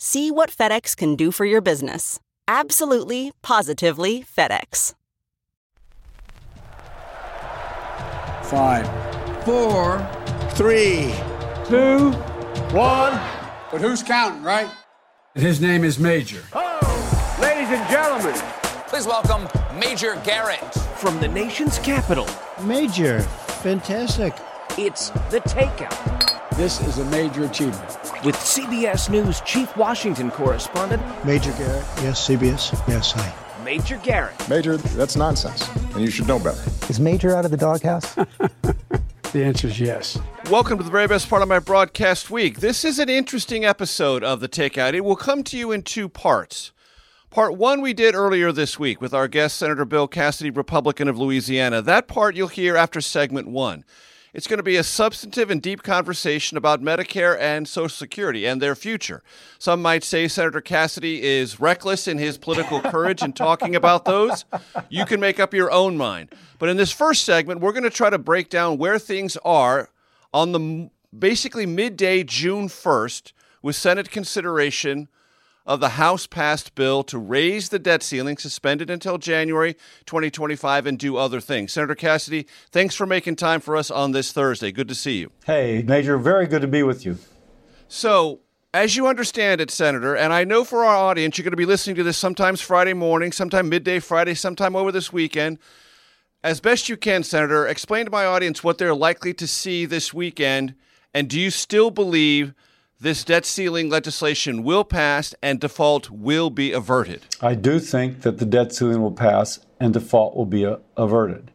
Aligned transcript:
See 0.00 0.30
what 0.30 0.50
FedEx 0.52 0.96
can 0.96 1.16
do 1.16 1.32
for 1.32 1.44
your 1.44 1.60
business. 1.60 2.20
Absolutely, 2.46 3.32
positively 3.42 4.22
FedEx. 4.22 4.94
Five, 8.44 8.86
four, 9.44 9.98
three, 10.50 11.12
two, 11.66 12.12
one. 12.70 13.20
But 13.72 13.80
who's 13.80 14.04
counting, 14.04 14.44
right? 14.44 14.70
And 15.34 15.42
his 15.42 15.60
name 15.60 15.82
is 15.82 15.98
Major. 15.98 16.44
Oh, 16.52 17.38
ladies 17.42 17.68
and 17.68 17.90
gentlemen, 17.90 18.40
please 18.86 19.04
welcome 19.04 19.48
Major 19.80 20.14
Garrett. 20.24 20.72
From 20.98 21.18
the 21.18 21.26
nation's 21.26 21.80
capital. 21.80 22.28
Major, 22.62 23.22
fantastic. 23.62 24.32
It's 24.78 25.10
The 25.30 25.40
Takeout. 25.40 26.07
This 26.58 26.80
is 26.80 26.98
a 26.98 27.04
major 27.04 27.44
achievement. 27.44 27.88
With 28.24 28.34
CBS 28.34 29.08
News 29.08 29.40
Chief 29.42 29.76
Washington 29.76 30.28
Correspondent 30.28 31.00
Major 31.24 31.52
Garrett. 31.52 31.84
Yes, 32.02 32.26
CBS. 32.26 32.72
Yes, 32.88 33.12
hi. 33.12 33.32
Major 33.64 33.96
Garrett. 33.98 34.48
Major, 34.48 34.76
that's 34.76 35.14
nonsense, 35.14 35.68
and 35.94 36.00
you 36.00 36.10
should 36.10 36.26
know 36.26 36.40
better. 36.40 36.60
Is 36.88 36.98
Major 36.98 37.36
out 37.36 37.44
of 37.44 37.52
the 37.52 37.56
doghouse? 37.56 38.12
the 39.32 39.44
answer 39.44 39.68
is 39.68 39.78
yes. 39.78 40.18
Welcome 40.50 40.78
to 40.78 40.82
the 40.82 40.90
very 40.90 41.06
best 41.06 41.30
part 41.30 41.42
of 41.42 41.48
my 41.48 41.60
broadcast 41.60 42.28
week. 42.28 42.58
This 42.58 42.84
is 42.84 42.98
an 42.98 43.08
interesting 43.08 43.64
episode 43.64 44.24
of 44.24 44.40
The 44.40 44.48
Takeout. 44.48 44.94
It 44.94 45.04
will 45.04 45.14
come 45.14 45.44
to 45.44 45.56
you 45.56 45.70
in 45.70 45.82
two 45.82 46.08
parts. 46.08 46.72
Part 47.30 47.56
one 47.56 47.80
we 47.80 47.92
did 47.92 48.16
earlier 48.16 48.50
this 48.50 48.80
week 48.80 49.00
with 49.00 49.14
our 49.14 49.28
guest, 49.28 49.58
Senator 49.58 49.84
Bill 49.84 50.08
Cassidy, 50.08 50.50
Republican 50.50 51.06
of 51.06 51.16
Louisiana. 51.16 51.82
That 51.82 52.08
part 52.08 52.34
you'll 52.34 52.48
hear 52.48 52.76
after 52.76 53.00
segment 53.00 53.46
one. 53.46 53.84
It's 54.34 54.46
going 54.46 54.58
to 54.58 54.62
be 54.62 54.76
a 54.76 54.82
substantive 54.82 55.50
and 55.50 55.62
deep 55.62 55.82
conversation 55.82 56.58
about 56.58 56.82
Medicare 56.82 57.38
and 57.40 57.66
Social 57.66 57.88
Security 57.88 58.44
and 58.44 58.60
their 58.60 58.74
future. 58.74 59.22
Some 59.58 59.80
might 59.80 60.04
say 60.04 60.28
Senator 60.28 60.60
Cassidy 60.60 61.22
is 61.22 61.58
reckless 61.58 62.06
in 62.06 62.18
his 62.18 62.36
political 62.36 62.80
courage 62.82 63.22
in 63.22 63.32
talking 63.32 63.74
about 63.74 64.04
those. 64.04 64.44
You 64.90 65.06
can 65.06 65.18
make 65.18 65.40
up 65.40 65.54
your 65.54 65.70
own 65.70 65.96
mind. 65.96 66.34
But 66.58 66.68
in 66.68 66.76
this 66.76 66.92
first 66.92 67.24
segment, 67.24 67.60
we're 67.60 67.72
going 67.72 67.84
to 67.84 67.90
try 67.90 68.10
to 68.10 68.18
break 68.18 68.50
down 68.50 68.76
where 68.76 68.98
things 68.98 69.38
are 69.46 69.88
on 70.34 70.52
the 70.52 70.90
basically 71.16 71.64
midday 71.64 72.22
June 72.22 72.68
1st 72.68 73.32
with 73.62 73.76
Senate 73.76 74.10
consideration 74.10 75.08
of 75.68 75.80
the 75.80 75.90
House 75.90 76.26
passed 76.26 76.74
bill 76.74 77.04
to 77.04 77.18
raise 77.18 77.68
the 77.68 77.78
debt 77.78 78.02
ceiling, 78.02 78.38
suspended 78.38 78.88
until 78.88 79.18
January 79.18 79.74
2025, 80.06 80.86
and 80.86 80.98
do 80.98 81.18
other 81.18 81.42
things. 81.42 81.74
Senator 81.74 81.94
Cassidy, 81.94 82.46
thanks 82.70 82.94
for 82.94 83.04
making 83.04 83.36
time 83.36 83.60
for 83.60 83.76
us 83.76 83.90
on 83.90 84.12
this 84.12 84.32
Thursday. 84.32 84.72
Good 84.72 84.88
to 84.88 84.94
see 84.94 85.18
you. 85.18 85.30
Hey, 85.44 85.82
Major, 85.82 86.16
very 86.16 86.46
good 86.46 86.62
to 86.62 86.68
be 86.68 86.82
with 86.82 87.04
you. 87.04 87.18
So, 87.86 88.40
as 88.72 88.96
you 88.96 89.06
understand 89.06 89.60
it, 89.60 89.70
Senator, 89.70 90.16
and 90.16 90.32
I 90.32 90.44
know 90.44 90.64
for 90.64 90.84
our 90.84 90.96
audience, 90.96 91.36
you're 91.36 91.44
going 91.44 91.52
to 91.52 91.56
be 91.56 91.66
listening 91.66 91.96
to 91.96 92.02
this 92.02 92.16
sometimes 92.16 92.62
Friday 92.62 92.94
morning, 92.94 93.30
sometime 93.30 93.68
midday 93.68 93.98
Friday, 93.98 94.34
sometime 94.34 94.74
over 94.74 94.90
this 94.90 95.12
weekend. 95.12 95.58
As 96.42 96.60
best 96.60 96.88
you 96.88 96.96
can, 96.96 97.22
Senator, 97.22 97.66
explain 97.66 98.06
to 98.06 98.10
my 98.10 98.24
audience 98.24 98.64
what 98.64 98.78
they're 98.78 98.94
likely 98.94 99.34
to 99.34 99.46
see 99.46 99.84
this 99.84 100.14
weekend, 100.14 100.74
and 101.12 101.28
do 101.28 101.38
you 101.38 101.50
still 101.50 101.90
believe 101.90 102.54
this 103.00 103.22
debt 103.22 103.46
ceiling 103.46 103.88
legislation 103.88 104.64
will 104.64 104.82
pass 104.82 105.32
and 105.40 105.60
default 105.60 106.10
will 106.10 106.50
be 106.50 106.72
averted? 106.72 107.22
I 107.40 107.54
do 107.54 107.78
think 107.78 108.22
that 108.22 108.38
the 108.38 108.44
debt 108.44 108.72
ceiling 108.72 109.00
will 109.00 109.12
pass 109.12 109.60
and 109.78 109.92
default 109.92 110.34
will 110.34 110.46
be 110.46 110.64
a- 110.64 110.80
averted. 110.96 111.52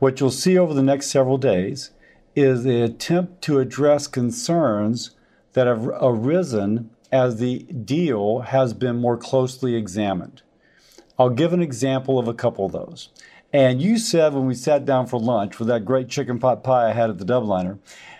What 0.00 0.18
you'll 0.18 0.32
see 0.32 0.58
over 0.58 0.74
the 0.74 0.82
next 0.82 1.06
several 1.06 1.38
days 1.38 1.90
is 2.34 2.64
the 2.64 2.82
attempt 2.82 3.42
to 3.42 3.60
address 3.60 4.08
concerns 4.08 5.12
that 5.52 5.68
have 5.68 5.86
arisen 5.86 6.90
as 7.12 7.38
the 7.38 7.60
deal 7.60 8.40
has 8.40 8.72
been 8.72 8.96
more 8.96 9.16
closely 9.16 9.76
examined. 9.76 10.42
I'll 11.18 11.30
give 11.30 11.52
an 11.52 11.62
example 11.62 12.18
of 12.18 12.26
a 12.26 12.34
couple 12.34 12.66
of 12.66 12.72
those. 12.72 13.10
And 13.52 13.82
you 13.82 13.98
said 13.98 14.32
when 14.32 14.46
we 14.46 14.54
sat 14.54 14.84
down 14.84 15.06
for 15.06 15.20
lunch 15.20 15.58
with 15.58 15.68
that 15.68 15.84
great 15.84 16.08
chicken 16.08 16.38
pot 16.38 16.64
pie 16.64 16.90
I 16.90 16.92
had 16.92 17.10
at 17.10 17.18
the 17.18 17.24
Dubliner 17.24 17.78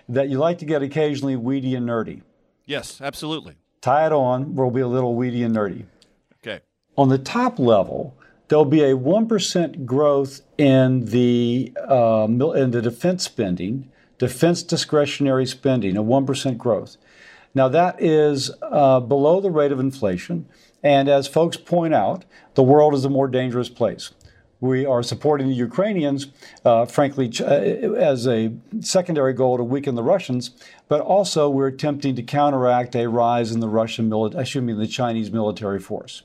that 0.09 0.29
you 0.29 0.39
like 0.39 0.59
to 0.59 0.65
get 0.65 0.83
occasionally 0.83 1.37
weedy 1.37 1.75
and 1.75 1.89
nerdy. 1.89 2.23
Yes, 2.71 3.01
absolutely. 3.01 3.57
Tie 3.81 4.07
it 4.07 4.13
on, 4.13 4.55
we'll 4.55 4.71
be 4.71 4.81
a 4.81 4.87
little 4.87 5.17
weedy 5.17 5.43
and 5.43 5.57
nerdy. 5.57 5.87
Okay. 6.37 6.61
On 6.97 7.09
the 7.09 7.19
top 7.19 7.59
level, 7.59 8.17
there'll 8.47 8.65
be 8.65 8.85
a 8.85 8.95
1% 8.95 9.85
growth 9.85 10.43
in 10.57 11.07
the, 11.07 11.73
uh, 11.89 12.29
in 12.29 12.71
the 12.71 12.81
defense 12.81 13.25
spending, 13.25 13.91
defense 14.19 14.63
discretionary 14.63 15.47
spending, 15.47 15.97
a 15.97 16.03
1% 16.05 16.59
growth. 16.59 16.97
Now, 17.57 17.67
that 17.67 18.01
is 18.01 18.53
uh, 18.63 19.01
below 19.01 19.41
the 19.41 19.51
rate 19.51 19.73
of 19.73 19.81
inflation. 19.81 20.47
And 20.81 21.09
as 21.09 21.27
folks 21.27 21.57
point 21.57 21.93
out, 21.93 22.25
the 22.55 22.63
world 22.63 22.95
is 22.95 23.05
a 23.05 23.11
more 23.11 23.27
dangerous 23.27 23.69
place. 23.69 24.13
We 24.61 24.85
are 24.85 25.03
supporting 25.03 25.49
the 25.49 25.55
Ukrainians, 25.55 26.27
uh, 26.65 26.85
frankly, 26.85 27.33
uh, 27.41 27.45
as 27.45 28.27
a 28.27 28.53
secondary 28.81 29.33
goal 29.33 29.57
to 29.57 29.65
weaken 29.65 29.95
the 29.95 30.03
Russians, 30.03 30.51
but 30.87 31.01
also 31.01 31.49
we're 31.49 31.69
attempting 31.69 32.15
to 32.17 32.23
counteract 32.23 32.95
a 32.95 33.09
rise 33.09 33.53
in 33.53 33.61
the 33.61 33.69
Russian 33.69 34.09
military, 34.09 34.43
excuse 34.43 34.63
me, 34.63 34.75
the 34.75 34.87
Chinese 34.87 35.31
military 35.31 35.79
force. 35.79 36.23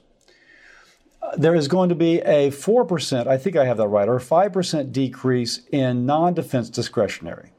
Uh, 1.22 1.38
there 1.38 1.56
is 1.56 1.70
going 1.70 1.88
to 1.88 1.96
be 1.96 2.20
a 2.22 2.52
4%, 2.52 3.26
I 3.26 3.38
think 3.38 3.56
I 3.56 3.66
have 3.66 3.78
that 3.78 3.88
right, 3.88 4.10
or 4.10 4.20
5% 4.20 4.92
decrease 4.92 5.62
in 5.72 6.06
non 6.06 6.34
defense 6.34 6.70
discretionary. 6.70 7.52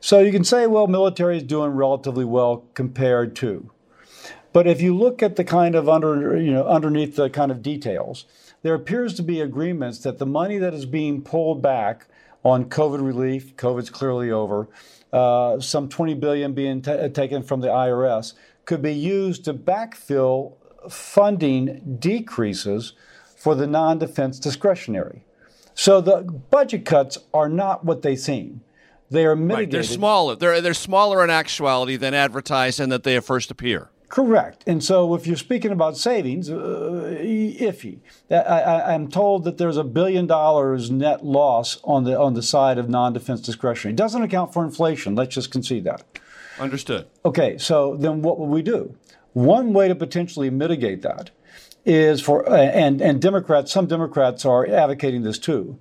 So 0.00 0.20
you 0.20 0.32
can 0.32 0.44
say, 0.44 0.66
well, 0.66 0.86
military 0.86 1.38
is 1.38 1.42
doing 1.42 1.70
relatively 1.70 2.24
well 2.24 2.64
compared 2.74 3.34
to. 3.36 3.70
But 4.52 4.66
if 4.66 4.80
you 4.80 4.96
look 4.96 5.22
at 5.22 5.36
the 5.36 5.44
kind 5.44 5.74
of 5.74 5.88
under, 5.88 6.36
you 6.40 6.52
know, 6.52 6.66
underneath 6.66 7.16
the 7.16 7.30
kind 7.30 7.50
of 7.50 7.62
details, 7.62 8.26
there 8.62 8.74
appears 8.74 9.14
to 9.14 9.22
be 9.22 9.40
agreements 9.40 9.98
that 10.00 10.18
the 10.18 10.26
money 10.26 10.58
that 10.58 10.74
is 10.74 10.86
being 10.86 11.22
pulled 11.22 11.62
back 11.62 12.06
on 12.44 12.64
COVID 12.66 13.04
relief, 13.04 13.56
COVID's 13.56 13.90
clearly 13.90 14.30
over, 14.30 14.68
uh, 15.12 15.60
some 15.60 15.88
20 15.88 16.14
billion 16.14 16.54
being 16.54 16.82
t- 16.82 17.08
taken 17.10 17.42
from 17.42 17.60
the 17.60 17.68
IRS, 17.68 18.34
could 18.64 18.82
be 18.82 18.94
used 18.94 19.44
to 19.44 19.54
backfill 19.54 20.54
funding 20.88 21.98
decreases 22.00 22.94
for 23.36 23.54
the 23.54 23.66
non-defense 23.66 24.38
discretionary. 24.38 25.24
So 25.74 26.00
the 26.00 26.22
budget 26.22 26.84
cuts 26.84 27.18
are 27.32 27.48
not 27.48 27.84
what 27.84 28.02
they 28.02 28.16
seem. 28.16 28.62
They 29.10 29.26
are 29.26 29.36
mitigated. 29.36 29.58
Right. 29.58 29.70
They're 29.72 29.82
smaller. 29.82 30.36
They're 30.36 30.60
they're 30.60 30.74
smaller 30.74 31.22
in 31.22 31.28
actuality 31.28 31.96
than 31.96 32.14
advertised 32.14 32.80
and 32.80 32.90
that 32.92 33.02
they 33.02 33.18
first 33.20 33.50
appear. 33.50 33.90
Correct. 34.12 34.62
And 34.66 34.84
so 34.84 35.14
if 35.14 35.26
you're 35.26 35.38
speaking 35.38 35.72
about 35.72 35.96
savings, 35.96 36.50
uh, 36.50 37.16
iffy. 37.18 38.00
I, 38.30 38.92
am 38.92 39.08
told 39.08 39.44
that 39.44 39.56
there's 39.56 39.78
a 39.78 39.84
billion 39.84 40.26
dollars 40.26 40.90
net 40.90 41.24
loss 41.24 41.80
on 41.82 42.04
the 42.04 42.20
on 42.20 42.34
the 42.34 42.42
side 42.42 42.76
of 42.76 42.90
non-defense 42.90 43.40
discretionary. 43.40 43.94
It 43.94 43.96
doesn't 43.96 44.22
account 44.22 44.52
for 44.52 44.64
inflation. 44.64 45.14
Let's 45.14 45.34
just 45.34 45.50
concede 45.50 45.84
that. 45.84 46.04
Understood. 46.58 47.06
Okay, 47.24 47.56
so 47.56 47.96
then 47.96 48.20
what 48.20 48.38
will 48.38 48.48
we 48.48 48.60
do? 48.60 48.94
One 49.32 49.72
way 49.72 49.88
to 49.88 49.94
potentially 49.94 50.50
mitigate 50.50 51.00
that 51.00 51.30
is 51.86 52.20
for 52.20 52.46
and 52.52 53.00
and 53.00 53.18
Democrats, 53.18 53.72
some 53.72 53.86
Democrats 53.86 54.44
are 54.44 54.66
advocating 54.68 55.22
this 55.22 55.38
too, 55.38 55.78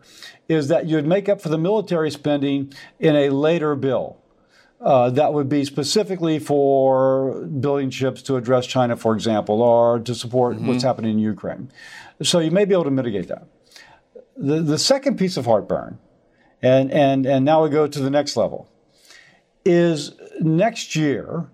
is 0.48 0.70
that 0.70 0.88
you'd 0.88 1.06
make 1.06 1.28
up 1.28 1.42
for 1.42 1.50
the 1.50 1.58
military 1.58 2.10
spending 2.10 2.72
in 2.98 3.14
a 3.14 3.30
later 3.30 3.76
bill. 3.76 4.21
Uh, 4.82 5.12
that 5.12 5.32
would 5.32 5.48
be 5.48 5.64
specifically 5.64 6.40
for 6.40 7.46
building 7.46 7.92
ships 7.92 8.24
to 8.24 8.36
address 8.36 8.66
China, 8.66 8.98
for 8.98 9.14
example, 9.14 9.62
or 9.62 10.00
to 10.00 10.16
support 10.16 10.56
mm-hmm. 10.56 10.68
what's 10.68 10.84
happening 10.84 11.12
in 11.12 11.20
Ukraine. 11.20 11.72
So 12.24 12.40
you 12.40 12.50
may 12.50 12.66
be 12.66 12.74
able 12.74 12.86
to 12.86 12.92
mitigate 12.92 13.28
that. 13.28 13.48
The, 14.36 14.62
the 14.62 14.80
second 14.80 15.20
piece 15.20 15.38
of 15.38 15.46
heartburn, 15.46 16.00
and, 16.64 16.92
and, 16.92 17.28
and 17.28 17.46
now 17.46 17.64
we 17.64 17.70
go 17.70 17.86
to 17.86 18.00
the 18.00 18.10
next 18.10 18.36
level, 18.36 18.72
is 19.64 20.14
next 20.40 20.96
year, 20.96 21.48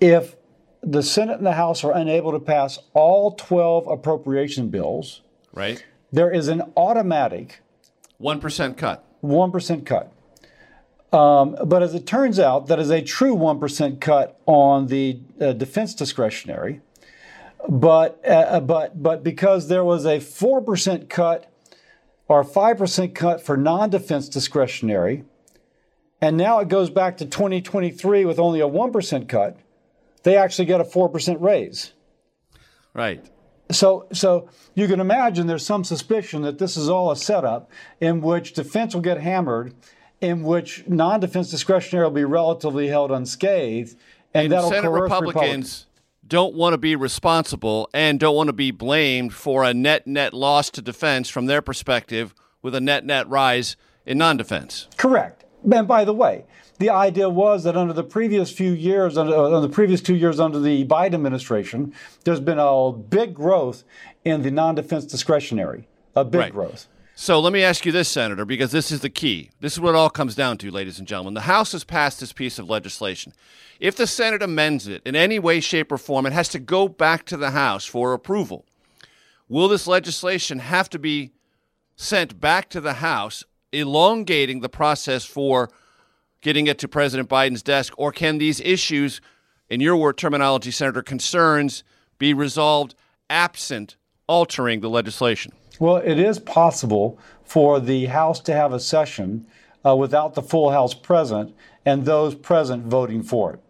if 0.00 0.36
the 0.82 1.02
Senate 1.02 1.38
and 1.38 1.46
the 1.46 1.52
House 1.52 1.82
are 1.82 1.92
unable 1.92 2.30
to 2.30 2.40
pass 2.40 2.78
all 2.92 3.32
12 3.32 3.88
appropriation 3.88 4.68
bills, 4.68 5.22
right? 5.52 5.84
There 6.12 6.30
is 6.30 6.46
an 6.46 6.62
automatic 6.76 7.60
1% 8.20 8.76
cut. 8.76 9.04
1% 9.24 9.84
cut. 9.84 10.12
Um, 11.14 11.56
but 11.64 11.80
as 11.80 11.94
it 11.94 12.08
turns 12.08 12.40
out, 12.40 12.66
that 12.66 12.80
is 12.80 12.90
a 12.90 13.00
true 13.00 13.36
1% 13.36 14.00
cut 14.00 14.40
on 14.46 14.88
the 14.88 15.20
uh, 15.40 15.52
defense 15.52 15.94
discretionary. 15.94 16.80
But, 17.68 18.20
uh, 18.28 18.58
but, 18.58 19.00
but 19.00 19.22
because 19.22 19.68
there 19.68 19.84
was 19.84 20.04
a 20.06 20.18
4% 20.18 21.08
cut 21.08 21.48
or 22.26 22.42
5% 22.42 23.14
cut 23.14 23.40
for 23.40 23.56
non 23.56 23.90
defense 23.90 24.28
discretionary, 24.28 25.24
and 26.20 26.36
now 26.36 26.58
it 26.58 26.66
goes 26.66 26.90
back 26.90 27.18
to 27.18 27.26
2023 27.26 28.24
with 28.24 28.40
only 28.40 28.60
a 28.60 28.68
1% 28.68 29.28
cut, 29.28 29.56
they 30.24 30.36
actually 30.36 30.64
get 30.64 30.80
a 30.80 30.84
4% 30.84 31.40
raise. 31.40 31.92
Right. 32.92 33.24
So, 33.70 34.08
so 34.12 34.48
you 34.74 34.88
can 34.88 34.98
imagine 34.98 35.46
there's 35.46 35.64
some 35.64 35.84
suspicion 35.84 36.42
that 36.42 36.58
this 36.58 36.76
is 36.76 36.88
all 36.88 37.12
a 37.12 37.16
setup 37.16 37.70
in 38.00 38.20
which 38.20 38.54
defense 38.54 38.94
will 38.94 39.02
get 39.02 39.20
hammered 39.20 39.74
in 40.24 40.42
which 40.42 40.86
non-defense 40.88 41.50
discretionary 41.50 42.06
will 42.06 42.14
be 42.14 42.24
relatively 42.24 42.88
held 42.88 43.10
unscathed, 43.10 43.96
and, 44.32 44.44
and 44.44 44.52
that'll 44.52 44.70
Senate 44.70 44.90
Republicans, 44.90 45.34
Republicans 45.34 45.86
don't 46.26 46.54
want 46.54 46.72
to 46.72 46.78
be 46.78 46.96
responsible 46.96 47.88
and 47.92 48.18
don't 48.18 48.34
want 48.34 48.48
to 48.48 48.54
be 48.54 48.70
blamed 48.70 49.34
for 49.34 49.64
a 49.64 49.74
net 49.74 50.06
net 50.06 50.32
loss 50.32 50.70
to 50.70 50.82
defense 50.82 51.28
from 51.28 51.46
their 51.46 51.62
perspective 51.62 52.34
with 52.62 52.74
a 52.74 52.80
net 52.80 53.04
net 53.04 53.28
rise 53.28 53.76
in 54.06 54.18
non-defense. 54.18 54.88
Correct. 54.96 55.44
And 55.70 55.88
by 55.88 56.04
the 56.04 56.14
way, 56.14 56.44
the 56.78 56.90
idea 56.90 57.28
was 57.28 57.64
that 57.64 57.76
under 57.76 57.92
the 57.92 58.04
previous 58.04 58.50
few 58.50 58.72
years, 58.72 59.16
under, 59.16 59.34
uh, 59.34 59.60
the 59.60 59.68
previous 59.68 60.00
two 60.00 60.16
years 60.16 60.40
under 60.40 60.58
the 60.58 60.84
Biden 60.86 61.14
administration, 61.14 61.94
there's 62.24 62.40
been 62.40 62.58
a 62.58 62.92
big 62.92 63.34
growth 63.34 63.84
in 64.24 64.42
the 64.42 64.50
non-defense 64.50 65.04
discretionary, 65.06 65.86
a 66.16 66.24
big 66.24 66.40
right. 66.40 66.52
growth. 66.52 66.88
So 67.16 67.38
let 67.38 67.52
me 67.52 67.62
ask 67.62 67.86
you 67.86 67.92
this, 67.92 68.08
Senator, 68.08 68.44
because 68.44 68.72
this 68.72 68.90
is 68.90 69.00
the 69.00 69.08
key. 69.08 69.50
This 69.60 69.74
is 69.74 69.80
what 69.80 69.90
it 69.90 69.96
all 69.96 70.10
comes 70.10 70.34
down 70.34 70.58
to, 70.58 70.70
ladies 70.72 70.98
and 70.98 71.06
gentlemen. 71.06 71.34
The 71.34 71.42
House 71.42 71.70
has 71.70 71.84
passed 71.84 72.18
this 72.18 72.32
piece 72.32 72.58
of 72.58 72.68
legislation. 72.68 73.32
If 73.78 73.94
the 73.94 74.08
Senate 74.08 74.42
amends 74.42 74.88
it 74.88 75.00
in 75.06 75.14
any 75.14 75.38
way, 75.38 75.60
shape, 75.60 75.92
or 75.92 75.98
form, 75.98 76.26
it 76.26 76.32
has 76.32 76.48
to 76.48 76.58
go 76.58 76.88
back 76.88 77.24
to 77.26 77.36
the 77.36 77.52
House 77.52 77.84
for 77.84 78.14
approval. 78.14 78.64
Will 79.48 79.68
this 79.68 79.86
legislation 79.86 80.58
have 80.58 80.90
to 80.90 80.98
be 80.98 81.30
sent 81.94 82.40
back 82.40 82.68
to 82.70 82.80
the 82.80 82.94
House, 82.94 83.44
elongating 83.70 84.58
the 84.58 84.68
process 84.68 85.24
for 85.24 85.70
getting 86.40 86.66
it 86.66 86.80
to 86.80 86.88
President 86.88 87.28
Biden's 87.28 87.62
desk? 87.62 87.94
Or 87.96 88.10
can 88.10 88.38
these 88.38 88.60
issues, 88.60 89.20
in 89.68 89.80
your 89.80 89.96
word 89.96 90.18
terminology, 90.18 90.72
Senator, 90.72 91.02
concerns, 91.02 91.84
be 92.18 92.34
resolved 92.34 92.96
absent 93.30 93.96
altering 94.26 94.80
the 94.80 94.90
legislation? 94.90 95.52
Well, 95.78 95.96
it 95.96 96.18
is 96.18 96.38
possible 96.38 97.18
for 97.44 97.80
the 97.80 98.06
House 98.06 98.40
to 98.40 98.52
have 98.52 98.72
a 98.72 98.80
session 98.80 99.46
uh, 99.84 99.96
without 99.96 100.34
the 100.34 100.42
full 100.42 100.70
House 100.70 100.94
present 100.94 101.54
and 101.84 102.04
those 102.04 102.34
present 102.34 102.86
voting 102.86 103.22
for 103.22 103.54
it. 103.54 103.60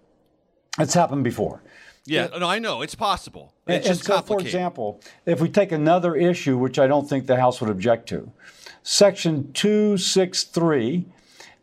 It's 0.79 0.95
happened 0.95 1.25
before. 1.25 1.63
Yeah, 2.07 2.29
no, 2.39 2.47
I 2.47 2.59
know 2.59 2.83
it's 2.83 2.95
possible. 2.95 3.55
It's 3.67 3.87
and, 3.87 3.97
just 3.97 4.09
and 4.09 4.19
so, 4.19 4.23
for 4.23 4.41
example, 4.41 5.01
if 5.25 5.41
we 5.41 5.49
take 5.49 5.73
another 5.73 6.15
issue, 6.15 6.59
which 6.59 6.79
I 6.79 6.87
don't 6.87 7.09
think 7.09 7.27
the 7.27 7.37
House 7.37 7.61
would 7.61 7.71
object 7.71 8.09
to, 8.11 8.31
Section 8.83 9.53
263 9.55 11.07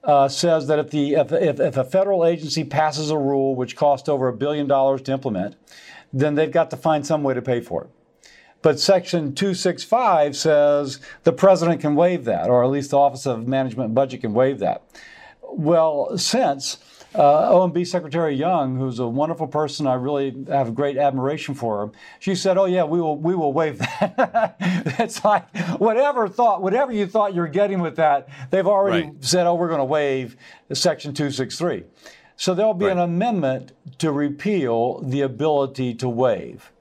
uh, 0.04 0.28
says 0.28 0.66
that 0.66 0.80
if, 0.80 0.90
the, 0.90 1.14
if, 1.14 1.32
if, 1.32 1.60
if 1.60 1.78
a 1.78 1.84
federal 1.84 2.26
agency 2.26 2.64
passes 2.64 3.12
a 3.12 3.18
rule 3.18 3.54
which 3.56 3.76
costs 3.76 4.10
over 4.10 4.28
a 4.28 4.34
billion 4.34 4.68
dollars 4.68 5.04
to 5.04 5.12
implement, 5.12 5.56
then 6.12 6.34
they've 6.34 6.52
got 6.52 6.72
to 6.72 6.78
find 6.78 7.06
some 7.06 7.22
way 7.22 7.36
to 7.36 7.42
pay 7.42 7.62
for 7.62 7.84
it. 7.84 7.90
But 8.62 8.80
Section 8.80 9.34
265 9.34 10.36
says 10.36 11.00
the 11.24 11.34
president 11.34 11.82
can 11.82 11.96
waive 11.96 12.26
that, 12.26 12.50
or 12.50 12.64
at 12.64 12.70
least 12.70 12.92
the 12.92 12.98
Office 12.98 13.26
of 13.26 13.48
Management 13.48 13.88
and 13.88 13.96
Budget 13.96 14.22
can 14.22 14.34
waive 14.34 14.60
that. 14.60 14.84
Well, 15.42 16.18
since 16.18 16.78
uh, 17.14 17.52
OMB 17.52 17.86
Secretary 17.88 18.34
Young, 18.36 18.78
who's 18.78 19.00
a 19.00 19.08
wonderful 19.08 19.48
person, 19.48 19.86
I 19.86 19.96
really 19.96 20.46
have 20.48 20.74
great 20.76 20.98
admiration 20.98 21.56
for 21.56 21.86
her. 21.86 21.92
She 22.20 22.36
said, 22.36 22.58
"Oh 22.58 22.66
yeah, 22.66 22.84
we 22.84 23.02
will 23.02 23.18
we 23.18 23.36
will 23.36 23.52
waive 23.52 23.80
that." 23.80 24.56
it's 24.60 25.26
like 25.26 25.56
whatever 25.78 26.30
thought, 26.30 26.62
whatever 26.62 26.92
you 26.92 27.08
thought 27.08 27.34
you 27.34 27.42
were 27.42 27.48
getting 27.48 27.82
with 27.82 27.98
that, 27.98 28.30
they've 28.50 28.68
already 28.68 29.08
right. 29.08 29.24
said, 29.24 29.46
"Oh, 29.46 29.56
we're 29.56 29.68
going 29.68 29.80
to 29.80 29.86
waive 29.86 30.38
Section 30.72 31.14
263." 31.14 31.84
So 32.38 32.54
there'll 32.54 32.74
be 32.74 32.86
right. 32.86 32.94
an 32.94 33.00
amendment 33.00 33.74
to 34.00 34.12
repeal 34.12 35.02
the 35.02 35.22
ability 35.22 35.94
to 35.96 36.10
waive. 36.10 36.72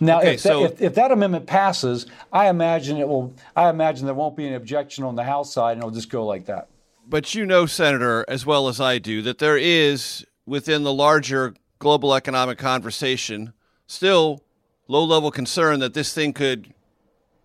Now, 0.00 0.18
okay, 0.18 0.34
if, 0.34 0.42
that, 0.42 0.48
so, 0.48 0.64
if, 0.64 0.80
if, 0.80 0.94
that 0.96 1.12
amendment 1.12 1.46
passes, 1.46 2.06
I 2.32 2.48
imagine 2.48 2.96
it 2.96 3.06
will. 3.06 3.34
I 3.54 3.70
imagine 3.70 4.06
there 4.06 4.14
won't 4.14 4.36
be 4.36 4.46
an 4.46 4.54
objection 4.54 5.04
on 5.04 5.14
the 5.14 5.24
House 5.24 5.52
side, 5.52 5.72
and 5.72 5.80
it'll 5.80 5.90
just 5.90 6.10
go 6.10 6.26
like 6.26 6.46
that. 6.46 6.68
But 7.06 7.34
you 7.34 7.46
know, 7.46 7.66
Senator, 7.66 8.24
as 8.28 8.44
well 8.44 8.68
as 8.68 8.80
I 8.80 8.98
do, 8.98 9.22
that 9.22 9.38
there 9.38 9.56
is 9.56 10.24
within 10.46 10.82
the 10.82 10.92
larger 10.92 11.54
global 11.78 12.14
economic 12.14 12.58
conversation 12.58 13.52
still 13.86 14.42
low-level 14.88 15.30
concern 15.30 15.80
that 15.80 15.94
this 15.94 16.12
thing 16.12 16.32
could 16.32 16.72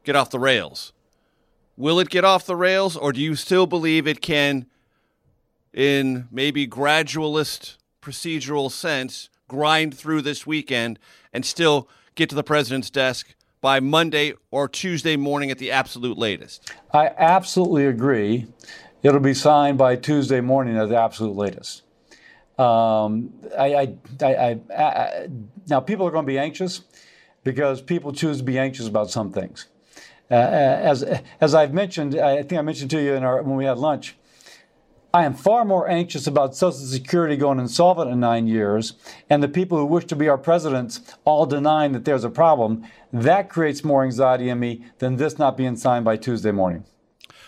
get 0.03 0.15
off 0.15 0.29
the 0.29 0.39
rails. 0.39 0.93
Will 1.77 1.99
it 1.99 2.09
get 2.09 2.25
off 2.25 2.45
the 2.45 2.55
rails, 2.55 2.97
or 2.97 3.13
do 3.13 3.21
you 3.21 3.35
still 3.35 3.67
believe 3.67 4.07
it 4.07 4.21
can, 4.21 4.65
in 5.73 6.27
maybe 6.31 6.67
gradualist 6.67 7.77
procedural 8.01 8.71
sense, 8.71 9.29
grind 9.47 9.95
through 9.95 10.21
this 10.21 10.47
weekend 10.47 10.99
and 11.31 11.45
still? 11.45 11.87
Get 12.19 12.29
to 12.29 12.35
the 12.35 12.43
president's 12.43 12.89
desk 12.89 13.33
by 13.61 13.79
Monday 13.79 14.33
or 14.51 14.67
Tuesday 14.67 15.15
morning 15.15 15.49
at 15.51 15.57
the 15.57 15.71
absolute 15.71 16.17
latest. 16.17 16.71
I 16.93 17.11
absolutely 17.17 17.85
agree. 17.85 18.47
It'll 19.01 19.21
be 19.21 19.33
signed 19.33 19.77
by 19.77 19.95
Tuesday 19.95 20.41
morning 20.41 20.77
at 20.77 20.89
the 20.89 20.97
absolute 20.97 21.35
latest. 21.35 21.83
Um, 22.59 23.33
I, 23.57 23.95
I, 24.21 24.59
I, 24.75 25.27
now, 25.69 25.79
people 25.79 26.05
are 26.05 26.11
going 26.11 26.25
to 26.25 26.27
be 26.27 26.37
anxious 26.37 26.81
because 27.45 27.81
people 27.81 28.11
choose 28.11 28.37
to 28.39 28.43
be 28.43 28.59
anxious 28.59 28.85
about 28.85 29.09
some 29.09 29.31
things. 29.31 29.67
Uh, 30.29 30.35
as, 30.35 31.03
as 31.39 31.55
I've 31.55 31.73
mentioned, 31.73 32.19
I 32.19 32.43
think 32.43 32.59
I 32.59 32.61
mentioned 32.61 32.91
to 32.91 33.01
you 33.01 33.13
in 33.13 33.23
our, 33.23 33.41
when 33.41 33.55
we 33.55 33.63
had 33.63 33.77
lunch, 33.77 34.17
I 35.11 35.25
am 35.25 35.33
far 35.33 35.65
more 35.65 35.89
anxious 35.89 36.27
about 36.27 36.55
Social 36.55 36.85
Security 36.85 37.35
going 37.35 37.59
insolvent 37.59 38.11
in 38.11 38.19
nine 38.19 38.45
years 38.45 38.93
and 39.27 39.41
the 39.41 39.47
people 39.47 39.75
who 39.79 39.85
wish 39.85 40.05
to 40.05 40.15
be 40.15 40.27
our 40.27 40.37
presidents 40.37 41.01
all 41.25 41.47
denying 41.47 41.93
that 41.93 42.05
there's 42.05 42.23
a 42.23 42.29
problem. 42.29 42.85
That 43.11 43.49
creates 43.49 43.83
more 43.83 44.03
anxiety 44.03 44.49
in 44.49 44.59
me 44.59 44.85
than 44.99 45.15
this 45.15 45.39
not 45.39 45.57
being 45.57 45.75
signed 45.77 46.05
by 46.05 46.17
Tuesday 46.17 46.51
morning. 46.51 46.83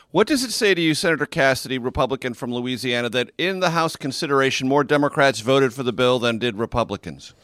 What 0.09 0.25
does 0.25 0.43
it 0.43 0.51
say 0.51 0.73
to 0.73 0.81
you, 0.81 0.95
Senator 0.95 1.27
Cassidy, 1.27 1.77
Republican 1.77 2.33
from 2.33 2.51
Louisiana, 2.51 3.09
that 3.09 3.29
in 3.37 3.59
the 3.59 3.69
House 3.69 3.95
consideration, 3.95 4.67
more 4.67 4.83
Democrats 4.83 5.41
voted 5.41 5.71
for 5.71 5.83
the 5.83 5.93
bill 5.93 6.17
than 6.17 6.39
did 6.39 6.57
Republicans? 6.57 7.35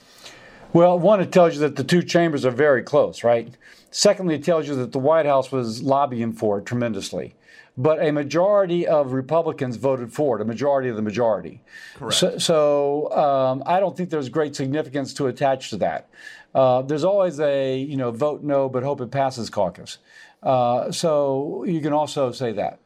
Well, 0.74 0.98
one, 0.98 1.22
it 1.22 1.32
tells 1.32 1.54
you 1.54 1.60
that 1.60 1.76
the 1.76 1.84
two 1.84 2.02
chambers 2.02 2.44
are 2.44 2.52
very 2.52 2.82
close, 2.82 3.24
right? 3.24 3.56
Secondly, 3.92 4.36
it 4.36 4.44
tells 4.44 4.68
you 4.68 4.76
that 4.78 4.94
the 4.94 5.00
White 5.00 5.28
House 5.28 5.52
was 5.52 5.84
lobbying 5.84 6.34
for 6.34 6.58
it 6.58 6.66
tremendously 6.66 7.36
but 7.78 8.04
a 8.04 8.12
majority 8.12 8.88
of 8.88 9.14
Republicans 9.14 9.76
voted 9.76 10.12
for 10.12 10.38
it, 10.38 10.42
a 10.42 10.46
majority 10.46 10.90
of 10.90 10.96
the 10.96 11.02
majority. 11.02 11.62
Correct. 11.96 12.16
So, 12.16 12.38
so 12.38 13.12
um, 13.12 13.64
I 13.66 13.80
don't 13.80 13.96
think 13.96 14.10
there's 14.10 14.30
great 14.30 14.56
significance 14.56 15.14
to 15.16 15.28
attach 15.28 15.70
to 15.70 15.78
that. 15.78 16.10
Uh, 16.56 16.82
there's 16.82 17.04
always 17.04 17.40
a 17.40 17.78
you 17.78 17.98
know 17.98 18.12
vote 18.12 18.44
no 18.44 18.68
but 18.68 18.84
hope 18.84 19.02
it 19.02 19.12
passes 19.12 19.50
caucus. 19.50 20.00
Uh, 20.42 20.92
so 20.92 21.64
you 21.66 21.82
can 21.82 21.94
also 21.94 22.32
say 22.32 22.52
that. 22.54 22.80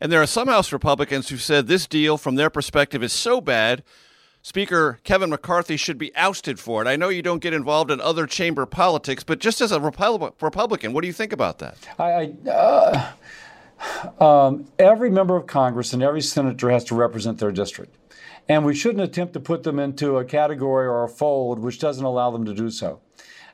And 0.00 0.12
there 0.12 0.20
are 0.20 0.26
some 0.26 0.48
House 0.48 0.72
Republicans 0.72 1.30
who 1.30 1.38
said 1.38 1.66
this 1.66 1.86
deal, 1.86 2.18
from 2.18 2.34
their 2.34 2.50
perspective, 2.50 3.02
is 3.02 3.14
so 3.14 3.40
bad, 3.40 3.82
Speaker 4.42 5.00
Kevin 5.02 5.30
McCarthy 5.30 5.76
should 5.76 5.98
be 5.98 6.14
ousted 6.14 6.60
for 6.60 6.82
it. 6.82 6.86
I 6.86 6.94
know 6.94 7.08
you 7.08 7.22
don't 7.22 7.40
get 7.40 7.54
involved 7.54 7.90
in 7.90 8.00
other 8.00 8.26
chamber 8.26 8.66
politics, 8.66 9.24
but 9.24 9.40
just 9.40 9.60
as 9.60 9.72
a 9.72 9.80
Republican, 9.80 10.92
what 10.92 11.00
do 11.00 11.06
you 11.06 11.12
think 11.12 11.32
about 11.32 11.58
that? 11.58 11.76
I, 11.98 12.04
I 12.04 12.50
uh, 12.50 13.12
um, 14.20 14.66
every 14.78 15.10
member 15.10 15.36
of 15.36 15.46
Congress 15.46 15.92
and 15.92 16.02
every 16.02 16.22
senator 16.22 16.70
has 16.70 16.84
to 16.84 16.94
represent 16.94 17.38
their 17.38 17.52
district. 17.52 17.96
And 18.48 18.64
we 18.64 18.74
shouldn't 18.74 19.02
attempt 19.02 19.34
to 19.34 19.40
put 19.40 19.64
them 19.64 19.78
into 19.78 20.18
a 20.18 20.24
category 20.24 20.86
or 20.86 21.04
a 21.04 21.08
fold 21.08 21.58
which 21.58 21.78
doesn't 21.78 22.04
allow 22.04 22.30
them 22.30 22.44
to 22.44 22.54
do 22.54 22.70
so. 22.70 23.00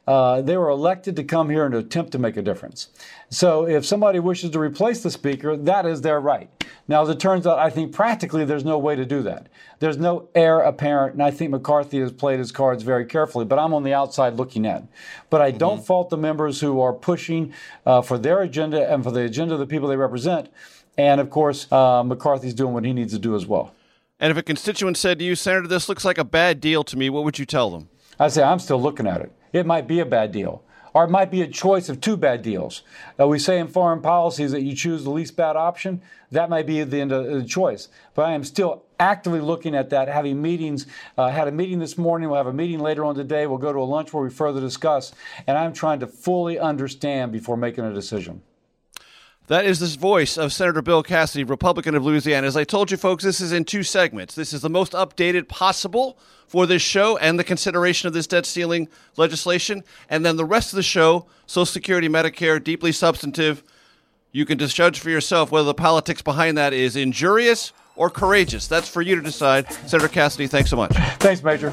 Uh, 0.06 0.42
they 0.42 0.56
were 0.56 0.68
elected 0.68 1.14
to 1.14 1.22
come 1.22 1.48
here 1.48 1.64
and 1.64 1.74
attempt 1.74 2.10
to 2.10 2.18
make 2.18 2.36
a 2.36 2.42
difference. 2.42 2.88
So 3.30 3.68
if 3.68 3.86
somebody 3.86 4.18
wishes 4.18 4.50
to 4.50 4.58
replace 4.58 5.02
the 5.02 5.10
speaker, 5.10 5.56
that 5.56 5.86
is 5.86 6.00
their 6.00 6.20
right. 6.20 6.50
Now, 6.88 7.02
as 7.02 7.08
it 7.08 7.20
turns 7.20 7.46
out, 7.46 7.60
I 7.60 7.70
think 7.70 7.92
practically 7.92 8.44
there's 8.44 8.64
no 8.64 8.78
way 8.78 8.96
to 8.96 9.04
do 9.04 9.22
that. 9.22 9.48
There's 9.78 9.98
no 9.98 10.28
heir 10.34 10.58
apparent, 10.58 11.14
and 11.14 11.22
I 11.22 11.30
think 11.30 11.52
McCarthy 11.52 12.00
has 12.00 12.10
played 12.10 12.40
his 12.40 12.50
cards 12.50 12.82
very 12.82 13.06
carefully, 13.06 13.44
but 13.44 13.58
I'm 13.58 13.72
on 13.72 13.84
the 13.84 13.94
outside 13.94 14.34
looking 14.34 14.64
in. 14.64 14.88
But 15.30 15.40
I 15.40 15.52
don't 15.52 15.76
mm-hmm. 15.76 15.84
fault 15.84 16.10
the 16.10 16.16
members 16.16 16.60
who 16.60 16.80
are 16.80 16.92
pushing 16.92 17.52
uh, 17.86 18.02
for 18.02 18.18
their 18.18 18.42
agenda 18.42 18.92
and 18.92 19.04
for 19.04 19.12
the 19.12 19.20
agenda 19.20 19.54
of 19.54 19.60
the 19.60 19.66
people 19.66 19.88
they 19.88 19.96
represent. 19.96 20.48
And 20.98 21.20
of 21.20 21.30
course, 21.30 21.70
uh, 21.70 22.02
McCarthy's 22.02 22.54
doing 22.54 22.74
what 22.74 22.84
he 22.84 22.92
needs 22.92 23.12
to 23.12 23.18
do 23.18 23.36
as 23.36 23.46
well. 23.46 23.72
And 24.18 24.30
if 24.30 24.36
a 24.36 24.42
constituent 24.42 24.96
said 24.96 25.18
to 25.20 25.24
you, 25.24 25.34
Senator, 25.34 25.66
this 25.66 25.88
looks 25.88 26.04
like 26.04 26.18
a 26.18 26.24
bad 26.24 26.60
deal 26.60 26.84
to 26.84 26.96
me, 26.96 27.08
what 27.08 27.24
would 27.24 27.38
you 27.38 27.46
tell 27.46 27.70
them? 27.70 27.88
I'd 28.20 28.32
say, 28.32 28.42
I'm 28.42 28.58
still 28.58 28.80
looking 28.80 29.06
at 29.06 29.20
it. 29.20 29.32
It 29.52 29.66
might 29.66 29.86
be 29.86 30.00
a 30.00 30.06
bad 30.06 30.32
deal 30.32 30.62
or 30.94 31.04
it 31.04 31.10
might 31.10 31.30
be 31.30 31.42
a 31.42 31.46
choice 31.46 31.88
of 31.88 32.00
two 32.00 32.16
bad 32.16 32.42
deals. 32.42 32.82
Uh, 33.18 33.26
we 33.26 33.38
say 33.38 33.58
in 33.58 33.68
foreign 33.68 34.00
policies 34.00 34.52
that 34.52 34.62
you 34.62 34.74
choose 34.74 35.04
the 35.04 35.10
least 35.10 35.36
bad 35.36 35.56
option. 35.56 36.02
That 36.30 36.50
might 36.50 36.66
be 36.66 36.82
the 36.84 37.00
end 37.00 37.12
of 37.12 37.24
the 37.26 37.44
choice. 37.44 37.88
But 38.14 38.26
I 38.26 38.32
am 38.32 38.44
still 38.44 38.84
actively 39.00 39.40
looking 39.40 39.74
at 39.74 39.90
that, 39.90 40.08
having 40.08 40.40
meetings. 40.40 40.86
Uh, 41.16 41.28
had 41.28 41.48
a 41.48 41.52
meeting 41.52 41.78
this 41.78 41.96
morning. 41.96 42.28
We'll 42.28 42.38
have 42.38 42.46
a 42.46 42.52
meeting 42.52 42.80
later 42.80 43.04
on 43.04 43.14
today. 43.14 43.46
We'll 43.46 43.58
go 43.58 43.72
to 43.72 43.78
a 43.78 43.80
lunch 43.80 44.12
where 44.12 44.22
we 44.22 44.30
further 44.30 44.60
discuss. 44.60 45.12
And 45.46 45.56
I'm 45.56 45.72
trying 45.72 46.00
to 46.00 46.06
fully 46.06 46.58
understand 46.58 47.32
before 47.32 47.56
making 47.56 47.84
a 47.84 47.94
decision. 47.94 48.42
That 49.48 49.66
is 49.66 49.80
the 49.80 49.98
voice 49.98 50.38
of 50.38 50.52
Senator 50.52 50.82
Bill 50.82 51.02
Cassidy, 51.02 51.44
Republican 51.44 51.94
of 51.94 52.04
Louisiana. 52.04 52.46
As 52.46 52.56
I 52.56 52.64
told 52.64 52.90
you, 52.90 52.96
folks, 52.96 53.24
this 53.24 53.40
is 53.40 53.52
in 53.52 53.64
two 53.64 53.82
segments. 53.82 54.34
This 54.34 54.52
is 54.52 54.62
the 54.62 54.70
most 54.70 54.92
updated 54.92 55.48
possible 55.48 56.16
for 56.46 56.66
this 56.66 56.82
show 56.82 57.16
and 57.16 57.38
the 57.38 57.44
consideration 57.44 58.06
of 58.06 58.14
this 58.14 58.26
debt 58.26 58.46
ceiling 58.46 58.88
legislation. 59.16 59.82
And 60.08 60.24
then 60.24 60.36
the 60.36 60.44
rest 60.44 60.72
of 60.72 60.76
the 60.76 60.82
show, 60.82 61.26
Social 61.46 61.66
Security, 61.66 62.08
Medicare, 62.08 62.62
deeply 62.62 62.92
substantive. 62.92 63.64
You 64.30 64.46
can 64.46 64.58
just 64.58 64.76
judge 64.76 65.00
for 65.00 65.10
yourself 65.10 65.50
whether 65.50 65.66
the 65.66 65.74
politics 65.74 66.22
behind 66.22 66.56
that 66.56 66.72
is 66.72 66.94
injurious 66.94 67.72
or 67.96 68.10
courageous. 68.10 68.68
That's 68.68 68.88
for 68.88 69.02
you 69.02 69.16
to 69.16 69.22
decide. 69.22 69.70
Senator 69.72 70.08
Cassidy, 70.08 70.46
thanks 70.46 70.70
so 70.70 70.76
much. 70.76 70.92
Thanks, 71.18 71.42
Major. 71.42 71.72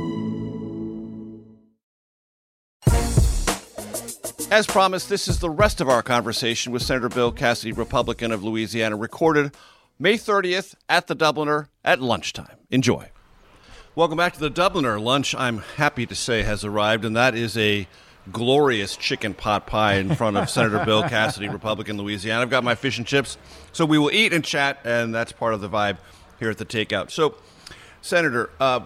As 4.51 4.67
promised, 4.67 5.07
this 5.07 5.29
is 5.29 5.39
the 5.39 5.49
rest 5.49 5.79
of 5.79 5.87
our 5.87 6.03
conversation 6.03 6.73
with 6.73 6.81
Senator 6.81 7.07
Bill 7.07 7.31
Cassidy, 7.31 7.71
Republican 7.71 8.33
of 8.33 8.43
Louisiana, 8.43 8.97
recorded 8.97 9.55
May 9.97 10.15
30th 10.15 10.75
at 10.89 11.07
the 11.07 11.15
Dubliner 11.15 11.69
at 11.85 12.01
lunchtime. 12.01 12.57
Enjoy. 12.69 13.11
Welcome 13.95 14.17
back 14.17 14.33
to 14.33 14.41
the 14.41 14.51
Dubliner. 14.51 15.01
Lunch, 15.01 15.33
I'm 15.33 15.59
happy 15.77 16.05
to 16.05 16.15
say, 16.15 16.43
has 16.43 16.65
arrived, 16.65 17.05
and 17.05 17.15
that 17.15 17.33
is 17.33 17.55
a 17.55 17.87
glorious 18.29 18.97
chicken 18.97 19.33
pot 19.33 19.67
pie 19.67 19.93
in 19.93 20.15
front 20.15 20.35
of 20.35 20.49
Senator 20.49 20.83
Bill 20.83 21.03
Cassidy, 21.07 21.47
Republican 21.47 21.95
Louisiana. 21.95 22.41
I've 22.41 22.49
got 22.49 22.65
my 22.65 22.75
fish 22.75 22.97
and 22.97 23.07
chips, 23.07 23.37
so 23.71 23.85
we 23.85 23.97
will 23.97 24.11
eat 24.11 24.33
and 24.33 24.43
chat, 24.43 24.79
and 24.83 25.15
that's 25.15 25.31
part 25.31 25.53
of 25.53 25.61
the 25.61 25.69
vibe 25.69 25.97
here 26.39 26.49
at 26.49 26.57
the 26.57 26.65
Takeout. 26.65 27.09
So, 27.09 27.35
Senator, 28.01 28.49
uh, 28.59 28.81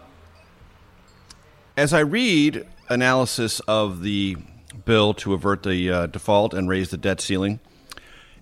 as 1.75 1.91
I 1.91 2.01
read 2.01 2.67
analysis 2.87 3.61
of 3.61 4.03
the 4.03 4.37
bill 4.85 5.13
to 5.15 5.33
avert 5.33 5.63
the 5.63 5.91
uh, 5.91 6.05
default 6.07 6.53
and 6.53 6.69
raise 6.69 6.89
the 6.89 6.97
debt 6.97 7.19
ceiling. 7.19 7.59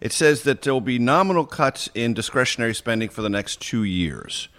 It 0.01 0.11
says 0.11 0.43
that 0.43 0.61
there 0.61 0.73
will 0.73 0.81
be 0.81 0.99
nominal 0.99 1.45
cuts 1.45 1.89
in 1.95 2.13
discretionary 2.13 2.75
spending 2.75 3.09
for 3.09 3.21
the 3.21 3.29
next 3.29 3.61
two 3.61 3.83
years. 3.83 4.49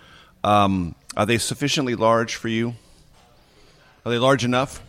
Um, 0.42 0.94
are 1.16 1.26
they 1.26 1.38
sufficiently 1.38 1.94
large 1.94 2.34
for 2.34 2.48
you? 2.48 2.74
Are 4.04 4.10
they 4.10 4.18
large 4.18 4.44
enough? 4.44 4.82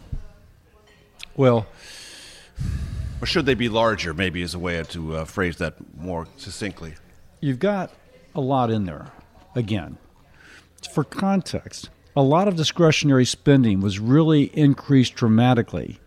Well, 1.35 1.67
or 3.21 3.27
should 3.27 3.45
they 3.45 3.53
be 3.53 3.69
larger? 3.69 4.13
Maybe 4.13 4.41
is 4.41 4.53
a 4.53 4.59
way 4.59 4.81
to 4.83 5.15
uh, 5.17 5.25
phrase 5.25 5.57
that 5.57 5.75
more 5.97 6.27
succinctly. 6.37 6.93
You've 7.41 7.59
got 7.59 7.91
a 8.33 8.41
lot 8.41 8.71
in 8.71 8.85
there. 8.85 9.11
Again, 9.55 9.97
for 10.93 11.03
context, 11.03 11.89
a 12.15 12.21
lot 12.21 12.47
of 12.47 12.55
discretionary 12.55 13.25
spending 13.25 13.81
was 13.81 13.99
really 13.99 14.43
increased 14.57 15.15
dramatically 15.15 15.99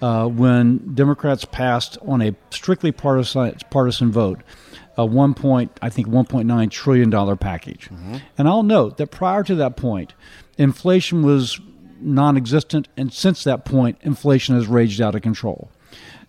uh, 0.00 0.26
when 0.26 0.94
Democrats 0.94 1.44
passed 1.44 1.98
on 2.02 2.22
a 2.22 2.34
strictly 2.50 2.92
partisan, 2.92 3.54
partisan 3.70 4.10
vote 4.10 4.40
a 4.96 5.06
one 5.06 5.34
point, 5.34 5.78
I 5.80 5.88
think, 5.88 6.08
one 6.08 6.26
point 6.26 6.46
nine 6.46 6.68
trillion 6.68 7.10
dollar 7.10 7.36
package. 7.36 7.86
Mm-hmm. 7.86 8.16
And 8.36 8.48
I'll 8.48 8.62
note 8.62 8.98
that 8.98 9.10
prior 9.10 9.42
to 9.44 9.54
that 9.56 9.76
point, 9.76 10.14
inflation 10.58 11.22
was 11.22 11.60
non-existent, 12.00 12.88
and 12.96 13.12
since 13.12 13.44
that 13.44 13.64
point, 13.64 13.98
inflation 14.02 14.54
has 14.54 14.66
raged 14.66 15.00
out 15.00 15.14
of 15.14 15.22
control. 15.22 15.70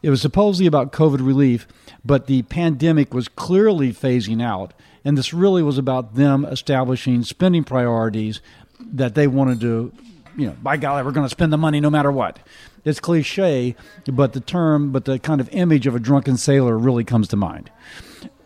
It 0.01 0.09
was 0.09 0.21
supposedly 0.21 0.67
about 0.67 0.91
COVID 0.91 1.25
relief, 1.25 1.67
but 2.03 2.27
the 2.27 2.41
pandemic 2.43 3.13
was 3.13 3.27
clearly 3.27 3.93
phasing 3.93 4.41
out, 4.41 4.73
and 5.05 5.17
this 5.17 5.33
really 5.33 5.63
was 5.63 5.77
about 5.77 6.15
them 6.15 6.45
establishing 6.45 7.23
spending 7.23 7.63
priorities 7.63 8.41
that 8.79 9.15
they 9.15 9.27
wanted 9.27 9.59
to, 9.61 9.93
you 10.35 10.47
know, 10.47 10.55
by 10.61 10.77
golly, 10.77 11.03
we're 11.03 11.11
going 11.11 11.25
to 11.25 11.29
spend 11.29 11.53
the 11.53 11.57
money 11.57 11.79
no 11.79 11.89
matter 11.89 12.11
what 12.11 12.39
it's 12.83 12.99
cliche, 12.99 13.75
but 14.07 14.33
the 14.33 14.39
term, 14.39 14.91
but 14.91 15.05
the 15.05 15.19
kind 15.19 15.41
of 15.41 15.49
image 15.51 15.87
of 15.87 15.95
a 15.95 15.99
drunken 15.99 16.37
sailor 16.37 16.77
really 16.77 17.03
comes 17.03 17.27
to 17.29 17.35
mind. 17.35 17.69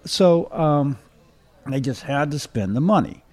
So 0.06 0.52
um, 0.52 0.98
they 1.66 1.80
just 1.80 2.04
had 2.04 2.32
to 2.32 2.40
spend 2.40 2.76
the 2.76 2.82
money. 2.82 3.24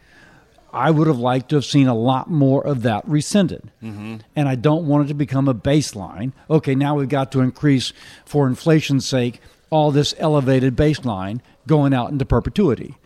I 0.73 0.90
would 0.90 1.06
have 1.06 1.18
liked 1.18 1.50
to 1.50 1.56
have 1.56 1.66
seen 1.66 1.87
a 1.87 1.94
lot 1.94 2.30
more 2.30 2.66
of 2.66 2.82
that 2.82 3.06
rescinded. 3.06 3.71
Mm-hmm. 3.82 4.18
And 4.35 4.49
I 4.49 4.54
don't 4.54 4.87
want 4.87 5.04
it 5.04 5.09
to 5.09 5.14
become 5.14 5.47
a 5.47 5.54
baseline. 5.54 6.32
Okay, 6.49 6.75
now 6.75 6.94
we've 6.94 7.11
got 7.11 7.30
to 7.32 7.40
increase, 7.40 7.92
for 8.25 8.47
inflation's 8.47 9.04
sake, 9.04 9.40
all 9.68 9.90
this 9.90 10.14
elevated 10.18 10.75
baseline 10.75 11.40
going 11.66 11.92
out 11.92 12.11
into 12.11 12.25
perpetuity. 12.25 12.97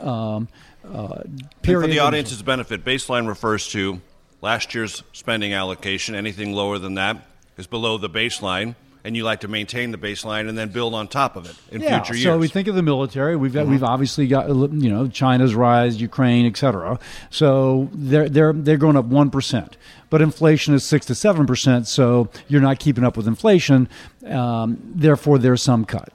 Um, 0.00 0.48
uh, 0.84 1.22
for 1.62 1.86
the 1.86 2.00
audience's 2.00 2.42
benefit, 2.42 2.84
baseline 2.84 3.28
refers 3.28 3.68
to 3.68 4.00
last 4.40 4.74
year's 4.74 5.04
spending 5.12 5.52
allocation. 5.52 6.16
Anything 6.16 6.52
lower 6.52 6.78
than 6.78 6.94
that 6.94 7.24
is 7.62 7.68
below 7.68 7.96
the 7.96 8.10
baseline 8.10 8.74
and 9.04 9.16
you 9.16 9.24
like 9.24 9.40
to 9.40 9.48
maintain 9.48 9.90
the 9.90 9.98
baseline 9.98 10.48
and 10.48 10.56
then 10.56 10.68
build 10.68 10.94
on 10.94 11.08
top 11.08 11.36
of 11.36 11.48
it 11.48 11.56
in 11.70 11.80
yeah, 11.80 12.00
future 12.00 12.14
years. 12.14 12.24
So 12.24 12.38
we 12.38 12.48
think 12.48 12.68
of 12.68 12.74
the 12.74 12.82
military. 12.82 13.36
We've 13.36 13.52
got 13.52 13.62
mm-hmm. 13.62 13.72
we've 13.72 13.84
obviously 13.84 14.26
got 14.26 14.48
you 14.48 14.90
know 14.90 15.08
China's 15.08 15.54
rise, 15.54 16.00
Ukraine, 16.00 16.46
etc. 16.46 16.98
So 17.30 17.88
they're 17.92 18.28
they're 18.28 18.52
they're 18.52 18.76
going 18.76 18.96
up 18.96 19.06
one 19.06 19.30
percent, 19.30 19.76
but 20.10 20.20
inflation 20.20 20.74
is 20.74 20.84
six 20.84 21.06
to 21.06 21.14
seven 21.14 21.46
percent. 21.46 21.86
So 21.86 22.28
you're 22.48 22.60
not 22.60 22.78
keeping 22.78 23.04
up 23.04 23.16
with 23.16 23.26
inflation. 23.26 23.88
Um, 24.26 24.78
therefore, 24.82 25.38
there's 25.38 25.62
some 25.62 25.84
cut. 25.84 26.12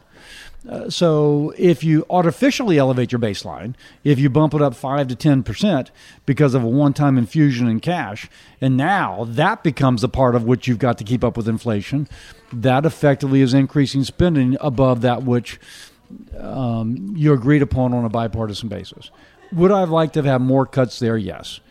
Uh, 0.68 0.90
so 0.90 1.54
if 1.58 1.84
you 1.84 2.06
artificially 2.10 2.78
elevate 2.78 3.12
your 3.12 3.20
baseline, 3.20 3.74
if 4.04 4.20
you 4.20 4.30
bump 4.30 4.54
it 4.54 4.62
up 4.62 4.76
5 4.76 5.08
to 5.08 5.16
10% 5.16 5.90
because 6.26 6.54
of 6.54 6.64
a 6.64 6.68
one-time 6.68 7.18
infusion 7.18 7.68
in 7.68 7.80
cash, 7.80 8.30
and 8.60 8.76
now 8.76 9.26
that 9.30 9.64
becomes 9.64 10.04
a 10.04 10.10
part 10.10 10.36
of 10.36 10.44
which 10.44 10.68
you've 10.68 10.80
got 10.80 10.98
to 10.98 11.04
keep 11.04 11.24
up 11.24 11.38
with 11.38 11.48
inflation, 11.48 12.08
that 12.52 12.86
effectively 12.86 13.42
is 13.42 13.54
increasing 13.54 14.04
spending 14.04 14.58
above 14.60 15.02
that 15.02 15.24
which 15.24 15.60
um, 16.38 17.14
you 17.16 17.34
agreed 17.34 17.62
upon 17.62 17.94
on 17.94 18.04
a 18.04 18.10
bipartisan 18.10 18.68
basis. 18.68 19.10
Would 19.54 19.72
I 19.72 19.80
have 19.82 19.90
liked 19.90 20.14
to 20.14 20.20
have 20.20 20.26
had 20.26 20.42
more 20.42 20.66
cuts 20.66 21.00
there? 21.00 21.18
Yes. 21.18 21.62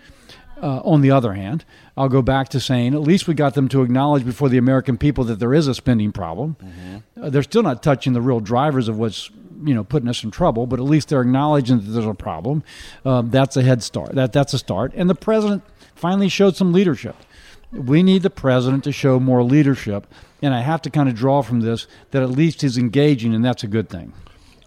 Uh, 0.61 0.81
on 0.85 1.03
the 1.03 1.11
other 1.11 1.35
hand, 1.35 1.65
I'll 1.99 2.09
go 2.09 2.23
back 2.23 2.49
to 2.51 2.61
saying 2.61 2.95
at 2.95 3.03
least 3.03 3.29
we 3.29 3.35
got 3.35 3.55
them 3.55 3.69
to 3.69 3.83
acknowledge 3.83 4.25
before 4.25 4.49
the 4.49 4.57
American 4.57 4.97
people 4.97 5.25
that 5.25 5.39
there 5.39 5.53
is 5.53 5.69
a 5.69 5.75
spending 5.75 6.13
problem. 6.13 6.57
Mm-hmm. 6.63 7.25
Uh, 7.25 7.31
they're 7.31 7.43
still 7.43 7.63
not 7.63 7.83
touching 7.83 8.15
the 8.15 8.23
real 8.23 8.41
drivers 8.41 8.89
of 8.89 8.99
what's 8.99 9.31
you 9.65 9.75
know 9.75 9.85
putting 9.85 10.09
us 10.09 10.25
in 10.25 10.31
trouble, 10.31 10.67
but 10.67 10.79
at 10.79 10.85
least 10.85 11.09
they're 11.09 11.21
acknowledging 11.21 11.79
that 11.79 11.91
there's 11.91 12.07
a 12.07 12.15
problem. 12.15 12.63
Um, 13.05 13.31
that's 13.31 13.57
a 13.57 13.63
head 13.63 13.83
start. 13.83 14.15
That 14.15 14.33
that's 14.33 14.55
a 14.55 14.59
start. 14.59 14.93
And 14.95 15.09
the 15.11 15.15
president 15.15 15.63
finally 15.95 16.29
showed 16.29 16.57
some 16.57 16.73
leadership. 16.73 17.17
We 17.73 18.03
need 18.03 18.23
the 18.23 18.31
president 18.31 18.85
to 18.85 18.93
show 18.93 19.19
more 19.19 19.43
leadership, 19.43 20.07
and 20.41 20.55
I 20.55 20.61
have 20.61 20.83
to 20.83 20.91
kind 20.91 21.09
of 21.09 21.15
draw 21.15 21.43
from 21.43 21.61
this 21.61 21.87
that 22.13 22.23
at 22.23 22.31
least 22.31 22.63
he's 22.63 22.79
engaging, 22.79 23.35
and 23.35 23.45
that's 23.45 23.65
a 23.65 23.67
good 23.67 23.89
thing. 23.89 24.13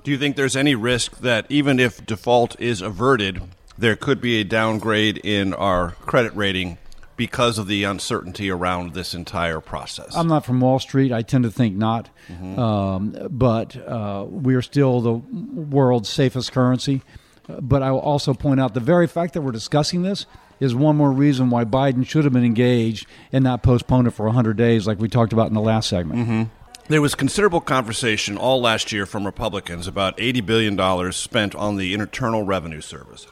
Do 0.04 0.12
you 0.12 0.18
think 0.18 0.36
there's 0.36 0.56
any 0.56 0.76
risk 0.76 1.20
that 1.20 1.46
even 1.50 1.80
if 1.80 2.06
default 2.06 2.60
is 2.60 2.82
averted, 2.82 3.42
there 3.80 3.96
could 3.96 4.20
be 4.20 4.42
a 4.42 4.44
downgrade 4.44 5.18
in 5.24 5.54
our 5.54 5.92
credit 6.02 6.36
rating 6.36 6.78
because 7.16 7.58
of 7.58 7.68
the 7.68 7.84
uncertainty 7.84 8.50
around 8.50 8.94
this 8.94 9.14
entire 9.14 9.60
process. 9.60 10.16
I'm 10.16 10.28
not 10.28 10.46
from 10.46 10.62
Wall 10.62 10.80
Street. 10.80 11.12
I 11.12 11.22
tend 11.22 11.44
to 11.44 11.52
think 11.52 11.76
not. 11.76 12.10
Mm-hmm. 12.30 12.60
Um, 12.60 13.28
but 13.30 13.76
uh, 13.76 14.26
we're 14.28 14.62
still 14.62 15.02
the 15.02 15.14
world's 15.14 16.10
safest 16.10 16.52
currency. 16.52 17.02
But 17.48 17.82
I 17.82 17.92
will 17.92 18.00
also 18.00 18.34
point 18.34 18.60
out 18.60 18.74
the 18.74 18.80
very 18.80 19.08
fact 19.08 19.34
that 19.34 19.42
we're 19.42 19.52
discussing 19.52 20.04
this 20.04 20.26
is 20.60 20.76
one 20.76 20.96
more 20.96 21.12
reason 21.12 21.50
why 21.50 21.66
Biden 21.66 22.06
should 22.06 22.26
have 22.26 22.34
been 22.34 22.46
engaged 22.46 23.08
and 23.32 23.44
not 23.44 23.64
postponed 23.64 24.08
it 24.08 24.12
for 24.12 24.26
100 24.26 24.56
days, 24.56 24.86
like 24.86 25.00
we 25.00 25.08
talked 25.08 25.34
about 25.34 25.48
in 25.48 25.54
the 25.54 25.62
last 25.62 25.90
segment. 25.90 26.20
Mm-hmm. 26.20 26.44
There 26.90 27.02
was 27.02 27.16
considerable 27.16 27.62
conversation 27.62 28.38
all 28.38 28.62
last 28.62 28.92
year 28.92 29.06
from 29.06 29.26
Republicans 29.26 29.88
about 29.88 30.18
$80 30.18 30.46
billion 30.46 31.12
spent 31.12 31.56
on 31.56 31.78
the 31.78 31.94
Internal 31.94 32.44
Revenue 32.44 32.82
Service. 32.82 33.28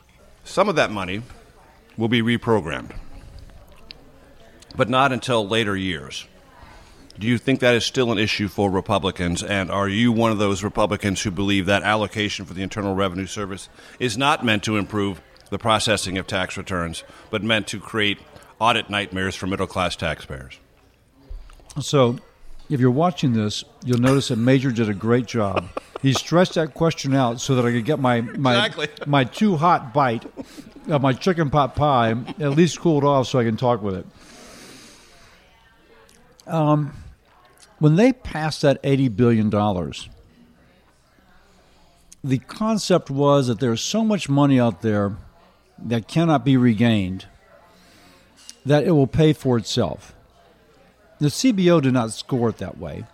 Some 0.47 0.69
of 0.69 0.77
that 0.77 0.91
money 0.91 1.21
will 1.97 2.07
be 2.07 2.21
reprogrammed, 2.21 2.95
but 4.77 4.89
not 4.89 5.11
until 5.11 5.45
later 5.45 5.75
years. 5.75 6.25
Do 7.19 7.27
you 7.27 7.37
think 7.37 7.59
that 7.59 7.75
is 7.75 7.83
still 7.83 8.13
an 8.13 8.17
issue 8.17 8.47
for 8.47 8.71
Republicans? 8.71 9.43
And 9.43 9.69
are 9.69 9.89
you 9.89 10.13
one 10.13 10.31
of 10.31 10.37
those 10.37 10.63
Republicans 10.63 11.21
who 11.21 11.31
believe 11.31 11.65
that 11.65 11.83
allocation 11.83 12.45
for 12.45 12.53
the 12.53 12.63
Internal 12.63 12.95
Revenue 12.95 13.25
Service 13.25 13.67
is 13.99 14.17
not 14.17 14.45
meant 14.45 14.63
to 14.63 14.77
improve 14.77 15.21
the 15.49 15.57
processing 15.57 16.17
of 16.17 16.27
tax 16.27 16.55
returns, 16.55 17.03
but 17.29 17.43
meant 17.43 17.67
to 17.67 17.79
create 17.79 18.19
audit 18.57 18.89
nightmares 18.89 19.35
for 19.35 19.47
middle 19.47 19.67
class 19.67 19.97
taxpayers? 19.97 20.59
So, 21.81 22.19
if 22.69 22.79
you're 22.79 22.89
watching 22.89 23.33
this, 23.33 23.65
you'll 23.83 23.99
notice 23.99 24.29
that 24.29 24.37
Major 24.37 24.71
did 24.71 24.87
a 24.87 24.93
great 24.93 25.25
job. 25.25 25.67
He 26.01 26.13
stressed 26.13 26.53
that 26.53 26.73
question 26.73 27.15
out 27.15 27.41
so 27.41 27.55
that 27.55 27.65
I 27.65 27.71
could 27.71 27.85
get 27.85 27.99
my 27.99 28.21
my 28.21 28.65
exactly. 28.65 28.87
my 29.05 29.23
too 29.23 29.55
hot 29.57 29.93
bite 29.93 30.25
of 30.87 31.01
my 31.01 31.13
chicken 31.13 31.49
pot 31.49 31.75
pie 31.75 32.11
at 32.39 32.51
least 32.51 32.79
cooled 32.79 33.03
off 33.03 33.27
so 33.27 33.39
I 33.39 33.43
can 33.43 33.57
talk 33.57 33.81
with 33.81 33.95
it. 33.95 34.05
Um, 36.45 36.93
when 37.79 37.95
they 37.95 38.13
passed 38.13 38.61
that 38.61 38.79
eighty 38.83 39.07
billion 39.09 39.49
dollars, 39.49 40.07
the 42.23 42.39
concept 42.39 43.09
was 43.09 43.47
that 43.47 43.59
there's 43.59 43.81
so 43.81 44.03
much 44.03 44.29
money 44.29 44.59
out 44.59 44.81
there 44.81 45.15
that 45.79 46.07
cannot 46.07 46.45
be 46.45 46.57
regained 46.57 47.25
that 48.65 48.83
it 48.83 48.91
will 48.91 49.07
pay 49.07 49.33
for 49.33 49.57
itself. 49.57 50.13
The 51.19 51.27
CBO 51.27 51.81
did 51.81 51.93
not 51.93 52.11
score 52.11 52.49
it 52.49 52.57
that 52.57 52.77
way. 52.77 53.05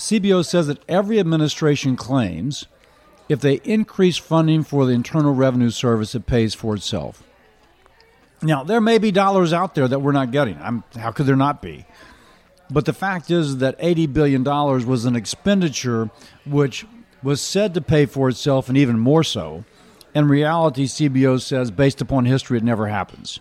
CBO 0.00 0.44
says 0.44 0.66
that 0.66 0.82
every 0.88 1.18
administration 1.18 1.96
claims 1.96 2.66
if 3.28 3.40
they 3.40 3.60
increase 3.64 4.16
funding 4.16 4.64
for 4.64 4.86
the 4.86 4.92
Internal 4.92 5.32
Revenue 5.32 5.70
Service, 5.70 6.14
it 6.14 6.26
pays 6.26 6.54
for 6.54 6.74
itself. 6.74 7.22
Now, 8.42 8.64
there 8.64 8.80
may 8.80 8.98
be 8.98 9.12
dollars 9.12 9.52
out 9.52 9.74
there 9.74 9.86
that 9.86 10.00
we're 10.00 10.12
not 10.12 10.32
getting. 10.32 10.58
I'm, 10.60 10.82
how 10.96 11.12
could 11.12 11.26
there 11.26 11.36
not 11.36 11.62
be? 11.62 11.86
But 12.70 12.86
the 12.86 12.92
fact 12.92 13.30
is 13.30 13.58
that 13.58 13.78
$80 13.78 14.12
billion 14.12 14.42
was 14.42 15.04
an 15.04 15.14
expenditure 15.14 16.10
which 16.44 16.86
was 17.22 17.40
said 17.40 17.74
to 17.74 17.80
pay 17.80 18.06
for 18.06 18.28
itself 18.28 18.68
and 18.68 18.78
even 18.78 18.98
more 18.98 19.22
so. 19.22 19.64
In 20.14 20.26
reality, 20.26 20.86
CBO 20.86 21.40
says, 21.40 21.70
based 21.70 22.00
upon 22.00 22.24
history, 22.24 22.58
it 22.58 22.64
never 22.64 22.88
happens. 22.88 23.38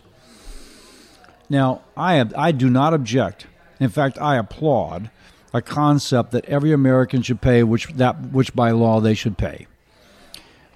Now, 1.50 1.82
I, 1.98 2.15
have, 2.15 2.34
I 2.38 2.52
do 2.52 2.69
not 2.69 2.93
object 2.93 3.48
in 3.80 3.89
fact, 3.89 4.19
I 4.19 4.38
applaud 4.38 5.10
a 5.54 5.62
concept 5.62 6.32
that 6.32 6.46
every 6.46 6.72
American 6.72 7.22
should 7.22 7.42
pay 7.42 7.64
which 7.64 7.88
that 7.94 8.32
which 8.32 8.54
by 8.54 8.72
law 8.72 9.00
they 9.00 9.14
should 9.14 9.38
pay. 9.38 9.68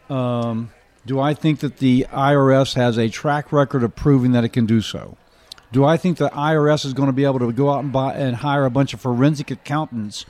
Um, 0.10 0.72
do 1.06 1.20
I 1.20 1.34
think 1.34 1.60
that 1.60 1.78
the 1.78 2.06
IRS 2.12 2.76
has 2.76 2.98
a 2.98 3.10
track 3.10 3.52
record 3.52 3.84
of 3.84 3.96
proving 3.96 4.32
that 4.32 4.44
it 4.44 4.50
can 4.50 4.66
do 4.66 4.82
so? 4.82 5.18
Do 5.72 5.84
I 5.84 5.98
think 5.98 6.18
the 6.18 6.30
IRS 6.30 6.86
is 6.86 6.94
going 6.94 7.08
to 7.08 7.14
be 7.14 7.26
able 7.26 7.40
to 7.40 7.52
go 7.52 7.72
out 7.72 7.84
and 7.84 7.92
buy 7.92 8.14
and 8.14 8.38
hire 8.38 8.66
a 8.66 8.70
bunch 8.70 8.94
of 8.94 9.02
forensic 9.02 9.50
accountants 9.50 10.26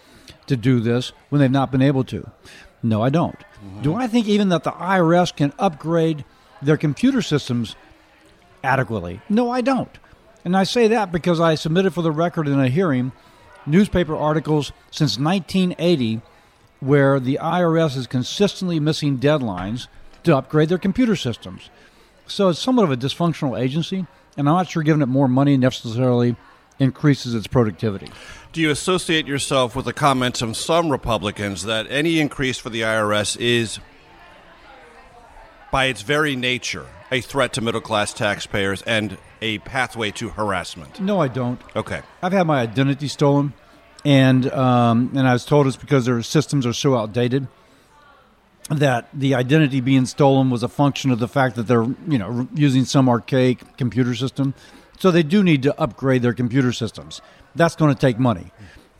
to 0.47 0.55
do 0.55 0.79
this 0.79 1.11
when 1.29 1.41
they've 1.41 1.51
not 1.51 1.71
been 1.71 1.81
able 1.81 2.03
to? 2.05 2.29
No, 2.81 3.01
I 3.01 3.09
don't. 3.09 3.37
Mm-hmm. 3.37 3.81
Do 3.81 3.95
I 3.95 4.07
think 4.07 4.27
even 4.27 4.49
that 4.49 4.63
the 4.63 4.71
IRS 4.71 5.35
can 5.35 5.53
upgrade 5.59 6.25
their 6.61 6.77
computer 6.77 7.21
systems 7.21 7.75
adequately? 8.63 9.21
No, 9.29 9.51
I 9.51 9.61
don't. 9.61 9.97
And 10.45 10.55
I 10.57 10.63
say 10.63 10.87
that 10.89 11.11
because 11.11 11.39
I 11.39 11.55
submitted 11.55 11.93
for 11.93 12.01
the 12.01 12.11
record 12.11 12.47
in 12.47 12.59
a 12.59 12.69
hearing 12.69 13.11
newspaper 13.65 14.15
articles 14.15 14.71
since 14.91 15.17
1980 15.17 16.21
where 16.79 17.19
the 17.19 17.39
IRS 17.41 17.95
is 17.95 18.07
consistently 18.07 18.79
missing 18.79 19.17
deadlines 19.17 19.87
to 20.23 20.35
upgrade 20.35 20.69
their 20.69 20.77
computer 20.77 21.15
systems. 21.15 21.69
So 22.27 22.49
it's 22.49 22.59
somewhat 22.59 22.83
of 22.83 22.91
a 22.91 22.97
dysfunctional 22.97 23.59
agency, 23.59 24.05
and 24.37 24.49
I'm 24.49 24.55
not 24.55 24.69
sure 24.69 24.83
giving 24.83 25.01
it 25.01 25.07
more 25.07 25.27
money 25.27 25.55
necessarily 25.57 26.35
increases 26.79 27.35
its 27.35 27.47
productivity. 27.47 28.09
Do 28.51 28.61
you 28.61 28.69
associate 28.69 29.27
yourself 29.27 29.75
with 29.75 29.85
the 29.85 29.93
comments 29.93 30.41
of 30.41 30.57
some 30.57 30.91
Republicans 30.91 31.63
that 31.63 31.87
any 31.89 32.19
increase 32.19 32.57
for 32.57 32.69
the 32.69 32.81
IRS 32.81 33.37
is, 33.39 33.79
by 35.73 35.85
its 35.85 36.03
very 36.03 36.35
nature, 36.35 36.85
a 37.11 37.19
threat 37.19 37.51
to 37.51 37.59
middle 37.59 37.81
class 37.81 38.13
taxpayers 38.13 38.83
and 38.83 39.17
a 39.41 39.57
pathway 39.59 40.11
to 40.11 40.29
harassment? 40.29 40.99
No, 40.99 41.19
I 41.19 41.27
don't. 41.27 41.59
Okay. 41.75 42.03
I've 42.21 42.31
had 42.31 42.45
my 42.45 42.61
identity 42.61 43.07
stolen, 43.07 43.53
and 44.05 44.51
um, 44.51 45.11
and 45.15 45.27
I 45.27 45.33
was 45.33 45.45
told 45.45 45.65
it's 45.65 45.75
because 45.75 46.05
their 46.05 46.21
systems 46.21 46.67
are 46.67 46.73
so 46.73 46.95
outdated 46.95 47.47
that 48.69 49.09
the 49.15 49.33
identity 49.33 49.81
being 49.81 50.05
stolen 50.05 50.51
was 50.51 50.61
a 50.61 50.69
function 50.69 51.09
of 51.09 51.17
the 51.17 51.27
fact 51.27 51.55
that 51.55 51.63
they're 51.63 51.87
you 52.07 52.19
know 52.19 52.47
using 52.53 52.85
some 52.85 53.09
archaic 53.09 53.75
computer 53.75 54.13
system. 54.13 54.53
So 54.99 55.09
they 55.09 55.23
do 55.23 55.41
need 55.41 55.63
to 55.63 55.77
upgrade 55.81 56.21
their 56.21 56.35
computer 56.35 56.71
systems. 56.71 57.19
That's 57.55 57.75
going 57.75 57.93
to 57.93 57.99
take 57.99 58.19
money. 58.19 58.51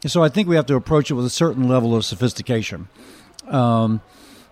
So 0.08 0.24
I 0.24 0.30
think 0.30 0.48
we 0.48 0.56
have 0.56 0.66
to 0.66 0.76
approach 0.76 1.12
it 1.12 1.14
with 1.14 1.26
a 1.26 1.30
certain 1.30 1.70
level 1.70 1.96
of 1.96 2.04
sophistication. 2.04 2.90
Um, 3.48 4.02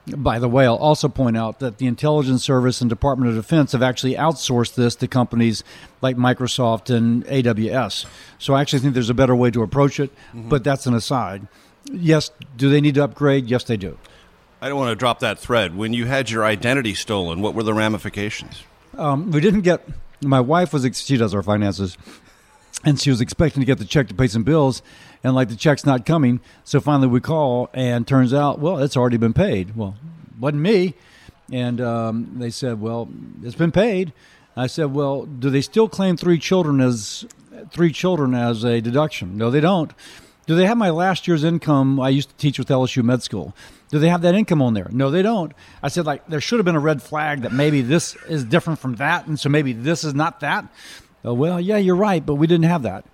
by 0.08 0.40
the 0.40 0.50
way, 0.50 0.66
I'll 0.66 0.76
also 0.76 1.08
point 1.08 1.38
out 1.38 1.60
that 1.60 1.78
the 1.78 1.86
intelligence 1.86 2.44
service 2.44 2.82
and 2.82 2.90
Department 2.90 3.30
of 3.30 3.36
Defense 3.36 3.72
have 3.74 3.84
actually 3.84 4.16
outsourced 4.16 4.76
this 4.76 4.96
to 4.96 5.08
companies 5.08 5.64
like 6.02 6.18
Microsoft 6.18 6.94
and 6.94 7.24
AWS. 7.26 8.06
So 8.40 8.54
I 8.54 8.62
actually 8.62 8.80
think 8.80 8.94
there's 8.94 9.10
a 9.10 9.16
better 9.16 9.36
way 9.36 9.52
to 9.52 9.62
approach 9.62 10.00
it, 10.00 10.12
mm-hmm. 10.30 10.50
but 10.50 10.64
that's 10.64 10.88
an 10.88 10.94
aside. 10.94 11.48
Yes, 11.86 12.32
do 12.58 12.70
they 12.70 12.82
need 12.82 12.96
to 12.96 13.04
upgrade? 13.04 13.46
Yes, 13.48 13.64
they 13.64 13.78
do. 13.78 13.98
I 14.62 14.70
don't 14.70 14.78
want 14.78 14.92
to 14.92 14.96
drop 14.96 15.20
that 15.20 15.40
thread. 15.40 15.76
When 15.76 15.94
you 15.94 16.06
had 16.06 16.30
your 16.30 16.46
identity 16.46 16.94
stolen, 16.94 17.42
what 17.42 17.56
were 17.56 17.64
the 17.64 17.74
ramifications? 17.74 18.64
Um, 18.98 19.32
we 19.32 19.42
didn't 19.42 19.62
get. 19.62 19.84
My 20.22 20.40
wife 20.40 20.74
was. 20.74 20.88
She 20.98 21.18
does 21.18 21.34
our 21.34 21.42
finances, 21.42 21.98
and 22.84 23.00
she 23.00 23.10
was 23.10 23.22
expecting 23.22 23.62
to 23.62 23.66
get 23.66 23.78
the 23.78 23.86
check 23.86 24.08
to 24.08 24.14
pay 24.14 24.28
some 24.28 24.44
bills 24.44 24.82
and 25.24 25.36
like 25.36 25.50
the 25.50 25.56
check's 25.56 25.86
not 25.86 26.06
coming. 26.06 26.40
So 26.64 26.80
finally 26.80 27.08
we 27.08 27.22
call 27.22 27.70
and 27.74 28.08
turns 28.08 28.34
out 28.34 28.60
well 28.60 28.80
it's 28.80 28.98
already 28.98 29.18
been 29.18 29.34
paid. 29.34 29.76
Well 29.76 29.96
wasn't 30.40 30.64
me. 30.64 30.96
And 31.52 31.82
um, 31.82 32.40
they 32.40 32.50
said 32.50 32.82
well 32.82 33.10
it's 33.44 33.56
been 33.56 33.72
paid. 33.72 34.14
I 34.56 34.68
said 34.68 34.94
well 34.94 35.26
do 35.26 35.50
they 35.50 35.62
still 35.62 35.90
claim 35.90 36.18
three 36.18 36.40
children 36.40 36.82
as 36.82 37.26
three 37.72 37.92
children 37.92 38.34
as 38.34 38.64
a 38.64 38.82
deduction? 38.82 39.38
No 39.38 39.52
they 39.52 39.62
don't. 39.62 39.92
Do 40.48 40.56
they 40.56 40.66
have 40.66 40.78
my 40.78 40.90
last 40.90 41.28
year's 41.28 41.44
income? 41.44 42.00
I 42.00 42.10
used 42.10 42.30
to 42.30 42.36
teach 42.36 42.58
with 42.58 42.68
lsu 42.68 43.04
med 43.04 43.22
school. 43.22 43.56
Do 43.90 44.00
they 44.00 44.10
have 44.10 44.22
that 44.22 44.36
income 44.36 44.62
on 44.62 44.74
there? 44.74 44.88
No 44.92 45.12
they 45.12 45.22
don't. 45.22 45.54
I 45.84 45.90
said 45.90 46.06
like 46.06 46.26
there 46.28 46.42
should 46.42 46.58
have 46.60 46.66
been 46.66 46.76
a 46.76 46.80
red 46.80 47.02
flag 47.02 47.42
that 47.42 47.52
maybe 47.52 47.82
this 47.82 48.16
is 48.28 48.44
different 48.44 48.80
from 48.80 48.96
that 48.96 49.28
and 49.28 49.40
so 49.40 49.50
maybe 49.50 49.74
this 49.74 50.04
is 50.04 50.16
not 50.16 50.40
that 50.40 50.66
Oh, 51.24 51.34
well, 51.34 51.60
yeah, 51.60 51.78
you're 51.78 51.96
right, 51.96 52.26
but 52.26 52.36
we 52.36 52.48
didn't 52.48 52.66
have 52.66 52.84
that. 52.84 53.06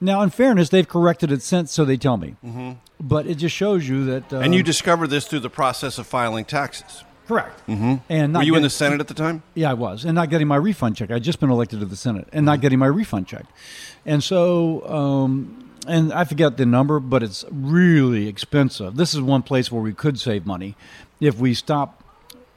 Now, 0.00 0.22
in 0.22 0.30
fairness, 0.30 0.68
they've 0.68 0.88
corrected 0.88 1.32
it 1.32 1.42
since, 1.42 1.72
so 1.72 1.84
they 1.84 1.96
tell 1.96 2.16
me. 2.16 2.36
Mm-hmm. 2.44 2.72
But 3.00 3.26
it 3.26 3.36
just 3.36 3.54
shows 3.54 3.88
you 3.88 4.04
that. 4.06 4.32
and 4.32 4.54
you 4.54 4.62
discovered 4.62 5.08
this 5.08 5.26
through 5.26 5.40
the 5.40 5.50
process 5.50 5.98
of 5.98 6.06
filing 6.06 6.44
taxes. 6.44 7.04
Correct. 7.26 7.66
Mm-hmm. 7.66 7.96
And 8.08 8.34
were 8.34 8.42
you 8.42 8.54
in 8.54 8.62
the 8.62 8.70
Senate 8.70 9.00
at 9.00 9.08
the 9.08 9.14
time? 9.14 9.42
Yeah, 9.54 9.70
I 9.70 9.74
was, 9.74 10.04
and 10.04 10.14
not 10.14 10.30
getting 10.30 10.48
my 10.48 10.56
refund 10.56 10.96
check. 10.96 11.10
I'd 11.10 11.22
just 11.22 11.40
been 11.40 11.50
elected 11.50 11.80
to 11.80 11.86
the 11.86 11.96
Senate, 11.96 12.26
and 12.32 12.46
not 12.46 12.60
getting 12.60 12.78
my 12.78 12.86
refund 12.86 13.26
check, 13.26 13.44
and 14.06 14.22
so. 14.22 14.88
Um, 14.88 15.64
and 15.86 16.12
I 16.12 16.24
forget 16.24 16.58
the 16.58 16.66
number, 16.66 17.00
but 17.00 17.22
it's 17.22 17.46
really 17.50 18.28
expensive. 18.28 18.96
This 18.96 19.14
is 19.14 19.22
one 19.22 19.42
place 19.42 19.72
where 19.72 19.80
we 19.80 19.94
could 19.94 20.20
save 20.20 20.44
money 20.44 20.76
if 21.18 21.38
we 21.38 21.54
stop 21.54 22.04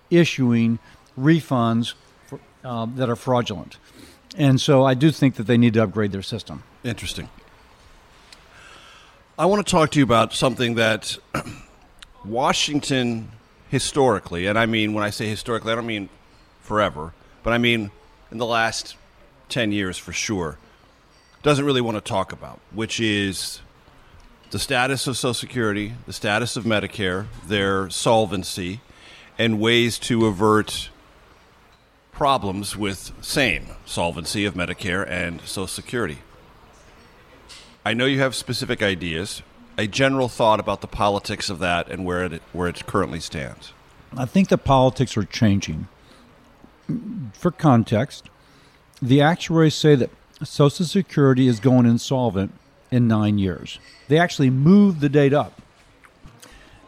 issuing 0.10 0.80
refunds 1.18 1.94
for, 2.28 2.42
uh, 2.66 2.88
that 2.96 3.10
are 3.10 3.16
fraudulent. 3.16 3.78
And 4.38 4.62
so 4.62 4.84
I 4.84 4.94
do 4.94 5.12
think 5.12 5.36
that 5.36 5.48
they 5.48 5.58
need 5.58 5.74
to 5.74 5.84
upgrade 5.84 6.12
their 6.12 6.22
system. 6.22 6.63
Interesting. 6.84 7.30
I 9.38 9.46
want 9.46 9.65
to 9.65 9.70
talk 9.70 9.91
to 9.91 10.00
you 10.00 10.04
about 10.04 10.34
something 10.34 10.76
that 10.76 11.17
Washington 12.26 13.32
historically, 13.70 14.46
and 14.48 14.58
I 14.58 14.65
mean 14.65 14.94
when 14.94 15.04
I 15.04 15.10
say 15.10 15.28
historically, 15.28 15.72
I 15.72 15.76
don't 15.76 15.88
mean 15.88 16.10
forever, 16.62 17.13
but 17.44 17.54
I 17.54 17.58
mean 17.58 17.91
in 18.32 18.38
the 18.38 18.46
last 18.46 18.96
10 19.50 19.72
years 19.72 19.98
for 19.98 20.13
sure, 20.13 20.58
doesn't 21.44 21.65
really 21.65 21.82
want 21.82 21.98
to 21.98 22.02
talk 22.02 22.32
about, 22.32 22.60
which 22.72 23.00
is 23.00 23.62
the 24.52 24.60
status 24.60 25.08
of 25.08 25.17
Social 25.17 25.34
Security, 25.34 25.94
the 26.06 26.13
status 26.13 26.56
of 26.56 26.65
Medicare, 26.65 27.26
their 27.48 27.89
solvency, 27.89 28.82
and 29.39 29.60
ways 29.60 29.98
to 30.00 30.28
avert 30.28 30.89
problems 32.22 32.78
with 32.78 33.12
same 33.20 33.66
solvency 33.84 34.46
of 34.46 34.54
Medicare 34.54 35.10
and 35.10 35.42
Social 35.42 35.66
Security. 35.66 36.20
I 37.84 37.96
know 37.96 38.06
you 38.06 38.20
have 38.20 38.36
specific 38.36 38.84
ideas, 38.84 39.42
a 39.76 39.88
general 39.88 40.30
thought 40.30 40.60
about 40.60 40.82
the 40.82 40.88
politics 40.88 41.50
of 41.50 41.58
that 41.58 41.90
and 41.90 42.06
where 42.06 42.26
it 42.26 42.44
where 42.54 42.68
it 42.68 42.86
currently 42.86 43.20
stands. 43.20 43.74
I 44.16 44.26
think 44.26 44.50
the 44.50 44.60
politics 44.60 45.18
are 45.18 45.24
changing. 45.24 45.88
For 47.34 47.50
context, 47.50 48.30
the 49.02 49.20
actuaries 49.20 49.74
say 49.74 49.96
that 49.96 50.12
Social 50.44 50.86
Security 50.86 51.48
is 51.48 51.60
going 51.60 51.88
insolvent 51.88 52.52
in 52.92 53.08
nine 53.08 53.40
years. 53.40 53.80
They 54.10 54.20
actually 54.20 54.52
moved 54.52 55.00
the 55.00 55.10
date 55.10 55.34
up. 55.34 55.60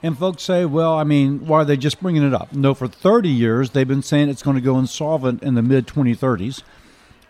And 0.04 0.18
folks 0.18 0.44
say, 0.44 0.66
well, 0.66 0.94
I 0.94 1.06
mean, 1.06 1.48
why 1.48 1.62
are 1.62 1.66
they 1.66 1.78
just 1.78 2.02
bringing 2.02 2.24
it 2.24 2.34
up? 2.34 2.52
No, 2.52 2.74
for 2.74 2.90
30 2.90 3.30
years, 3.30 3.70
they've 3.70 3.88
been 3.88 4.04
saying 4.04 4.28
it's 4.28 4.44
going 4.44 4.56
to 4.56 4.62
go 4.62 4.78
insolvent 4.78 5.42
in 5.42 5.56
the 5.56 5.62
mid 5.62 5.88
2030s. 5.88 6.62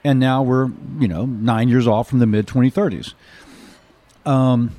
And 0.03 0.19
now 0.19 0.41
we're, 0.41 0.71
you 0.99 1.07
know, 1.07 1.25
nine 1.25 1.69
years 1.69 1.87
off 1.87 2.09
from 2.09 2.17
the 2.17 2.25
mid 2.25 2.47
2030s. 2.47 3.13
Um, 4.25 4.71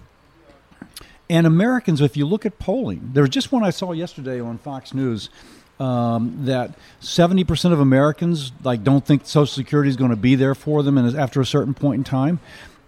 and 1.30 1.46
Americans, 1.46 2.00
if 2.00 2.16
you 2.16 2.26
look 2.26 2.44
at 2.44 2.58
polling, 2.58 3.10
there 3.12 3.22
was 3.22 3.30
just 3.30 3.52
one 3.52 3.62
I 3.62 3.70
saw 3.70 3.92
yesterday 3.92 4.40
on 4.40 4.58
Fox 4.58 4.92
News 4.92 5.30
um, 5.78 6.36
that 6.44 6.72
70% 7.00 7.72
of 7.72 7.80
Americans 7.80 8.52
like 8.62 8.82
don't 8.82 9.06
think 9.06 9.24
Social 9.24 9.46
Security 9.46 9.88
is 9.88 9.96
going 9.96 10.10
to 10.10 10.16
be 10.16 10.34
there 10.34 10.54
for 10.54 10.82
them 10.82 10.98
and 10.98 11.16
after 11.16 11.40
a 11.40 11.46
certain 11.46 11.74
point 11.74 11.98
in 11.98 12.04
time. 12.04 12.40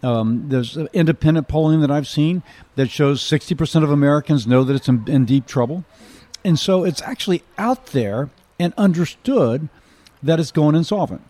Um, 0.03 0.49
there's 0.49 0.77
independent 0.93 1.49
polling 1.49 1.81
that 1.81 1.91
I've 1.91 2.07
seen 2.07 2.43
that 2.77 2.91
shows 2.91 3.23
60% 3.23 3.83
of 3.83 3.91
Americans 3.91 4.47
know 4.47 4.63
that 4.65 4.75
it's 4.75 4.89
in, 4.89 5.05
in 5.09 5.25
deep 5.25 5.47
trouble. 5.47 5.85
And 6.45 6.59
so 6.59 6.85
it's 6.85 7.03
actually 7.03 7.43
out 7.59 7.87
there 7.87 8.31
and 8.59 8.73
understood 8.77 9.69
that 10.23 10.39
it's 10.39 10.53
going 10.53 10.75
insolvent. 10.75 11.23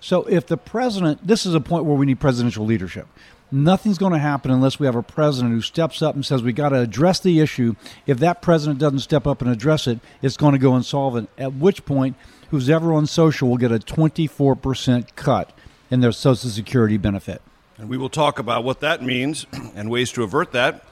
So 0.00 0.24
if 0.24 0.46
the 0.46 0.56
president, 0.56 1.26
this 1.26 1.46
is 1.46 1.54
a 1.54 1.60
point 1.60 1.84
where 1.84 1.96
we 1.96 2.06
need 2.06 2.20
presidential 2.20 2.64
leadership. 2.64 3.06
Nothing's 3.50 3.98
going 3.98 4.12
to 4.12 4.18
happen 4.18 4.50
unless 4.50 4.80
we 4.80 4.86
have 4.86 4.96
a 4.96 5.02
president 5.02 5.54
who 5.54 5.60
steps 5.60 6.02
up 6.02 6.14
and 6.14 6.26
says 6.26 6.42
we 6.42 6.52
got 6.52 6.70
to 6.70 6.80
address 6.80 7.20
the 7.20 7.40
issue. 7.40 7.74
If 8.06 8.18
that 8.18 8.42
president 8.42 8.80
doesn't 8.80 9.00
step 9.00 9.26
up 9.26 9.40
and 9.40 9.50
address 9.50 9.86
it, 9.86 10.00
it's 10.20 10.36
going 10.36 10.52
to 10.52 10.58
go 10.58 10.76
insolvent. 10.76 11.28
At 11.38 11.54
which 11.54 11.84
point, 11.84 12.16
who's 12.50 12.68
ever 12.68 12.92
on 12.92 13.06
social 13.06 13.48
will 13.48 13.56
get 13.56 13.72
a 13.72 13.78
24% 13.78 15.14
cut 15.14 15.52
in 15.90 16.00
their 16.00 16.12
Social 16.12 16.50
Security 16.50 16.96
benefit. 16.96 17.40
And 17.78 17.88
we 17.88 17.96
will 17.96 18.08
talk 18.08 18.38
about 18.38 18.64
what 18.64 18.80
that 18.80 19.02
means 19.02 19.46
and 19.74 19.90
ways 19.90 20.12
to 20.12 20.22
avert 20.22 20.52
that, 20.52 20.84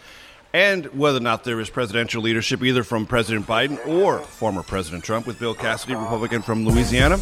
and 0.53 0.87
whether 0.87 1.18
or 1.18 1.20
not 1.20 1.44
there 1.44 1.61
is 1.61 1.70
presidential 1.70 2.23
leadership 2.23 2.62
either 2.62 2.85
from 2.85 3.07
President 3.07 3.47
Biden 3.47 3.85
or 3.87 4.20
former 4.20 4.62
President 4.62 5.03
Trump 5.03 5.27
with 5.27 5.38
Bill 5.38 5.55
Cassidy, 5.55 5.94
Republican 5.94 6.42
from 6.42 6.64
Louisiana 6.64 7.18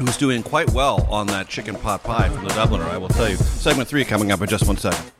who's 0.00 0.16
doing 0.16 0.42
quite 0.42 0.70
well 0.70 1.06
on 1.10 1.26
that 1.26 1.48
chicken 1.48 1.74
pot 1.76 2.02
pie 2.02 2.28
from 2.30 2.44
the 2.44 2.50
Dubliner, 2.50 2.88
I 2.88 2.96
will 2.96 3.08
tell 3.08 3.28
you. 3.28 3.36
Segment 3.36 3.88
three 3.88 4.04
coming 4.04 4.32
up 4.32 4.40
in 4.40 4.48
just 4.48 4.66
one 4.66 4.76
second. 4.76 5.19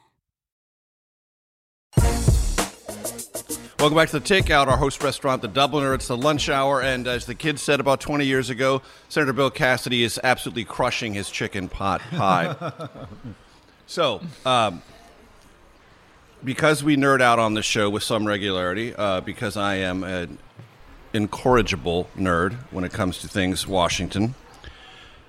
Welcome 3.81 3.95
back 3.97 4.09
to 4.09 4.19
the 4.19 4.25
Takeout, 4.27 4.67
our 4.67 4.77
host 4.77 5.01
restaurant, 5.01 5.41
the 5.41 5.49
Dubliner. 5.49 5.95
It's 5.95 6.07
the 6.07 6.15
lunch 6.15 6.49
hour, 6.49 6.83
and 6.83 7.07
as 7.07 7.25
the 7.25 7.33
kids 7.33 7.63
said 7.63 7.79
about 7.79 7.99
20 7.99 8.25
years 8.25 8.51
ago, 8.51 8.83
Senator 9.09 9.33
Bill 9.33 9.49
Cassidy 9.49 10.03
is 10.03 10.19
absolutely 10.23 10.65
crushing 10.65 11.15
his 11.15 11.31
chicken 11.31 11.67
pot 11.67 11.99
pie. 12.11 12.55
So, 13.87 14.21
um, 14.45 14.83
because 16.43 16.83
we 16.83 16.95
nerd 16.95 17.21
out 17.21 17.39
on 17.39 17.55
this 17.55 17.65
show 17.65 17.89
with 17.89 18.03
some 18.03 18.25
regularity, 18.25 18.93
uh, 18.95 19.19
because 19.21 19.57
I 19.57 19.77
am 19.77 20.03
an 20.03 20.37
incorrigible 21.11 22.07
nerd 22.15 22.53
when 22.69 22.83
it 22.83 22.93
comes 22.93 23.17
to 23.21 23.27
things 23.27 23.65
Washington. 23.65 24.35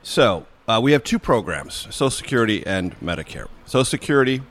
So, 0.02 0.46
uh, 0.68 0.78
we 0.82 0.92
have 0.92 1.02
two 1.02 1.18
programs 1.18 1.74
Social 1.74 2.10
Security 2.10 2.64
and 2.66 3.00
Medicare. 3.00 3.48
Social 3.64 3.86
Security, 3.86 4.42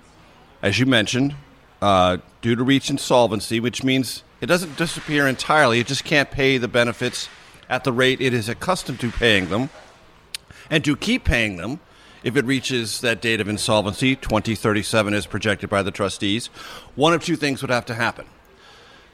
as 0.63 0.79
you 0.79 0.87
mentioned, 0.87 1.35
uh, 1.81 2.17
due 2.41 2.55
to 2.55 2.63
reach 2.63 2.89
insolvency, 2.89 3.59
which 3.59 3.83
means 3.83 4.23
it 4.39 4.45
doesn't 4.45 4.77
disappear 4.77 5.27
entirely, 5.27 5.79
it 5.79 5.87
just 5.87 6.03
can't 6.03 6.29
pay 6.31 6.57
the 6.57 6.67
benefits 6.67 7.29
at 7.69 7.83
the 7.83 7.93
rate 7.93 8.21
it 8.21 8.33
is 8.33 8.49
accustomed 8.49 8.99
to 8.99 9.11
paying 9.11 9.49
them. 9.49 9.69
And 10.69 10.83
to 10.85 10.95
keep 10.95 11.23
paying 11.23 11.57
them, 11.57 11.79
if 12.23 12.35
it 12.35 12.45
reaches 12.45 13.01
that 13.01 13.21
date 13.21 13.41
of 13.41 13.47
insolvency, 13.47 14.15
2037 14.15 15.13
is 15.13 15.25
projected 15.25 15.69
by 15.69 15.81
the 15.81 15.91
trustees, 15.91 16.47
one 16.95 17.13
of 17.13 17.23
two 17.23 17.35
things 17.35 17.61
would 17.61 17.71
have 17.71 17.85
to 17.87 17.95
happen. 17.95 18.25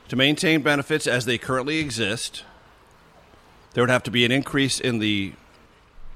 To 0.10 0.15
maintain 0.15 0.62
benefits 0.62 1.08
as 1.08 1.25
they 1.25 1.38
currently 1.38 1.80
exist, 1.80 2.43
there 3.73 3.84
would 3.84 3.89
have 3.89 4.03
to 4.03 4.12
be 4.12 4.25
an 4.25 4.32
increase 4.32 4.80
in 4.80 4.99
the 4.99 5.34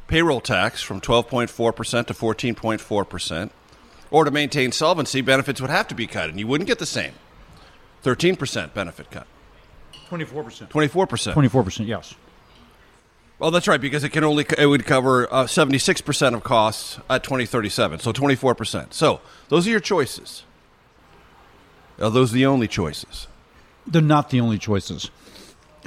payroll 0.08 0.42
tax 0.42 0.82
from 0.82 1.00
12.4% 1.00 2.08
to 2.08 2.14
14.4%. 2.14 3.50
Or 4.12 4.26
to 4.26 4.32
maintain 4.32 4.72
solvency, 4.72 5.22
benefits 5.22 5.60
would 5.62 5.70
have 5.70 5.88
to 5.88 5.96
be 5.96 6.06
cut, 6.06 6.30
and 6.30 6.38
you 6.40 6.46
wouldn't 6.46 6.68
get 6.68 6.80
the 6.80 6.86
same 6.86 7.14
13% 8.04 8.74
benefit 8.74 9.10
cut. 9.10 9.26
24%. 10.10 10.70
24%. 10.70 11.34
24%, 11.34 11.88
yes. 11.88 12.14
Well, 13.40 13.50
that's 13.50 13.68
right 13.68 13.82
because 13.82 14.04
it 14.04 14.10
can 14.10 14.24
only 14.24 14.46
it 14.58 14.68
would 14.68 14.86
cover 14.86 15.28
uh, 15.34 15.48
seventy 15.48 15.80
six 15.80 16.00
percent 16.00 16.36
of 16.36 16.44
costs 16.44 17.00
at 17.10 17.24
twenty 17.24 17.48
thirty 17.48 17.70
seven, 17.70 17.98
so 18.00 18.12
twenty 18.12 18.36
four 18.36 18.54
percent. 18.54 18.94
So 18.94 19.20
those 19.50 19.66
are 19.66 19.72
your 19.72 19.80
choices. 19.80 20.44
Are 22.00 22.12
those 22.12 22.32
the 22.34 22.46
only 22.46 22.68
choices? 22.68 23.26
They're 23.88 24.00
not 24.04 24.30
the 24.30 24.42
only 24.42 24.60
choices. 24.60 25.10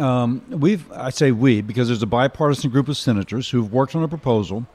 um, 0.01 0.43
we've 0.51 0.91
I 0.91 1.11
say 1.11 1.31
we 1.31 1.61
because 1.61 1.87
there's 1.87 2.03
a 2.03 2.07
bipartisan 2.09 2.71
group 2.73 2.89
of 2.89 2.97
senators 2.97 3.51
who've 3.51 3.73
worked 3.73 3.95
on 3.95 4.03
a 4.03 4.09
proposal. 4.09 4.67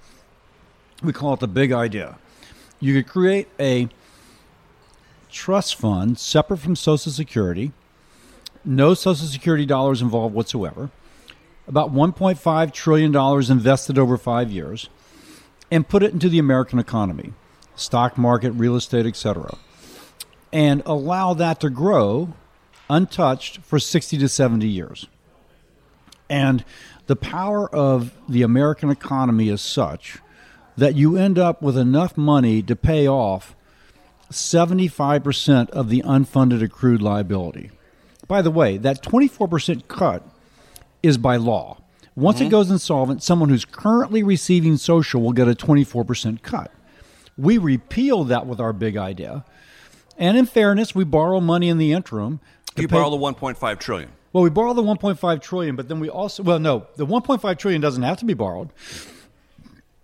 We 1.03 1.11
call 1.11 1.33
it 1.33 1.41
the 1.41 1.49
big 1.49 1.73
idea. 1.73 2.17
You 2.79 2.93
could 2.93 3.11
create 3.11 3.47
a 3.59 3.89
trust 5.29 5.75
fund 5.75 6.17
separate 6.17 6.57
from 6.57 6.75
Social 6.75 7.11
Security, 7.11 7.71
no 8.63 8.93
Social 8.93 9.27
Security 9.27 9.65
dollars 9.65 10.01
involved 10.01 10.33
whatsoever, 10.33 10.89
about 11.67 11.93
1.5 11.93 12.73
trillion 12.73 13.11
dollars 13.11 13.49
invested 13.49 13.97
over 13.97 14.17
five 14.17 14.51
years, 14.51 14.89
and 15.69 15.87
put 15.87 16.03
it 16.03 16.13
into 16.13 16.29
the 16.29 16.39
American 16.39 16.79
economy, 16.79 17.33
stock 17.75 18.17
market, 18.17 18.51
real 18.51 18.75
estate, 18.75 19.05
etc., 19.05 19.57
and 20.51 20.81
allow 20.85 21.33
that 21.33 21.59
to 21.59 21.69
grow 21.69 22.33
untouched 22.89 23.59
for 23.61 23.77
60 23.77 24.17
to 24.17 24.27
70 24.27 24.67
years. 24.67 25.05
And 26.29 26.63
the 27.07 27.15
power 27.15 27.69
of 27.73 28.13
the 28.27 28.41
American 28.41 28.89
economy 28.89 29.49
is 29.49 29.61
such 29.61 30.17
that 30.77 30.95
you 30.95 31.17
end 31.17 31.37
up 31.37 31.61
with 31.61 31.77
enough 31.77 32.17
money 32.17 32.61
to 32.63 32.75
pay 32.75 33.07
off 33.07 33.55
75% 34.31 35.69
of 35.71 35.89
the 35.89 36.01
unfunded 36.03 36.63
accrued 36.63 37.01
liability. 37.01 37.71
By 38.27 38.41
the 38.41 38.51
way, 38.51 38.77
that 38.77 39.03
24% 39.03 39.87
cut 39.87 40.23
is 41.01 41.17
by 41.17 41.37
law. 41.37 41.77
Once 42.15 42.37
mm-hmm. 42.37 42.47
it 42.47 42.49
goes 42.49 42.69
insolvent, 42.69 43.23
someone 43.23 43.49
who's 43.49 43.65
currently 43.65 44.21
receiving 44.21 44.77
social 44.77 45.21
will 45.21 45.31
get 45.31 45.47
a 45.47 45.53
24% 45.53 46.41
cut. 46.41 46.71
We 47.37 47.57
repeal 47.57 48.25
that 48.25 48.45
with 48.45 48.59
our 48.59 48.73
big 48.73 48.97
idea. 48.97 49.45
And 50.17 50.37
in 50.37 50.45
fairness, 50.45 50.93
we 50.93 51.05
borrow 51.05 51.39
money 51.39 51.69
in 51.69 51.77
the 51.77 51.93
interim. 51.93 52.41
You 52.75 52.87
pay- 52.87 52.97
borrow 52.97 53.09
the 53.09 53.17
1.5 53.17 53.79
trillion. 53.79 54.11
Well, 54.33 54.43
we 54.43 54.49
borrow 54.49 54.73
the 54.73 54.83
1.5 54.83 55.41
trillion, 55.41 55.75
but 55.75 55.87
then 55.87 55.99
we 55.99 56.09
also 56.09 56.43
well, 56.43 56.59
no, 56.59 56.85
the 56.97 57.05
1.5 57.05 57.57
trillion 57.57 57.81
doesn't 57.81 58.03
have 58.03 58.17
to 58.17 58.25
be 58.25 58.35
borrowed. 58.35 58.69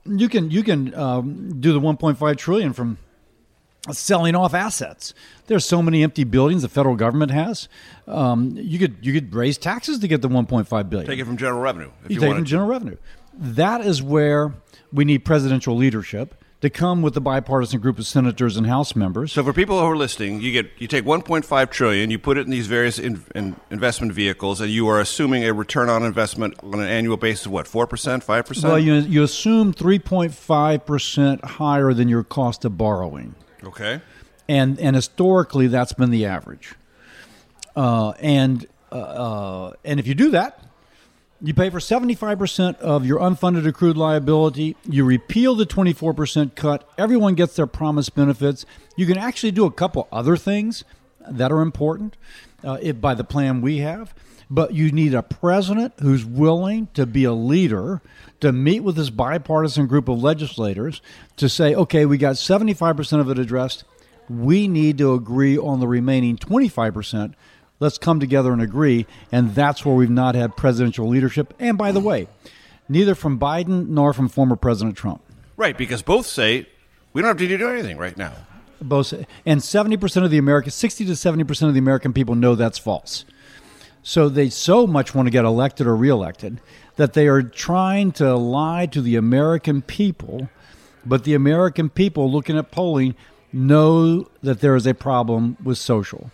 You 0.06 0.30
can 0.30 0.52
you 0.52 0.64
can 0.64 0.94
um, 0.94 1.60
do 1.60 1.74
the 1.74 1.80
1.5 1.80 2.38
trillion 2.38 2.74
from 2.74 2.98
selling 3.92 4.36
off 4.36 4.54
assets. 4.54 5.14
There's 5.48 5.66
so 5.66 5.82
many 5.82 6.04
empty 6.04 6.24
buildings 6.24 6.62
the 6.62 6.70
federal 6.70 6.96
government 6.96 7.32
has. 7.32 7.68
Um, 8.08 8.56
you 8.56 8.80
could 8.80 8.98
you 9.02 9.14
could 9.14 9.34
raise 9.34 9.58
taxes 9.58 10.00
to 10.00 10.08
get 10.08 10.22
the 10.22 10.30
1.5 10.30 10.90
billion. 10.90 11.08
Take 11.08 11.20
it 11.20 11.26
from 11.26 11.38
general 11.38 11.62
revenue. 11.62 11.92
you, 12.08 12.16
you 12.16 12.20
take 12.20 12.32
it 12.32 12.36
from 12.36 12.46
general 12.46 12.70
revenue. 12.70 12.98
That 13.34 13.82
is 13.82 14.02
where 14.02 14.54
we 14.94 15.06
need 15.06 15.26
presidential 15.26 15.76
leadership 15.76 16.36
to 16.62 16.70
come 16.70 17.02
with 17.02 17.14
the 17.14 17.22
bipartisan 17.22 17.80
group 17.80 18.00
of 18.00 18.08
senators 18.08 18.58
and 18.58 18.66
House 18.68 18.96
members. 18.96 19.34
So 19.34 19.44
for 19.44 19.54
people 19.54 19.80
who 19.80 19.86
are 19.86 19.98
listening, 19.98 20.42
you 20.42 20.52
get 20.52 20.72
you 20.78 20.88
take 20.88 21.06
1.5 21.06 21.70
trillion, 21.70 22.10
you 22.10 22.18
put 22.18 22.38
it 22.38 22.46
in 22.46 22.52
these 22.52 22.68
various 22.68 22.98
in, 22.98 23.24
in 23.36 23.56
investment 23.70 24.14
vehicles, 24.14 24.62
and 24.62 24.72
you 24.72 24.88
are 24.88 25.00
assuming 25.00 25.44
a 25.44 25.54
return 25.54 25.90
on 25.90 26.04
investment 26.04 26.56
on 26.64 26.76
an 26.76 26.88
annual 26.88 27.18
basis 27.18 27.46
of 27.46 27.52
what 27.52 27.68
four 27.68 27.86
percent, 27.86 28.24
five 28.24 28.46
percent? 28.46 28.72
Well, 28.72 28.80
you 28.80 28.96
you 28.96 29.24
assume 29.24 29.74
3.5 29.74 30.86
percent 30.86 31.44
higher 31.44 31.94
than 31.94 32.08
your 32.08 32.24
cost 32.24 32.66
of 32.66 32.78
borrowing. 32.78 33.36
Okay. 33.64 34.02
And 34.48 34.80
and 34.80 34.96
historically, 34.96 35.68
that's 35.68 35.94
been 35.94 36.12
the 36.12 36.26
average. 36.26 36.74
Uh, 37.76 38.12
and 38.20 38.66
uh, 38.92 38.96
uh 38.96 39.74
and 39.84 40.00
if 40.00 40.08
you 40.08 40.16
do 40.16 40.32
that, 40.32 40.65
you 41.42 41.54
pay 41.54 41.70
for 41.70 41.80
75% 41.80 42.78
of 42.78 43.06
your 43.06 43.20
unfunded 43.20 43.68
accrued 43.68 43.98
liability. 43.98 44.76
You 44.86 45.04
repeal 45.04 45.56
the 45.56 45.66
24% 45.66 46.56
cut. 46.56 46.90
Everyone 46.98 47.36
gets 47.36 47.56
their 47.56 47.68
promised 47.68 48.16
benefits. 48.16 48.66
You 48.96 49.06
can 49.06 49.18
actually 49.18 49.52
do 49.52 49.66
a 49.66 49.72
couple 49.72 50.08
other 50.12 50.38
things 50.38 50.84
that 51.28 51.52
are 51.52 51.62
important 51.62 52.16
uh, 52.64 52.78
if, 52.82 53.02
by 53.02 53.16
the 53.16 53.24
plan 53.24 53.62
we 53.62 53.80
have. 53.80 54.14
But 54.50 54.74
you 54.74 54.92
need 54.92 55.14
a 55.14 55.24
president 55.24 55.94
who's 56.00 56.24
willing 56.24 56.88
to 56.94 57.06
be 57.06 57.24
a 57.24 57.34
leader, 57.34 58.02
to 58.42 58.52
meet 58.52 58.82
with 58.82 58.96
this 58.96 59.10
bipartisan 59.10 59.88
group 59.88 60.08
of 60.08 60.22
legislators, 60.22 61.02
to 61.38 61.50
say, 61.50 61.74
okay, 61.74 62.06
we 62.06 62.18
got 62.18 62.36
75% 62.36 63.20
of 63.20 63.30
it 63.30 63.40
addressed. 63.40 63.84
We 64.30 64.68
need 64.68 65.00
to 65.00 65.14
agree 65.14 65.58
on 65.58 65.80
the 65.80 65.88
remaining 65.88 66.38
25% 66.38 67.34
Let's 67.80 67.98
come 67.98 68.20
together 68.20 68.54
and 68.54 68.62
agree. 68.62 69.06
And 69.32 69.54
that's 69.54 69.86
where 69.86 69.96
we've 69.96 70.10
not 70.10 70.36
had 70.36 70.56
presidential 70.56 71.08
leadership. 71.08 71.54
And 71.60 71.78
by 71.78 71.92
the 71.92 72.00
way, 72.00 72.28
neither 72.88 73.16
from 73.16 73.40
Biden 73.40 73.90
nor 73.90 74.14
from 74.14 74.30
former 74.30 74.56
President 74.56 74.96
Trump. 74.96 75.22
Right, 75.58 75.78
because 75.78 76.02
both 76.02 76.26
say 76.26 76.68
we 77.14 77.22
don't 77.22 77.30
have 77.30 77.38
to 77.38 77.58
do 77.58 77.70
anything 77.70 77.98
right 77.98 78.18
now. 78.18 78.34
Both, 78.82 79.14
and 79.46 79.64
seventy 79.64 79.96
percent 79.96 80.26
of 80.26 80.32
the 80.32 80.38
American, 80.38 80.72
sixty 80.72 81.06
to 81.06 81.16
seventy 81.16 81.46
percent 81.46 81.70
of 81.70 81.74
the 81.74 81.80
American 81.80 82.12
people 82.12 82.36
know 82.36 82.56
that's 82.56 82.78
false. 82.78 83.24
So 84.04 84.30
they 84.30 84.50
so 84.50 84.86
much 84.86 85.16
want 85.16 85.28
to 85.28 85.32
get 85.32 85.46
elected 85.46 85.88
or 85.88 85.96
reelected 85.96 86.62
that 86.98 87.14
they 87.14 87.28
are 87.28 87.42
trying 87.42 88.12
to 88.14 88.36
lie 88.36 88.86
to 88.88 89.02
the 89.02 89.16
American 89.16 89.82
people. 89.82 90.50
But 91.06 91.24
the 91.24 91.34
American 91.36 91.90
people, 91.90 92.32
looking 92.32 92.58
at 92.58 92.72
polling, 92.72 93.16
know 93.54 94.30
that 94.44 94.60
there 94.60 94.76
is 94.76 94.86
a 94.86 94.94
problem 94.94 95.58
with 95.64 95.78
social. 95.78 96.32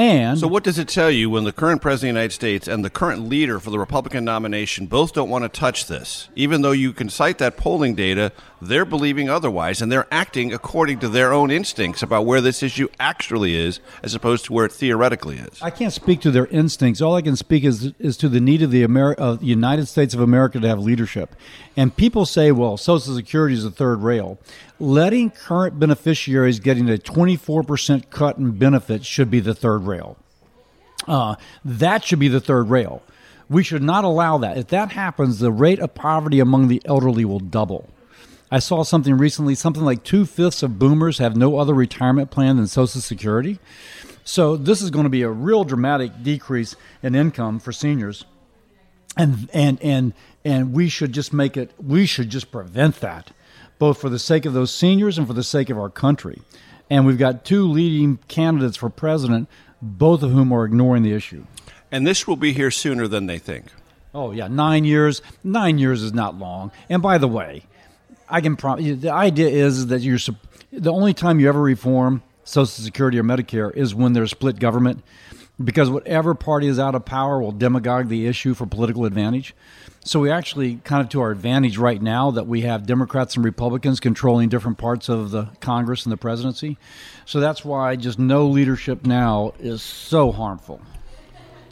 And 0.00 0.38
so, 0.38 0.48
what 0.48 0.64
does 0.64 0.78
it 0.78 0.88
tell 0.88 1.10
you 1.10 1.28
when 1.28 1.44
the 1.44 1.52
current 1.52 1.82
president 1.82 2.10
of 2.10 2.14
the 2.14 2.20
United 2.20 2.34
States 2.34 2.66
and 2.66 2.82
the 2.82 2.88
current 2.88 3.28
leader 3.28 3.60
for 3.60 3.68
the 3.68 3.78
Republican 3.78 4.24
nomination 4.24 4.86
both 4.86 5.12
don't 5.12 5.28
want 5.28 5.44
to 5.44 5.48
touch 5.50 5.88
this? 5.88 6.30
Even 6.34 6.62
though 6.62 6.72
you 6.72 6.94
can 6.94 7.10
cite 7.10 7.36
that 7.36 7.58
polling 7.58 7.94
data, 7.94 8.32
they're 8.62 8.86
believing 8.86 9.28
otherwise, 9.28 9.82
and 9.82 9.92
they're 9.92 10.06
acting 10.10 10.54
according 10.54 11.00
to 11.00 11.08
their 11.10 11.34
own 11.34 11.50
instincts 11.50 12.02
about 12.02 12.24
where 12.24 12.40
this 12.40 12.62
issue 12.62 12.88
actually 12.98 13.54
is, 13.54 13.78
as 14.02 14.14
opposed 14.14 14.46
to 14.46 14.54
where 14.54 14.64
it 14.64 14.72
theoretically 14.72 15.36
is. 15.36 15.60
I 15.60 15.68
can't 15.68 15.92
speak 15.92 16.22
to 16.22 16.30
their 16.30 16.46
instincts. 16.46 17.02
All 17.02 17.14
I 17.14 17.20
can 17.20 17.36
speak 17.36 17.64
is 17.64 17.92
is 17.98 18.16
to 18.18 18.30
the 18.30 18.40
need 18.40 18.62
of 18.62 18.70
the 18.70 18.82
Ameri- 18.82 19.16
of 19.16 19.40
the 19.40 19.46
United 19.46 19.86
States 19.86 20.14
of 20.14 20.20
America 20.20 20.58
to 20.60 20.66
have 20.66 20.78
leadership. 20.78 21.36
And 21.76 21.94
people 21.94 22.24
say, 22.24 22.52
"Well, 22.52 22.78
Social 22.78 23.14
Security 23.14 23.54
is 23.54 23.64
the 23.64 23.70
third 23.70 24.00
rail." 24.00 24.38
Letting 24.80 25.30
current 25.30 25.78
beneficiaries 25.78 26.58
getting 26.58 26.88
a 26.88 26.96
24% 26.96 28.10
cut 28.10 28.38
in 28.38 28.52
benefits 28.52 29.06
should 29.06 29.30
be 29.30 29.40
the 29.40 29.54
third 29.54 29.82
rail. 29.82 30.16
Uh, 31.06 31.36
that 31.64 32.04
should 32.04 32.18
be 32.18 32.28
the 32.28 32.40
third 32.40 32.68
rail. 32.70 33.02
We 33.48 33.62
should 33.62 33.82
not 33.82 34.04
allow 34.04 34.38
that. 34.38 34.56
If 34.56 34.68
that 34.68 34.92
happens, 34.92 35.38
the 35.38 35.52
rate 35.52 35.80
of 35.80 35.94
poverty 35.94 36.40
among 36.40 36.68
the 36.68 36.80
elderly 36.84 37.24
will 37.24 37.40
double. 37.40 37.88
I 38.50 38.58
saw 38.58 38.82
something 38.82 39.16
recently, 39.16 39.54
something 39.54 39.84
like 39.84 40.02
two 40.02 40.26
fifths 40.26 40.62
of 40.62 40.78
boomers 40.78 41.18
have 41.18 41.36
no 41.36 41.58
other 41.58 41.74
retirement 41.74 42.30
plan 42.30 42.56
than 42.56 42.66
Social 42.66 43.00
Security. 43.00 43.58
So 44.24 44.56
this 44.56 44.82
is 44.82 44.90
going 44.90 45.04
to 45.04 45.10
be 45.10 45.22
a 45.22 45.30
real 45.30 45.64
dramatic 45.64 46.22
decrease 46.22 46.76
in 47.02 47.14
income 47.14 47.58
for 47.58 47.72
seniors. 47.72 48.24
And 49.16 49.50
and 49.52 49.82
and 49.82 50.14
and 50.44 50.72
we 50.72 50.88
should 50.88 51.12
just 51.12 51.32
make 51.32 51.56
it 51.56 51.72
we 51.82 52.06
should 52.06 52.30
just 52.30 52.52
prevent 52.52 53.00
that 53.00 53.32
both 53.80 53.98
for 53.98 54.08
the 54.10 54.18
sake 54.18 54.44
of 54.44 54.52
those 54.52 54.72
seniors 54.72 55.18
and 55.18 55.26
for 55.26 55.32
the 55.32 55.42
sake 55.42 55.70
of 55.70 55.78
our 55.78 55.88
country. 55.88 56.40
And 56.88 57.06
we've 57.06 57.18
got 57.18 57.44
two 57.44 57.66
leading 57.66 58.18
candidates 58.28 58.76
for 58.76 58.90
president, 58.90 59.48
both 59.80 60.22
of 60.22 60.30
whom 60.30 60.52
are 60.52 60.64
ignoring 60.64 61.02
the 61.02 61.12
issue. 61.12 61.46
And 61.90 62.06
this 62.06 62.28
will 62.28 62.36
be 62.36 62.52
here 62.52 62.70
sooner 62.70 63.08
than 63.08 63.26
they 63.26 63.38
think. 63.38 63.66
Oh, 64.14 64.32
yeah, 64.32 64.48
nine 64.48 64.84
years. 64.84 65.22
Nine 65.42 65.78
years 65.78 66.02
is 66.02 66.12
not 66.12 66.38
long. 66.38 66.70
And 66.90 67.00
by 67.00 67.16
the 67.16 67.26
way, 67.26 67.64
I 68.28 68.42
can 68.42 68.54
promise 68.54 68.84
you, 68.84 68.96
the 68.96 69.12
idea 69.12 69.48
is 69.48 69.86
that 69.86 70.02
you're 70.02 70.18
the 70.72 70.92
only 70.92 71.14
time 71.14 71.40
you 71.40 71.48
ever 71.48 71.60
reform 71.60 72.22
Social 72.44 72.66
Security 72.66 73.18
or 73.18 73.24
Medicare 73.24 73.74
is 73.74 73.94
when 73.94 74.12
there's 74.12 74.30
split 74.30 74.58
government 74.58 75.02
because 75.62 75.90
whatever 75.90 76.34
party 76.34 76.66
is 76.66 76.78
out 76.78 76.94
of 76.94 77.04
power 77.04 77.40
will 77.40 77.52
demagogue 77.52 78.08
the 78.08 78.26
issue 78.26 78.54
for 78.54 78.66
political 78.66 79.04
advantage. 79.04 79.54
So 80.02 80.20
we 80.20 80.30
actually 80.30 80.76
kind 80.76 81.02
of 81.02 81.10
to 81.10 81.20
our 81.20 81.30
advantage 81.30 81.76
right 81.76 82.00
now 82.00 82.30
that 82.30 82.46
we 82.46 82.62
have 82.62 82.86
Democrats 82.86 83.36
and 83.36 83.44
Republicans 83.44 84.00
controlling 84.00 84.48
different 84.48 84.78
parts 84.78 85.10
of 85.10 85.30
the 85.30 85.50
Congress 85.60 86.06
and 86.06 86.12
the 86.12 86.16
presidency. 86.16 86.78
So 87.26 87.40
that's 87.40 87.64
why 87.64 87.96
just 87.96 88.18
no 88.18 88.46
leadership 88.46 89.04
now 89.04 89.52
is 89.58 89.82
so 89.82 90.32
harmful. 90.32 90.80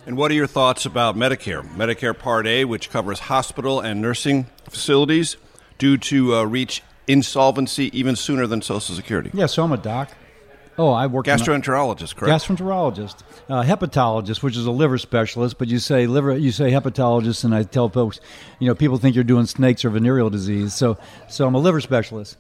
And 0.05 0.17
what 0.17 0.31
are 0.31 0.35
your 0.35 0.47
thoughts 0.47 0.87
about 0.87 1.17
Medicare? 1.17 1.63
Medicare 1.75 2.19
Part 2.19 2.47
A, 2.47 2.65
which 2.65 2.91
covers 2.91 3.19
hospital 3.19 3.81
and 3.81 4.01
nursing 4.01 4.47
facilities, 4.69 5.37
due 5.79 5.97
to 5.97 6.35
uh, 6.35 6.45
reach 6.45 6.83
insolvency 7.07 7.91
even 7.99 8.17
sooner 8.17 8.47
than 8.47 8.61
Social 8.61 8.95
Security. 8.95 9.31
Yeah, 9.33 9.47
so 9.47 9.65
I'm 9.65 9.73
a 9.73 9.77
doc. 9.77 10.13
Oh, 10.79 10.91
I 10.91 11.09
work 11.09 11.27
gastroenterologist, 11.27 12.15
correct? 12.15 12.45
Gastroenterologist, 12.45 13.23
uh, 13.49 13.63
hepatologist, 13.63 14.45
which 14.45 14.57
is 14.57 14.65
a 14.65 14.71
liver 14.71 14.97
specialist. 14.97 15.59
But 15.59 15.67
you 15.67 15.81
say 15.81 16.07
liver, 16.07 16.39
you 16.39 16.53
say 16.53 16.71
hepatologist, 16.71 17.45
and 17.45 17.53
I 17.53 17.65
tell 17.65 17.89
folks, 17.89 18.21
you 18.61 18.69
know, 18.69 18.77
people 18.77 18.97
think 18.97 19.17
you're 19.17 19.25
doing 19.25 19.47
snakes 19.47 19.85
or 19.85 19.91
venereal 19.91 20.31
disease. 20.31 20.75
So, 20.75 20.97
so 21.29 21.47
I'm 21.49 21.55
a 21.57 21.59
liver 21.59 21.81
specialist. 21.81 22.37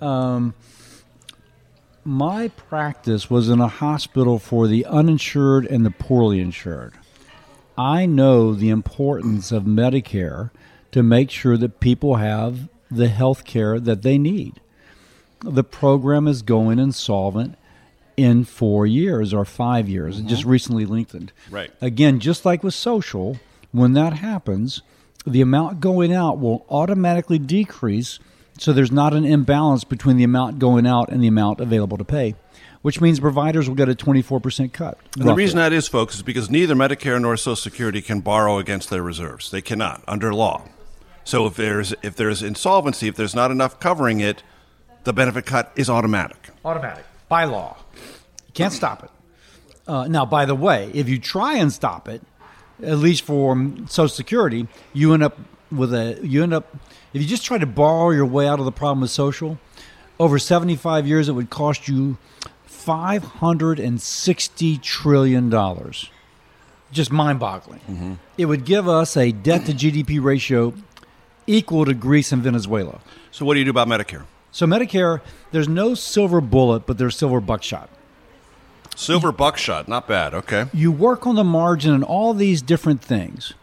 Um, 0.00 0.54
my 2.04 2.48
practice 2.48 3.28
was 3.28 3.50
in 3.50 3.60
a 3.60 3.68
hospital 3.68 4.38
for 4.38 4.66
the 4.66 4.86
uninsured 4.86 5.66
and 5.66 5.84
the 5.84 5.90
poorly 5.90 6.40
insured. 6.40 6.94
I 7.76 8.06
know 8.06 8.54
the 8.54 8.70
importance 8.70 9.52
of 9.52 9.64
Medicare 9.64 10.50
to 10.92 11.02
make 11.02 11.30
sure 11.30 11.56
that 11.58 11.80
people 11.80 12.16
have 12.16 12.68
the 12.90 13.08
health 13.08 13.44
care 13.44 13.78
that 13.80 14.02
they 14.02 14.16
need. 14.16 14.60
The 15.40 15.64
program 15.64 16.26
is 16.28 16.42
going 16.42 16.78
insolvent 16.78 17.56
in 18.16 18.44
four 18.44 18.86
years 18.86 19.34
or 19.34 19.44
five 19.44 19.88
years. 19.88 20.18
It 20.18 20.26
just 20.26 20.42
mm-hmm. 20.42 20.50
recently 20.50 20.86
lengthened. 20.86 21.32
Right. 21.50 21.70
Again, 21.80 22.20
just 22.20 22.44
like 22.44 22.62
with 22.62 22.74
social, 22.74 23.38
when 23.72 23.92
that 23.94 24.14
happens, 24.14 24.82
the 25.26 25.40
amount 25.40 25.80
going 25.80 26.12
out 26.12 26.38
will 26.38 26.64
automatically 26.68 27.38
decrease. 27.38 28.18
So 28.58 28.72
there's 28.72 28.92
not 28.92 29.14
an 29.14 29.24
imbalance 29.24 29.84
between 29.84 30.16
the 30.16 30.24
amount 30.24 30.58
going 30.58 30.86
out 30.86 31.08
and 31.08 31.22
the 31.22 31.26
amount 31.26 31.60
available 31.60 31.96
to 31.96 32.04
pay, 32.04 32.36
which 32.82 33.00
means 33.00 33.18
providers 33.18 33.68
will 33.68 33.76
get 33.76 33.88
a 33.88 33.94
24% 33.94 34.72
cut. 34.72 34.98
And 35.18 35.28
the 35.28 35.34
reason 35.34 35.56
that 35.56 35.72
is, 35.72 35.88
folks, 35.88 36.14
is 36.14 36.22
because 36.22 36.50
neither 36.50 36.74
Medicare 36.74 37.20
nor 37.20 37.36
Social 37.36 37.56
Security 37.56 38.00
can 38.00 38.20
borrow 38.20 38.58
against 38.58 38.90
their 38.90 39.02
reserves. 39.02 39.50
They 39.50 39.62
cannot 39.62 40.04
under 40.06 40.32
law. 40.32 40.68
So 41.24 41.46
if 41.46 41.56
there's 41.56 41.94
if 42.02 42.14
there's 42.16 42.42
insolvency, 42.42 43.08
if 43.08 43.16
there's 43.16 43.34
not 43.34 43.50
enough 43.50 43.80
covering 43.80 44.20
it, 44.20 44.42
the 45.04 45.12
benefit 45.12 45.46
cut 45.46 45.72
is 45.74 45.88
automatic. 45.88 46.50
automatic 46.64 47.06
by 47.28 47.44
law. 47.44 47.76
Can't 48.54 48.72
stop 48.72 49.04
it. 49.04 49.10
Uh, 49.86 50.06
now, 50.08 50.24
by 50.24 50.46
the 50.46 50.54
way, 50.54 50.90
if 50.94 51.08
you 51.08 51.18
try 51.18 51.56
and 51.58 51.72
stop 51.72 52.08
it, 52.08 52.22
at 52.82 52.98
least 52.98 53.22
for 53.22 53.52
um, 53.52 53.86
Social 53.88 54.08
Security, 54.08 54.66
you 54.92 55.12
end 55.12 55.22
up 55.22 55.38
with 55.70 55.92
a 55.92 56.18
you 56.22 56.42
end 56.42 56.54
up 56.54 56.74
if 57.12 57.20
you 57.20 57.28
just 57.28 57.44
try 57.44 57.58
to 57.58 57.66
borrow 57.66 58.10
your 58.10 58.26
way 58.26 58.46
out 58.46 58.58
of 58.58 58.64
the 58.64 58.72
problem 58.72 59.00
with 59.00 59.10
social. 59.10 59.58
Over 60.18 60.38
seventy 60.38 60.76
five 60.76 61.06
years, 61.06 61.28
it 61.28 61.32
would 61.32 61.50
cost 61.50 61.88
you 61.88 62.16
five 62.64 63.24
hundred 63.24 63.78
and 63.78 64.00
sixty 64.00 64.78
trillion 64.78 65.50
dollars. 65.50 66.10
Just 66.92 67.10
mind 67.10 67.40
boggling. 67.40 68.18
It 68.38 68.46
would 68.46 68.64
give 68.64 68.88
us 68.88 69.16
a 69.16 69.32
debt 69.32 69.66
to 69.66 69.72
GDP 69.72 70.22
ratio 70.22 70.72
equal 71.46 71.84
to 71.84 71.94
Greece 71.94 72.30
and 72.30 72.42
Venezuela. 72.42 73.00
So 73.32 73.44
what 73.44 73.54
do 73.54 73.58
you 73.58 73.64
do 73.64 73.70
about 73.70 73.88
Medicare? 73.88 74.24
So 74.52 74.66
Medicare, 74.66 75.20
there's 75.50 75.68
no 75.68 75.94
silver 75.94 76.40
bullet, 76.40 76.86
but 76.86 76.96
there's 76.96 77.16
silver 77.16 77.40
buckshot. 77.40 77.90
Silver 78.94 79.32
buckshot, 79.32 79.88
not 79.88 80.06
bad. 80.06 80.34
Okay. 80.34 80.66
You 80.72 80.92
work 80.92 81.26
on 81.26 81.34
the 81.34 81.44
margin 81.44 81.92
and 81.92 82.04
all 82.04 82.34
these 82.34 82.62
different 82.62 83.02
things. 83.02 83.54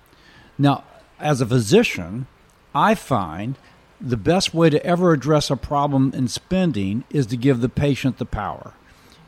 Now, 0.57 0.83
as 1.19 1.41
a 1.41 1.45
physician, 1.45 2.27
I 2.75 2.95
find 2.95 3.55
the 3.99 4.17
best 4.17 4.53
way 4.53 4.69
to 4.69 4.83
ever 4.85 5.13
address 5.13 5.49
a 5.49 5.55
problem 5.55 6.11
in 6.13 6.27
spending 6.27 7.03
is 7.09 7.27
to 7.27 7.37
give 7.37 7.61
the 7.61 7.69
patient 7.69 8.17
the 8.17 8.25
power. 8.25 8.73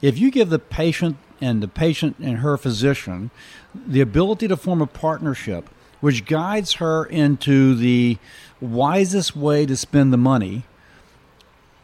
If 0.01 0.17
you 0.17 0.31
give 0.31 0.49
the 0.49 0.59
patient 0.59 1.17
and 1.39 1.61
the 1.61 1.67
patient 1.67 2.17
and 2.19 2.37
her 2.39 2.57
physician 2.57 3.31
the 3.73 4.01
ability 4.01 4.47
to 4.47 4.57
form 4.57 4.81
a 4.81 4.87
partnership 4.87 5.69
which 6.01 6.25
guides 6.25 6.73
her 6.73 7.05
into 7.05 7.75
the 7.75 8.17
wisest 8.59 9.35
way 9.35 9.65
to 9.65 9.77
spend 9.77 10.11
the 10.11 10.17
money, 10.17 10.63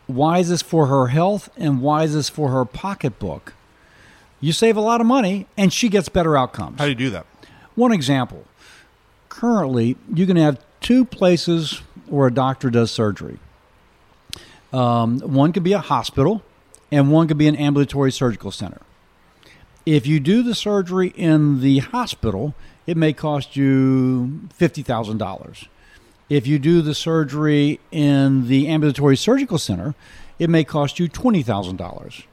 wisest 0.07 0.65
for 0.65 0.87
her 0.87 1.07
health 1.07 1.49
and 1.55 1.81
wisest 1.81 2.31
for 2.31 2.49
her 2.49 2.65
pocketbook, 2.65 3.53
you 4.39 4.53
save 4.53 4.77
a 4.77 4.81
lot 4.81 5.01
of 5.01 5.07
money 5.07 5.47
and 5.57 5.71
she 5.71 5.89
gets 5.89 6.09
better 6.09 6.37
outcomes. 6.37 6.79
How 6.79 6.85
do 6.85 6.91
you 6.91 6.95
do 6.95 7.09
that? 7.11 7.25
One 7.75 7.91
example 7.91 8.45
currently, 9.29 9.95
you 10.13 10.27
can 10.27 10.35
have 10.35 10.59
two 10.81 11.05
places 11.05 11.81
where 12.07 12.27
a 12.27 12.33
doctor 12.33 12.69
does 12.69 12.91
surgery. 12.91 13.39
Um, 14.73 15.19
one 15.19 15.53
could 15.53 15.63
be 15.63 15.73
a 15.73 15.79
hospital, 15.79 16.43
and 16.91 17.11
one 17.11 17.27
could 17.27 17.37
be 17.37 17.47
an 17.47 17.55
ambulatory 17.55 18.11
surgical 18.11 18.51
center. 18.51 18.81
If 19.85 20.05
you 20.05 20.19
do 20.19 20.43
the 20.43 20.53
surgery 20.53 21.09
in 21.15 21.61
the 21.61 21.79
hospital, 21.79 22.53
it 22.85 22.97
may 22.97 23.13
cost 23.13 23.55
you 23.55 24.49
$50,000. 24.59 25.67
If 26.29 26.45
you 26.45 26.59
do 26.59 26.81
the 26.81 26.93
surgery 26.93 27.79
in 27.91 28.47
the 28.47 28.67
ambulatory 28.67 29.17
surgical 29.17 29.57
center, 29.57 29.95
it 30.37 30.49
may 30.49 30.63
cost 30.63 30.99
you 30.99 31.07
$20,000. 31.07 32.23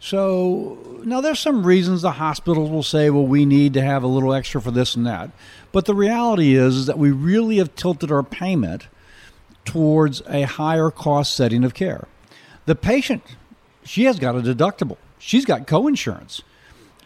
So 0.00 0.78
now 1.04 1.20
there's 1.20 1.40
some 1.40 1.66
reasons 1.66 2.02
the 2.02 2.12
hospitals 2.12 2.70
will 2.70 2.82
say, 2.82 3.10
well, 3.10 3.26
we 3.26 3.44
need 3.44 3.74
to 3.74 3.82
have 3.82 4.02
a 4.02 4.06
little 4.06 4.32
extra 4.32 4.60
for 4.60 4.70
this 4.70 4.94
and 4.94 5.06
that. 5.06 5.30
But 5.72 5.86
the 5.86 5.94
reality 5.94 6.54
is, 6.54 6.76
is 6.76 6.86
that 6.86 6.98
we 6.98 7.10
really 7.10 7.58
have 7.58 7.74
tilted 7.74 8.10
our 8.12 8.22
payment 8.22 8.86
towards 9.64 10.22
a 10.28 10.42
higher 10.42 10.90
cost 10.90 11.34
setting 11.34 11.64
of 11.64 11.74
care. 11.74 12.06
The 12.66 12.74
patient, 12.74 13.22
she 13.84 14.04
has 14.04 14.18
got 14.18 14.36
a 14.36 14.40
deductible. 14.40 14.96
She's 15.18 15.44
got 15.44 15.66
co-insurance. 15.66 16.42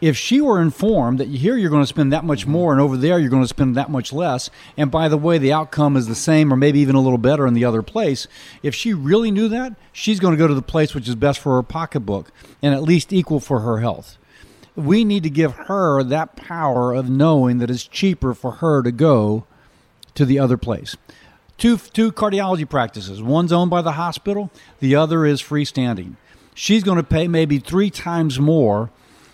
If 0.03 0.17
she 0.17 0.41
were 0.41 0.61
informed 0.61 1.21
that 1.21 1.29
here 1.29 1.55
you're 1.55 1.69
going 1.69 1.81
to 1.81 1.87
spend 1.87 2.11
that 2.11 2.25
much 2.25 2.45
more 2.45 2.73
and 2.73 2.81
over 2.81 2.97
there 2.97 3.17
you're 3.17 3.29
going 3.29 3.41
to 3.41 3.47
spend 3.47 3.77
that 3.77 3.89
much 3.89 4.11
less, 4.11 4.49
and 4.75 4.91
by 4.91 5.07
the 5.07 5.15
way, 5.15 5.37
the 5.37 5.53
outcome 5.53 5.95
is 5.95 6.07
the 6.07 6.13
same 6.13 6.51
or 6.51 6.57
maybe 6.57 6.81
even 6.81 6.95
a 6.95 6.99
little 6.99 7.17
better 7.17 7.47
in 7.47 7.53
the 7.53 7.63
other 7.63 7.81
place, 7.81 8.27
if 8.61 8.75
she 8.75 8.93
really 8.93 9.31
knew 9.31 9.47
that, 9.47 9.77
she's 9.93 10.19
going 10.19 10.33
to 10.33 10.37
go 10.37 10.45
to 10.45 10.53
the 10.53 10.61
place 10.61 10.93
which 10.93 11.07
is 11.07 11.15
best 11.15 11.39
for 11.39 11.55
her 11.55 11.63
pocketbook 11.63 12.33
and 12.61 12.75
at 12.75 12.83
least 12.83 13.13
equal 13.13 13.39
for 13.39 13.61
her 13.61 13.79
health. 13.79 14.17
We 14.75 15.05
need 15.05 15.23
to 15.23 15.29
give 15.29 15.53
her 15.53 16.03
that 16.03 16.35
power 16.35 16.91
of 16.91 17.09
knowing 17.09 17.59
that 17.59 17.71
it's 17.71 17.87
cheaper 17.87 18.33
for 18.33 18.55
her 18.55 18.83
to 18.83 18.91
go 18.91 19.45
to 20.15 20.25
the 20.25 20.37
other 20.37 20.57
place. 20.57 20.97
Two, 21.57 21.77
two 21.77 22.11
cardiology 22.11 22.69
practices. 22.69 23.23
One's 23.23 23.53
owned 23.53 23.71
by 23.71 23.81
the 23.81 23.93
hospital, 23.93 24.51
the 24.81 24.95
other 24.95 25.25
is 25.25 25.41
freestanding. 25.41 26.17
She's 26.53 26.83
going 26.83 26.97
to 26.97 27.03
pay 27.03 27.29
maybe 27.29 27.57
three 27.57 27.89
times 27.89 28.37
more 28.37 28.91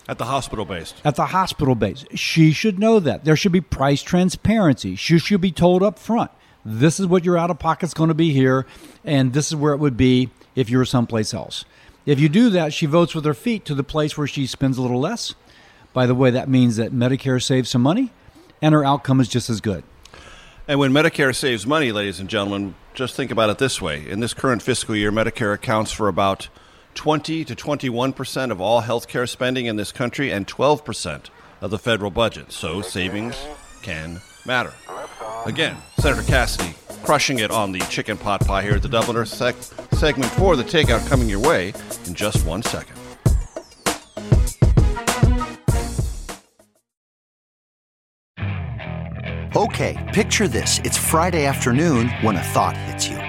At 0.10 0.18
the 0.18 0.26
hospital 0.26 0.66
based. 0.66 0.96
at 1.06 1.16
the 1.16 1.28
hospital 1.28 1.76
base. 1.76 2.04
She 2.16 2.52
should 2.52 2.80
know 2.80 3.00
that. 3.00 3.26
There 3.26 3.36
should 3.36 3.52
be 3.52 3.62
price 3.62 4.02
transparency. 4.02 4.96
She 4.96 5.20
should 5.20 5.40
be 5.40 5.52
told 5.52 5.84
up 5.84 6.00
front 6.00 6.32
this 6.66 7.00
is 7.00 7.06
what 7.06 7.24
your 7.24 7.38
out 7.38 7.52
of 7.52 7.60
pocket's 7.60 7.94
going 7.94 8.08
to 8.08 8.16
be 8.16 8.34
here, 8.34 8.66
and 9.06 9.34
this 9.34 9.48
is 9.48 9.56
where 9.56 9.74
it 9.74 9.78
would 9.78 9.96
be 9.96 10.32
if 10.56 10.70
you 10.70 10.78
were 10.80 10.86
someplace 10.86 11.34
else. 11.34 11.64
If 12.06 12.20
you 12.20 12.28
do 12.28 12.50
that, 12.50 12.74
she 12.74 12.88
votes 12.88 13.14
with 13.14 13.24
her 13.26 13.36
feet 13.36 13.66
to 13.66 13.76
the 13.76 13.84
place 13.84 14.18
where 14.18 14.26
she 14.26 14.48
spends 14.48 14.80
a 14.80 14.82
little 14.82 15.00
less. 15.00 15.36
By 15.94 16.08
the 16.08 16.16
way, 16.16 16.32
that 16.32 16.50
means 16.50 16.76
that 16.78 16.92
Medicare 16.92 17.42
saves 17.42 17.70
some 17.70 17.82
money 17.84 18.12
and 18.62 18.74
her 18.74 18.84
outcome 18.84 19.20
is 19.20 19.28
just 19.28 19.50
as 19.50 19.62
good. 19.62 19.84
And 20.68 20.80
when 20.80 20.92
Medicare 20.92 21.36
saves 21.36 21.66
money, 21.66 21.92
ladies 21.92 22.20
and 22.20 22.30
gentlemen, 22.30 22.76
just 22.94 23.16
think 23.16 23.32
about 23.32 23.50
it 23.50 23.58
this 23.58 23.82
way. 23.82 24.08
In 24.08 24.20
this 24.20 24.34
current 24.34 24.62
fiscal 24.62 24.96
year, 24.96 25.12
Medicare 25.12 25.54
accounts 25.54 25.92
for 25.92 26.08
about 26.08 26.50
20 26.96 27.46
to 27.46 27.56
21 27.56 28.14
percent 28.14 28.52
of 28.52 28.60
all 28.60 28.82
healthcare 28.82 29.28
spending 29.28 29.66
in 29.66 29.76
this 29.76 29.92
country 29.92 30.32
and 30.32 30.48
12 30.48 30.84
percent 30.84 31.30
of 31.62 31.72
the 31.72 31.80
federal 31.80 32.12
budget. 32.12 32.52
So 32.52 32.82
savings 32.82 33.36
can 33.82 34.22
matter. 34.46 34.74
Again, 35.46 35.78
Senator 36.00 36.24
Cassidy 36.24 36.74
crushing 37.04 37.40
it 37.40 37.52
on 37.52 37.72
the 37.72 37.80
chicken 37.90 38.18
pot 38.18 38.42
pie 38.46 38.62
here 38.62 38.74
at 38.76 38.82
the 38.82 38.90
Dubliner 38.90 39.26
sec- 39.26 39.56
segment 39.98 40.32
for 40.34 40.56
the 40.56 40.64
takeout 40.64 41.08
coming 41.08 41.30
your 41.30 41.40
way 41.40 41.74
in 42.06 42.14
just 42.14 42.46
one 42.46 42.62
second. 42.62 42.96
Okay, 49.56 49.98
picture 50.14 50.48
this. 50.48 50.80
It's 50.84 50.98
Friday 50.98 51.46
afternoon 51.46 52.10
when 52.22 52.36
a 52.36 52.44
thought 52.44 52.78
hits 52.78 53.08
you. 53.08 53.29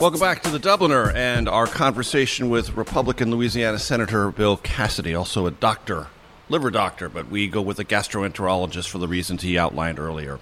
Welcome 0.00 0.20
back 0.20 0.42
to 0.44 0.50
the 0.50 0.58
Dubliner 0.58 1.14
and 1.14 1.46
our 1.46 1.66
conversation 1.66 2.48
with 2.48 2.74
Republican 2.74 3.30
Louisiana 3.30 3.78
Senator 3.78 4.30
Bill 4.30 4.56
Cassidy, 4.56 5.14
also 5.14 5.44
a 5.44 5.50
doctor, 5.50 6.06
liver 6.48 6.70
doctor, 6.70 7.10
but 7.10 7.28
we 7.28 7.48
go 7.48 7.60
with 7.60 7.78
a 7.78 7.84
gastroenterologist 7.84 8.88
for 8.88 8.96
the 8.96 9.06
reasons 9.06 9.42
he 9.42 9.58
outlined 9.58 9.98
earlier. 9.98 10.38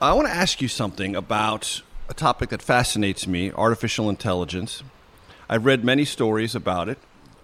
I 0.00 0.14
want 0.14 0.28
to 0.28 0.34
ask 0.34 0.62
you 0.62 0.68
something 0.68 1.14
about 1.14 1.82
a 2.08 2.14
topic 2.14 2.48
that 2.48 2.62
fascinates 2.62 3.26
me 3.26 3.52
artificial 3.52 4.08
intelligence. 4.08 4.82
I've 5.46 5.66
read 5.66 5.84
many 5.84 6.06
stories 6.06 6.54
about 6.54 6.88
it. 6.88 6.96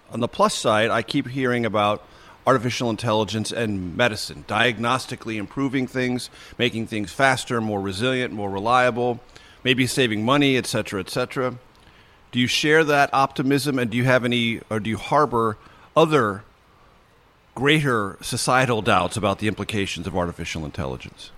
On 0.09 0.21
the 0.21 0.27
plus 0.27 0.55
side, 0.55 0.89
I 0.89 1.03
keep 1.03 1.27
hearing 1.27 1.67
about 1.67 2.03
artificial 2.47 2.89
intelligence 2.89 3.51
and 3.51 3.95
medicine, 3.95 4.43
diagnostically 4.47 5.35
improving 5.35 5.85
things, 5.85 6.31
making 6.57 6.87
things 6.87 7.13
faster, 7.13 7.61
more 7.61 7.79
resilient, 7.79 8.33
more 8.33 8.49
reliable, 8.49 9.19
maybe 9.63 9.87
saving 9.87 10.25
money, 10.25 10.57
et 10.57 10.65
cetera, 10.65 10.99
et 10.99 11.09
cetera. 11.09 11.55
Do 12.31 12.39
you 12.39 12.47
share 12.47 12.83
that 12.83 13.09
optimism, 13.13 13.77
and 13.77 13.91
do 13.91 13.97
you 13.97 14.05
have 14.05 14.23
any, 14.23 14.61
or 14.69 14.79
do 14.79 14.89
you 14.89 14.97
harbor 14.97 15.57
other 15.95 16.43
greater 17.55 18.17
societal 18.21 18.81
doubts 18.81 19.17
about 19.17 19.39
the 19.39 19.47
implications 19.47 20.07
of 20.07 20.15
artificial 20.15 20.63
intelligence? 20.63 21.31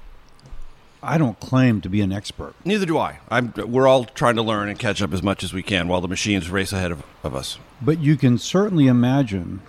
I 1.01 1.17
don't 1.17 1.37
claim 1.39 1.81
to 1.81 1.89
be 1.89 1.99
an 1.99 2.13
expert. 2.13 2.53
Neither 2.63 2.85
do 2.85 2.97
I. 2.97 3.19
I'm, 3.29 3.53
we're 3.57 3.87
all 3.87 4.05
trying 4.05 4.35
to 4.35 4.41
learn 4.41 4.69
and 4.69 4.79
catch 4.79 5.01
up 5.01 5.11
as 5.11 5.21
much 5.21 5.43
as 5.43 5.51
we 5.51 5.61
can 5.61 5.89
while 5.89 5.99
the 5.99 6.07
machines 6.07 6.49
race 6.49 6.71
ahead 6.71 6.91
of, 6.91 7.03
of 7.23 7.35
us. 7.35 7.57
But 7.81 7.99
you 7.99 8.15
can 8.15 8.37
certainly 8.37 8.87
imagine 8.87 9.61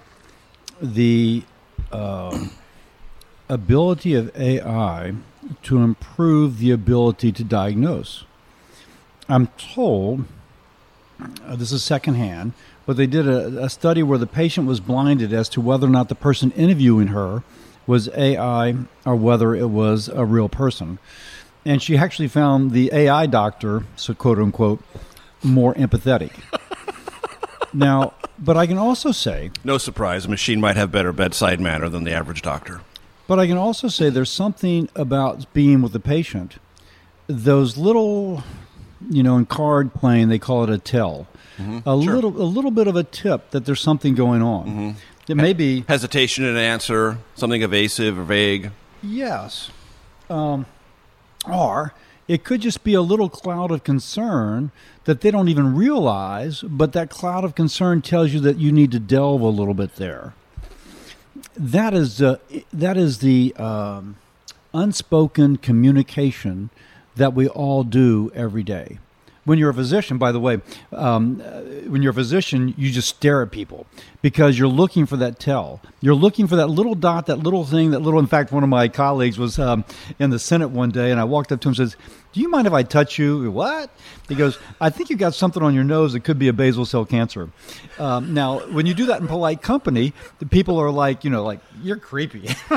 the 0.80 1.42
uh, 1.90 2.46
ability 3.48 4.14
of 4.14 4.36
AI 4.38 5.14
to 5.64 5.78
improve 5.78 6.58
the 6.58 6.70
ability 6.70 7.32
to 7.32 7.42
diagnose. 7.42 8.24
I'm 9.28 9.46
told, 9.58 10.24
uh, 11.20 11.56
this 11.56 11.72
is 11.72 11.82
secondhand, 11.82 12.52
but 12.86 12.96
they 12.96 13.06
did 13.06 13.26
a, 13.26 13.64
a 13.64 13.68
study 13.70 14.02
where 14.02 14.18
the 14.18 14.26
patient 14.26 14.66
was 14.66 14.80
blinded 14.80 15.32
as 15.32 15.48
to 15.50 15.60
whether 15.60 15.86
or 15.86 15.90
not 15.90 16.08
the 16.08 16.14
person 16.14 16.50
interviewing 16.52 17.08
her 17.08 17.42
was 17.86 18.08
AI 18.10 18.74
or 19.04 19.16
whether 19.16 19.54
it 19.54 19.68
was 19.68 20.08
a 20.08 20.24
real 20.24 20.48
person. 20.48 20.98
And 21.64 21.82
she 21.82 21.96
actually 21.96 22.28
found 22.28 22.72
the 22.72 22.90
AI 22.92 23.26
doctor, 23.26 23.84
so 23.96 24.14
quote 24.14 24.38
unquote, 24.38 24.82
more 25.42 25.74
empathetic. 25.74 26.32
now, 27.72 28.12
but 28.38 28.56
I 28.56 28.66
can 28.66 28.78
also 28.78 29.12
say 29.12 29.50
no 29.62 29.78
surprise, 29.78 30.26
a 30.26 30.28
machine 30.28 30.60
might 30.60 30.76
have 30.76 30.90
better 30.90 31.12
bedside 31.12 31.60
manner 31.60 31.88
than 31.88 32.04
the 32.04 32.12
average 32.12 32.42
doctor. 32.42 32.80
But 33.26 33.38
I 33.38 33.46
can 33.46 33.56
also 33.56 33.88
say 33.88 34.10
there's 34.10 34.30
something 34.30 34.88
about 34.94 35.50
being 35.54 35.80
with 35.80 35.92
the 35.92 36.00
patient. 36.00 36.56
Those 37.26 37.78
little, 37.78 38.42
you 39.10 39.22
know, 39.22 39.36
in 39.36 39.46
card 39.46 39.94
playing 39.94 40.28
they 40.28 40.38
call 40.38 40.64
it 40.64 40.70
a 40.70 40.78
tell. 40.78 41.26
Mm-hmm. 41.58 41.88
A 41.88 42.02
sure. 42.02 42.14
little, 42.14 42.42
a 42.42 42.44
little 42.44 42.70
bit 42.70 42.86
of 42.86 42.96
a 42.96 43.04
tip 43.04 43.50
that 43.50 43.64
there's 43.64 43.80
something 43.80 44.14
going 44.14 44.42
on. 44.42 44.66
Mm-hmm. 44.66 44.90
It 45.28 45.36
may 45.36 45.52
be 45.52 45.84
hesitation 45.88 46.44
in 46.44 46.50
an 46.50 46.56
answer, 46.56 47.18
something 47.34 47.62
evasive 47.62 48.18
or 48.18 48.24
vague. 48.24 48.70
Yes, 49.02 49.70
um, 50.28 50.66
or 51.50 51.94
it 52.28 52.44
could 52.44 52.60
just 52.60 52.84
be 52.84 52.94
a 52.94 53.00
little 53.00 53.28
cloud 53.28 53.70
of 53.70 53.84
concern 53.84 54.70
that 55.04 55.20
they 55.20 55.30
don't 55.30 55.48
even 55.48 55.74
realize, 55.74 56.62
but 56.62 56.92
that 56.92 57.10
cloud 57.10 57.44
of 57.44 57.54
concern 57.54 58.02
tells 58.02 58.32
you 58.32 58.40
that 58.40 58.58
you 58.58 58.72
need 58.72 58.90
to 58.92 58.98
delve 58.98 59.40
a 59.40 59.48
little 59.48 59.74
bit 59.74 59.96
there. 59.96 60.34
That 61.56 61.94
is 61.94 62.20
uh, 62.20 62.38
that 62.72 62.96
is 62.96 63.18
the 63.18 63.54
um, 63.56 64.16
unspoken 64.72 65.56
communication 65.56 66.70
that 67.16 67.34
we 67.34 67.48
all 67.48 67.84
do 67.84 68.30
every 68.34 68.62
day 68.62 68.98
when 69.44 69.58
you're 69.58 69.70
a 69.70 69.74
physician, 69.74 70.18
by 70.18 70.32
the 70.32 70.40
way, 70.40 70.60
um, 70.92 71.38
when 71.86 72.02
you're 72.02 72.12
a 72.12 72.14
physician, 72.14 72.74
you 72.76 72.90
just 72.90 73.08
stare 73.08 73.42
at 73.42 73.50
people 73.50 73.86
because 74.22 74.58
you're 74.58 74.68
looking 74.68 75.06
for 75.06 75.16
that 75.18 75.38
tell. 75.38 75.80
You're 76.00 76.14
looking 76.14 76.46
for 76.46 76.56
that 76.56 76.68
little 76.68 76.94
dot, 76.94 77.26
that 77.26 77.36
little 77.36 77.64
thing, 77.64 77.90
that 77.90 78.00
little. 78.00 78.20
In 78.20 78.26
fact, 78.26 78.52
one 78.52 78.62
of 78.62 78.68
my 78.68 78.88
colleagues 78.88 79.38
was 79.38 79.58
um, 79.58 79.84
in 80.18 80.30
the 80.30 80.38
Senate 80.38 80.68
one 80.68 80.90
day, 80.90 81.10
and 81.10 81.20
I 81.20 81.24
walked 81.24 81.52
up 81.52 81.60
to 81.60 81.68
him 81.68 81.70
and 81.70 81.76
says, 81.76 81.96
"Do 82.32 82.40
you 82.40 82.48
mind 82.48 82.66
if 82.66 82.72
I 82.72 82.82
touch 82.82 83.18
you?" 83.18 83.50
What? 83.50 83.90
He 84.28 84.34
goes, 84.34 84.58
"I 84.80 84.88
think 84.88 85.10
you 85.10 85.16
got 85.16 85.34
something 85.34 85.62
on 85.62 85.74
your 85.74 85.84
nose 85.84 86.14
that 86.14 86.20
could 86.20 86.38
be 86.38 86.48
a 86.48 86.52
basal 86.52 86.86
cell 86.86 87.04
cancer." 87.04 87.50
Um, 87.98 88.32
now, 88.32 88.60
when 88.68 88.86
you 88.86 88.94
do 88.94 89.06
that 89.06 89.20
in 89.20 89.28
polite 89.28 89.60
company, 89.60 90.14
the 90.38 90.46
people 90.46 90.78
are 90.78 90.90
like, 90.90 91.22
you 91.22 91.30
know, 91.30 91.44
like 91.44 91.60
you're 91.82 91.96
creepy. 91.96 92.48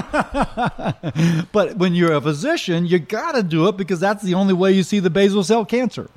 but 1.51 1.77
when 1.77 1.95
you're 1.95 2.13
a 2.13 2.21
physician, 2.21 2.85
you 2.85 2.99
got 2.99 3.33
to 3.33 3.43
do 3.43 3.67
it 3.67 3.77
because 3.77 3.99
that's 3.99 4.23
the 4.23 4.33
only 4.33 4.53
way 4.53 4.71
you 4.73 4.83
see 4.83 4.99
the 4.99 5.09
basal 5.09 5.43
cell 5.43 5.65
cancer. 5.65 6.09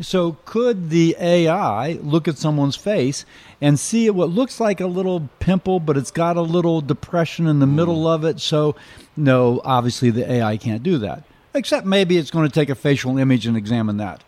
So, 0.00 0.36
could 0.44 0.90
the 0.90 1.16
AI 1.18 1.94
look 1.94 2.28
at 2.28 2.38
someone's 2.38 2.76
face 2.76 3.24
and 3.60 3.78
see 3.80 4.08
what 4.10 4.30
looks 4.30 4.60
like 4.60 4.80
a 4.80 4.86
little 4.86 5.28
pimple, 5.40 5.80
but 5.80 5.96
it's 5.96 6.12
got 6.12 6.36
a 6.36 6.42
little 6.42 6.80
depression 6.80 7.48
in 7.48 7.58
the 7.58 7.66
mm. 7.66 7.74
middle 7.74 8.06
of 8.06 8.24
it? 8.24 8.38
So, 8.38 8.76
no, 9.16 9.60
obviously 9.64 10.10
the 10.10 10.30
AI 10.30 10.56
can't 10.56 10.84
do 10.84 10.98
that. 10.98 11.24
Except 11.52 11.84
maybe 11.84 12.16
it's 12.16 12.30
going 12.30 12.48
to 12.48 12.54
take 12.54 12.70
a 12.70 12.76
facial 12.76 13.18
image 13.18 13.46
and 13.46 13.56
examine 13.56 13.96
that. 13.96 14.22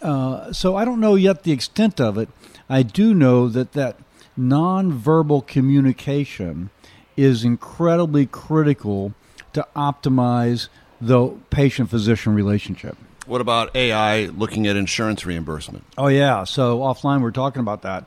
Uh, 0.00 0.50
so, 0.50 0.76
I 0.76 0.86
don't 0.86 1.00
know 1.00 1.14
yet 1.14 1.42
the 1.42 1.52
extent 1.52 2.00
of 2.00 2.16
it. 2.16 2.30
I 2.70 2.82
do 2.82 3.12
know 3.12 3.48
that 3.48 3.72
that 3.72 3.98
nonverbal 4.38 5.46
communication 5.46 6.70
is 7.18 7.44
incredibly 7.44 8.24
critical 8.24 9.12
to 9.52 9.66
optimize 9.76 10.68
the 11.02 11.28
patient 11.50 11.90
physician 11.90 12.34
relationship. 12.34 12.96
What 13.24 13.40
about 13.40 13.76
AI 13.76 14.26
looking 14.26 14.66
at 14.66 14.74
insurance 14.74 15.24
reimbursement? 15.24 15.84
Oh, 15.96 16.08
yeah. 16.08 16.42
So, 16.42 16.80
offline, 16.80 17.22
we're 17.22 17.30
talking 17.30 17.60
about 17.60 17.82
that. 17.82 18.06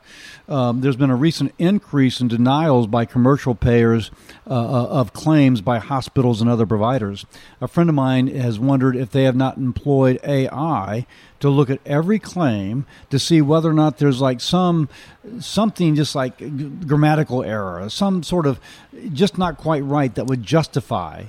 Um, 0.49 0.81
there's 0.81 0.97
been 0.97 1.09
a 1.09 1.15
recent 1.15 1.53
increase 1.57 2.19
in 2.19 2.27
denials 2.27 2.87
by 2.87 3.05
commercial 3.05 3.55
payers 3.55 4.11
uh, 4.45 4.53
uh, 4.53 4.87
of 4.87 5.13
claims 5.13 5.61
by 5.61 5.79
hospitals 5.79 6.41
and 6.41 6.49
other 6.49 6.65
providers. 6.65 7.25
A 7.61 7.67
friend 7.67 7.89
of 7.89 7.95
mine 7.95 8.27
has 8.27 8.59
wondered 8.59 8.97
if 8.97 9.11
they 9.11 9.23
have 9.23 9.37
not 9.37 9.55
employed 9.55 10.19
AI 10.25 11.05
to 11.39 11.49
look 11.49 11.69
at 11.69 11.79
every 11.85 12.19
claim 12.19 12.85
to 13.09 13.17
see 13.17 13.41
whether 13.41 13.69
or 13.69 13.73
not 13.73 13.99
there's 13.99 14.19
like 14.19 14.41
some 14.41 14.89
something 15.39 15.95
just 15.95 16.13
like 16.13 16.37
grammatical 16.85 17.41
error, 17.41 17.87
some 17.89 18.21
sort 18.21 18.45
of 18.45 18.59
just 19.13 19.37
not 19.37 19.57
quite 19.57 19.83
right 19.83 20.13
that 20.15 20.25
would 20.25 20.43
justify 20.43 21.23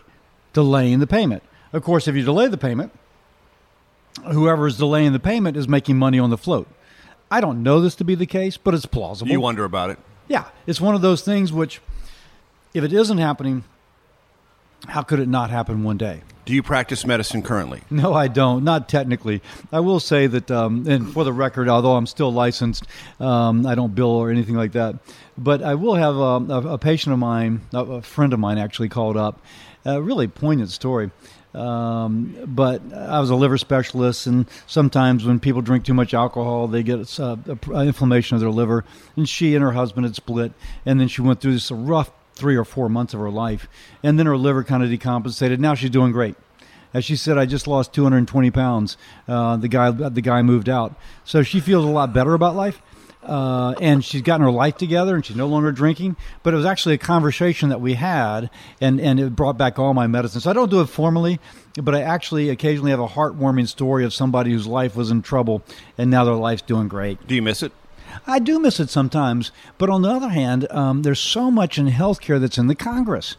delaying 0.53 0.99
the 0.99 1.07
payment. 1.07 1.43
Of 1.72 1.84
course, 1.84 2.09
if 2.09 2.16
you 2.16 2.24
delay 2.24 2.49
the 2.49 2.59
payment, 2.59 2.93
whoever 4.25 4.67
is 4.67 4.77
delaying 4.77 5.12
the 5.12 5.21
payment 5.21 5.57
is 5.57 5.69
making 5.69 5.99
money 5.99 6.19
on 6.19 6.31
the 6.31 6.39
float. 6.39 6.69
I 7.31 7.41
don't 7.41 7.62
know 7.62 7.81
this 7.81 7.97
to 7.97 8.05
be 8.05 8.14
the 8.14 8.27
case, 8.27 8.57
but 8.57 8.75
it's 8.75 8.87
plausible. 8.87 9.31
You 9.31 9.41
wonder 9.41 9.64
about 9.64 9.91
it. 9.91 9.99
Yeah, 10.29 10.45
it's 10.67 10.81
one 10.81 10.95
of 10.95 11.03
those 11.03 11.23
things 11.23 11.53
which, 11.53 11.81
if 12.75 12.85
it 12.85 12.93
isn't 12.93 13.19
happening, 13.19 13.64
how 14.89 15.03
could 15.03 15.19
it 15.19 15.29
not 15.29 15.51
happen 15.51 15.83
one 15.83 15.97
day? 15.97 16.23
Do 16.45 16.55
you 16.55 16.62
practice 16.62 17.05
medicine 17.05 17.43
currently? 17.43 17.83
No, 17.91 18.14
I 18.14 18.29
don't. 18.29 18.62
Not 18.62 18.89
technically. 18.89 19.43
I 19.73 19.81
will 19.81 19.99
say 19.99 20.27
that, 20.29 20.51
um, 20.51 20.87
and 20.87 21.12
for 21.12 21.25
the 21.25 21.33
record, 21.33 21.69
although 21.69 21.97
I'm 21.97 22.07
still 22.07 22.33
licensed, 22.33 22.87
um, 23.19 23.67
I 23.67 23.75
don't 23.75 23.95
bill 23.95 24.11
or 24.11 24.31
anything 24.31 24.55
like 24.55 24.73
that. 24.73 24.97
But 25.37 25.62
I 25.62 25.75
will 25.75 25.95
have 25.95 26.17
um, 26.17 26.51
a, 26.51 26.75
a, 26.75 26.79
patient 26.79 27.12
of 27.12 27.19
mine, 27.19 27.62
a 27.73 28.03
friend 28.03 28.33
of 28.33 28.39
mine, 28.39 28.59
actually 28.59 28.89
called 28.89 29.17
up. 29.17 29.41
A 29.85 30.01
really 30.01 30.29
poignant 30.29 30.71
story. 30.71 31.11
Um, 31.57 32.37
but 32.47 32.83
I 32.93 33.19
was 33.19 33.31
a 33.31 33.35
liver 33.35 33.57
specialist, 33.57 34.27
and 34.27 34.47
sometimes 34.67 35.25
when 35.25 35.41
people 35.41 35.63
drink 35.63 35.85
too 35.85 35.95
much 35.95 36.13
alcohol, 36.13 36.69
they 36.69 36.83
get 36.83 37.19
uh, 37.19 37.37
inflammation 37.75 38.35
of 38.35 38.43
their 38.43 38.51
liver. 38.51 38.85
And 39.17 39.27
she 39.27 39.55
and 39.55 39.63
her 39.63 39.73
husband 39.73 40.05
had 40.05 40.15
split, 40.15 40.53
and 40.85 41.01
then 41.01 41.09
she 41.09 41.23
went 41.23 41.41
through 41.41 41.55
this 41.55 41.71
rough 41.71 42.11
three 42.35 42.57
or 42.57 42.65
four 42.65 42.91
months 42.91 43.15
of 43.15 43.21
her 43.21 43.31
life, 43.31 43.69
and 44.03 44.19
then 44.19 44.27
her 44.27 44.37
liver 44.37 44.63
kind 44.65 44.83
of 44.83 44.91
decompensated. 44.91 45.59
Now 45.59 45.75
she's 45.75 45.91
doing 45.91 46.13
great. 46.13 46.37
As 46.93 47.05
she 47.05 47.17
said, 47.17 47.39
I 47.39 47.47
just 47.47 47.67
lost 47.67 47.93
220 47.95 48.51
pounds. 48.51 48.97
Uh, 49.27 49.57
the 49.57 49.69
guy, 49.69 49.91
the 49.91 50.21
guy 50.21 50.43
moved 50.43 50.69
out, 50.69 50.95
so 51.25 51.43
she 51.43 51.61
feels 51.61 51.87
a 51.87 51.89
lot 51.89 52.13
better 52.13 52.35
about 52.35 52.55
life 52.55 52.83
uh, 53.27 53.74
and 53.81 54.05
she's 54.05 54.22
gotten 54.22 54.45
her 54.45 54.51
life 54.51 54.77
together 54.77 55.14
and 55.14 55.24
she's 55.24 55.37
no 55.37 55.47
longer 55.47 55.72
drinking. 55.72 56.16
But 56.43 56.55
it 56.55 56.57
was 56.57 56.66
actually 56.66 56.95
a 56.95 56.99
conversation 56.99 57.68
that 57.70 57.81
we 57.81 57.95
had, 57.95 58.51
and, 58.81 59.01
and 59.01 59.20
it 59.20 59.37
brought 59.37 59.59
back 59.59 59.79
all 59.79 59.95
my 59.95 60.07
medicine. 60.07 60.41
So 60.41 60.51
I 60.51 60.53
don't 60.53 60.70
do 60.70 60.81
it 60.81 60.87
formally, 60.87 61.41
but 61.74 61.95
I 61.95 62.03
actually 62.03 62.49
occasionally 62.51 62.91
have 62.91 63.01
a 63.01 63.09
heartwarming 63.09 63.68
story 63.68 64.05
of 64.05 64.14
somebody 64.14 64.53
whose 64.53 64.66
life 64.66 64.97
was 64.97 65.11
in 65.11 65.22
trouble 65.22 65.62
and 65.99 66.11
now 66.11 66.24
their 66.24 66.35
life's 66.35 66.62
doing 66.62 66.89
great. 66.89 67.27
Do 67.27 67.35
you 67.35 67.43
miss 67.43 67.62
it? 67.62 67.72
I 68.27 68.39
do 68.39 68.59
miss 68.59 68.81
it 68.81 68.89
sometimes. 68.89 69.51
But 69.79 69.91
on 69.91 70.03
the 70.03 70.11
other 70.11 70.29
hand, 70.29 70.70
um, 70.70 71.03
there's 71.03 71.20
so 71.20 71.51
much 71.51 71.79
in 71.79 71.89
healthcare 71.89 72.41
that's 72.41 72.59
in 72.59 72.68
the 72.68 72.74
Congress. 72.74 73.37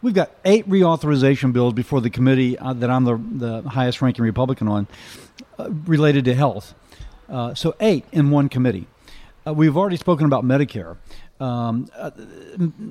We've 0.00 0.14
got 0.14 0.30
eight 0.44 0.68
reauthorization 0.68 1.52
bills 1.52 1.74
before 1.74 2.00
the 2.00 2.10
committee 2.10 2.56
uh, 2.58 2.72
that 2.74 2.88
I'm 2.88 3.04
the, 3.04 3.20
the 3.62 3.68
highest 3.68 4.00
ranking 4.00 4.24
Republican 4.24 4.68
on 4.68 4.86
uh, 5.58 5.70
related 5.70 6.24
to 6.26 6.34
health. 6.34 6.74
Uh, 7.28 7.54
so, 7.54 7.74
eight 7.80 8.04
in 8.12 8.30
one 8.30 8.48
committee. 8.48 8.86
Uh, 9.48 9.52
we've 9.52 9.76
already 9.76 9.96
spoken 9.96 10.26
about 10.26 10.44
Medicare. 10.44 10.96
Um, 11.40 11.88
uh, 11.96 12.10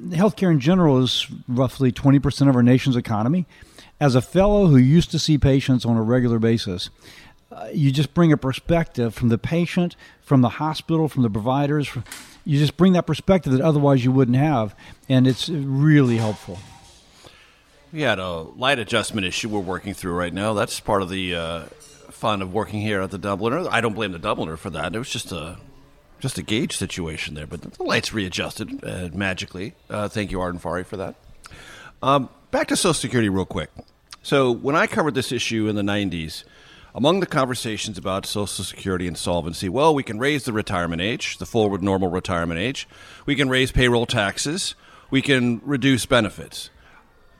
healthcare 0.09 0.51
in 0.51 0.59
general 0.59 1.03
is 1.03 1.27
roughly 1.47 1.91
20% 1.91 2.49
of 2.49 2.55
our 2.55 2.63
nation's 2.63 2.95
economy. 2.95 3.45
As 3.99 4.15
a 4.15 4.21
fellow 4.21 4.67
who 4.67 4.77
used 4.77 5.11
to 5.11 5.19
see 5.19 5.37
patients 5.37 5.85
on 5.85 5.97
a 5.97 6.01
regular 6.01 6.39
basis, 6.39 6.89
uh, 7.51 7.67
you 7.73 7.91
just 7.91 8.13
bring 8.13 8.31
a 8.31 8.37
perspective 8.37 9.13
from 9.13 9.29
the 9.29 9.37
patient, 9.37 9.95
from 10.21 10.41
the 10.41 10.49
hospital, 10.49 11.07
from 11.07 11.23
the 11.23 11.29
providers. 11.29 11.89
You 12.45 12.59
just 12.59 12.77
bring 12.77 12.93
that 12.93 13.05
perspective 13.05 13.53
that 13.53 13.61
otherwise 13.61 14.03
you 14.03 14.11
wouldn't 14.11 14.37
have, 14.37 14.75
and 15.09 15.27
it's 15.27 15.49
really 15.49 16.17
helpful. 16.17 16.59
We 17.91 18.01
had 18.01 18.19
a 18.19 18.31
light 18.31 18.79
adjustment 18.79 19.25
issue 19.25 19.49
we're 19.49 19.59
working 19.59 19.93
through 19.93 20.13
right 20.13 20.33
now. 20.33 20.53
That's 20.53 20.79
part 20.79 21.01
of 21.01 21.09
the 21.09 21.35
uh, 21.35 21.61
fun 22.11 22.41
of 22.41 22.53
working 22.53 22.81
here 22.81 23.01
at 23.01 23.11
the 23.11 23.19
Dubliner. 23.19 23.67
I 23.69 23.81
don't 23.81 23.93
blame 23.93 24.11
the 24.11 24.19
Dubliner 24.19 24.57
for 24.57 24.69
that. 24.69 24.95
It 24.95 24.99
was 24.99 25.09
just 25.09 25.31
a 25.31 25.57
just 26.19 26.37
a 26.37 26.43
gauge 26.43 26.77
situation 26.77 27.35
there, 27.35 27.47
but 27.47 27.61
the 27.61 27.83
lights 27.83 28.13
readjusted 28.13 28.83
uh, 28.83 29.09
magically. 29.13 29.73
Uh, 29.89 30.07
thank 30.07 30.31
you, 30.31 30.41
Arden 30.41 30.59
Farhi, 30.59 30.85
for 30.85 30.97
that. 30.97 31.15
Um, 32.01 32.29
back 32.51 32.67
to 32.67 32.75
Social 32.75 32.93
Security, 32.93 33.29
real 33.29 33.45
quick. 33.45 33.69
So, 34.21 34.51
when 34.51 34.75
I 34.75 34.87
covered 34.87 35.15
this 35.15 35.31
issue 35.31 35.67
in 35.67 35.75
the 35.75 35.81
90s, 35.81 36.43
among 36.93 37.19
the 37.19 37.25
conversations 37.25 37.97
about 37.97 38.25
Social 38.25 38.63
Security 38.63 39.07
insolvency, 39.07 39.69
well, 39.69 39.93
we 39.93 40.03
can 40.03 40.19
raise 40.19 40.45
the 40.45 40.53
retirement 40.53 41.01
age, 41.01 41.37
the 41.37 41.45
forward 41.45 41.83
normal 41.83 42.09
retirement 42.09 42.59
age. 42.59 42.87
We 43.25 43.35
can 43.35 43.49
raise 43.49 43.71
payroll 43.71 44.05
taxes. 44.05 44.75
We 45.09 45.21
can 45.21 45.61
reduce 45.63 46.05
benefits. 46.05 46.69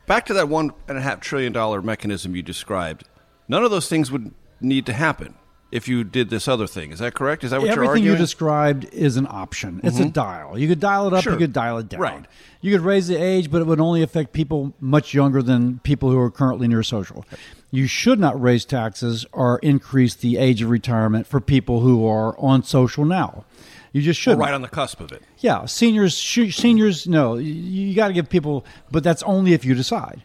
Back 0.06 0.26
to 0.28 0.34
that 0.36 0.48
one 0.48 0.72
and 0.88 0.98
a 0.98 1.02
half 1.02 1.20
trillion 1.20 1.52
dollar 1.52 1.82
mechanism 1.82 2.36
you 2.36 2.44
described. 2.44 3.04
None 3.48 3.64
of 3.64 3.72
those 3.72 3.90
things 3.90 4.12
would 4.12 4.32
need 4.62 4.86
to 4.86 4.94
happen 4.94 5.34
if 5.72 5.88
you 5.88 6.04
did 6.04 6.30
this 6.30 6.48
other 6.48 6.66
thing. 6.68 6.92
Is 6.92 7.00
that 7.00 7.14
correct? 7.14 7.44
Is 7.44 7.52
that 7.52 7.60
what 7.62 7.70
Everything 7.70 7.84
you're 7.84 7.92
arguing? 7.92 8.14
you 8.14 8.18
described 8.18 8.86
is 8.94 9.18
an 9.18 9.28
option. 9.30 9.82
It's 9.84 10.00
a 10.00 10.04
Mhm. 10.06 10.14
dial. 10.14 10.58
You 10.58 10.68
could 10.68 10.80
dial 10.80 11.08
it 11.08 11.14
up. 11.14 11.24
Sure. 11.24 11.34
You 11.34 11.40
could 11.40 11.54
dial 11.54 11.78
it 11.78 11.90
down. 11.90 12.00
Right. 12.00 12.26
You 12.62 12.72
could 12.72 12.86
raise 12.86 13.08
the 13.08 13.16
age, 13.22 13.52
but 13.52 13.62
it 13.62 13.68
would 13.68 13.80
only 13.82 14.02
affect 14.02 14.34
people 14.34 14.74
much 14.80 15.14
younger 15.14 15.42
than 15.44 15.80
people 15.84 16.10
who 16.10 16.18
are 16.20 16.32
currently 16.32 16.68
near 16.68 16.84
social. 16.84 17.26
You 17.70 17.86
should 17.86 18.20
not 18.20 18.42
raise 18.42 18.64
taxes 18.66 19.26
or 19.34 19.60
increase 19.60 20.16
the 20.16 20.38
age 20.38 20.62
of 20.62 20.70
retirement 20.70 21.28
for 21.28 21.42
people 21.42 21.82
who 21.82 22.08
are 22.08 22.38
on 22.40 22.64
social 22.64 23.04
now. 23.04 23.44
You 23.94 24.02
just 24.02 24.20
should 24.20 24.38
right 24.38 24.54
on 24.54 24.62
the 24.62 24.68
cusp 24.68 25.00
of 25.02 25.12
it. 25.12 25.22
yeah, 25.40 25.66
seniors, 25.66 26.18
sh- 26.18 26.56
seniors, 26.56 27.08
no, 27.08 27.36
you, 27.36 27.54
you 27.54 27.96
got 27.96 28.08
to 28.10 28.14
give 28.14 28.30
people, 28.30 28.64
but 28.92 29.04
that's 29.04 29.24
only 29.24 29.54
if 29.54 29.66
you 29.66 29.74
decide. 29.76 30.22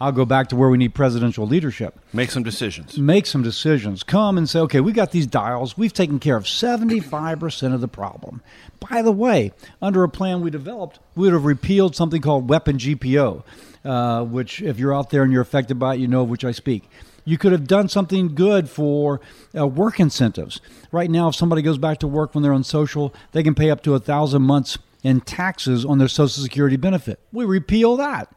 I'll 0.00 0.12
go 0.12 0.24
back 0.24 0.48
to 0.48 0.56
where 0.56 0.68
we 0.68 0.78
need 0.78 0.94
presidential 0.94 1.46
leadership. 1.46 1.98
Make 2.12 2.30
some 2.30 2.42
decisions. 2.42 2.98
Make 2.98 3.26
some 3.26 3.42
decisions. 3.42 4.02
Come 4.02 4.36
and 4.36 4.48
say, 4.48 4.58
okay, 4.60 4.80
we 4.80 4.92
got 4.92 5.12
these 5.12 5.26
dials. 5.26 5.78
We've 5.78 5.92
taken 5.92 6.18
care 6.18 6.36
of 6.36 6.44
75% 6.44 7.74
of 7.74 7.80
the 7.80 7.88
problem. 7.88 8.42
By 8.90 9.02
the 9.02 9.12
way, 9.12 9.52
under 9.80 10.02
a 10.02 10.08
plan 10.08 10.40
we 10.40 10.50
developed, 10.50 10.98
we 11.14 11.26
would 11.26 11.32
have 11.32 11.44
repealed 11.44 11.94
something 11.94 12.20
called 12.20 12.48
WEP 12.48 12.68
and 12.68 12.80
GPO, 12.80 13.42
uh, 13.84 14.24
which, 14.24 14.60
if 14.62 14.78
you're 14.78 14.94
out 14.94 15.10
there 15.10 15.22
and 15.22 15.32
you're 15.32 15.42
affected 15.42 15.78
by 15.78 15.94
it, 15.94 16.00
you 16.00 16.08
know 16.08 16.22
of 16.22 16.28
which 16.28 16.44
I 16.44 16.52
speak. 16.52 16.88
You 17.24 17.38
could 17.38 17.52
have 17.52 17.66
done 17.66 17.88
something 17.88 18.34
good 18.34 18.68
for 18.68 19.20
uh, 19.56 19.66
work 19.66 19.98
incentives. 19.98 20.60
Right 20.92 21.10
now, 21.10 21.28
if 21.28 21.34
somebody 21.34 21.62
goes 21.62 21.78
back 21.78 21.98
to 22.00 22.06
work 22.06 22.34
when 22.34 22.42
they're 22.42 22.52
on 22.52 22.64
social, 22.64 23.14
they 23.32 23.42
can 23.42 23.54
pay 23.54 23.70
up 23.70 23.82
to 23.84 23.94
a 23.94 23.98
thousand 23.98 24.42
months 24.42 24.76
in 25.02 25.20
taxes 25.20 25.84
on 25.84 25.98
their 25.98 26.08
Social 26.08 26.42
Security 26.42 26.76
benefit. 26.76 27.20
We 27.32 27.44
repeal 27.44 27.96
that. 27.96 28.34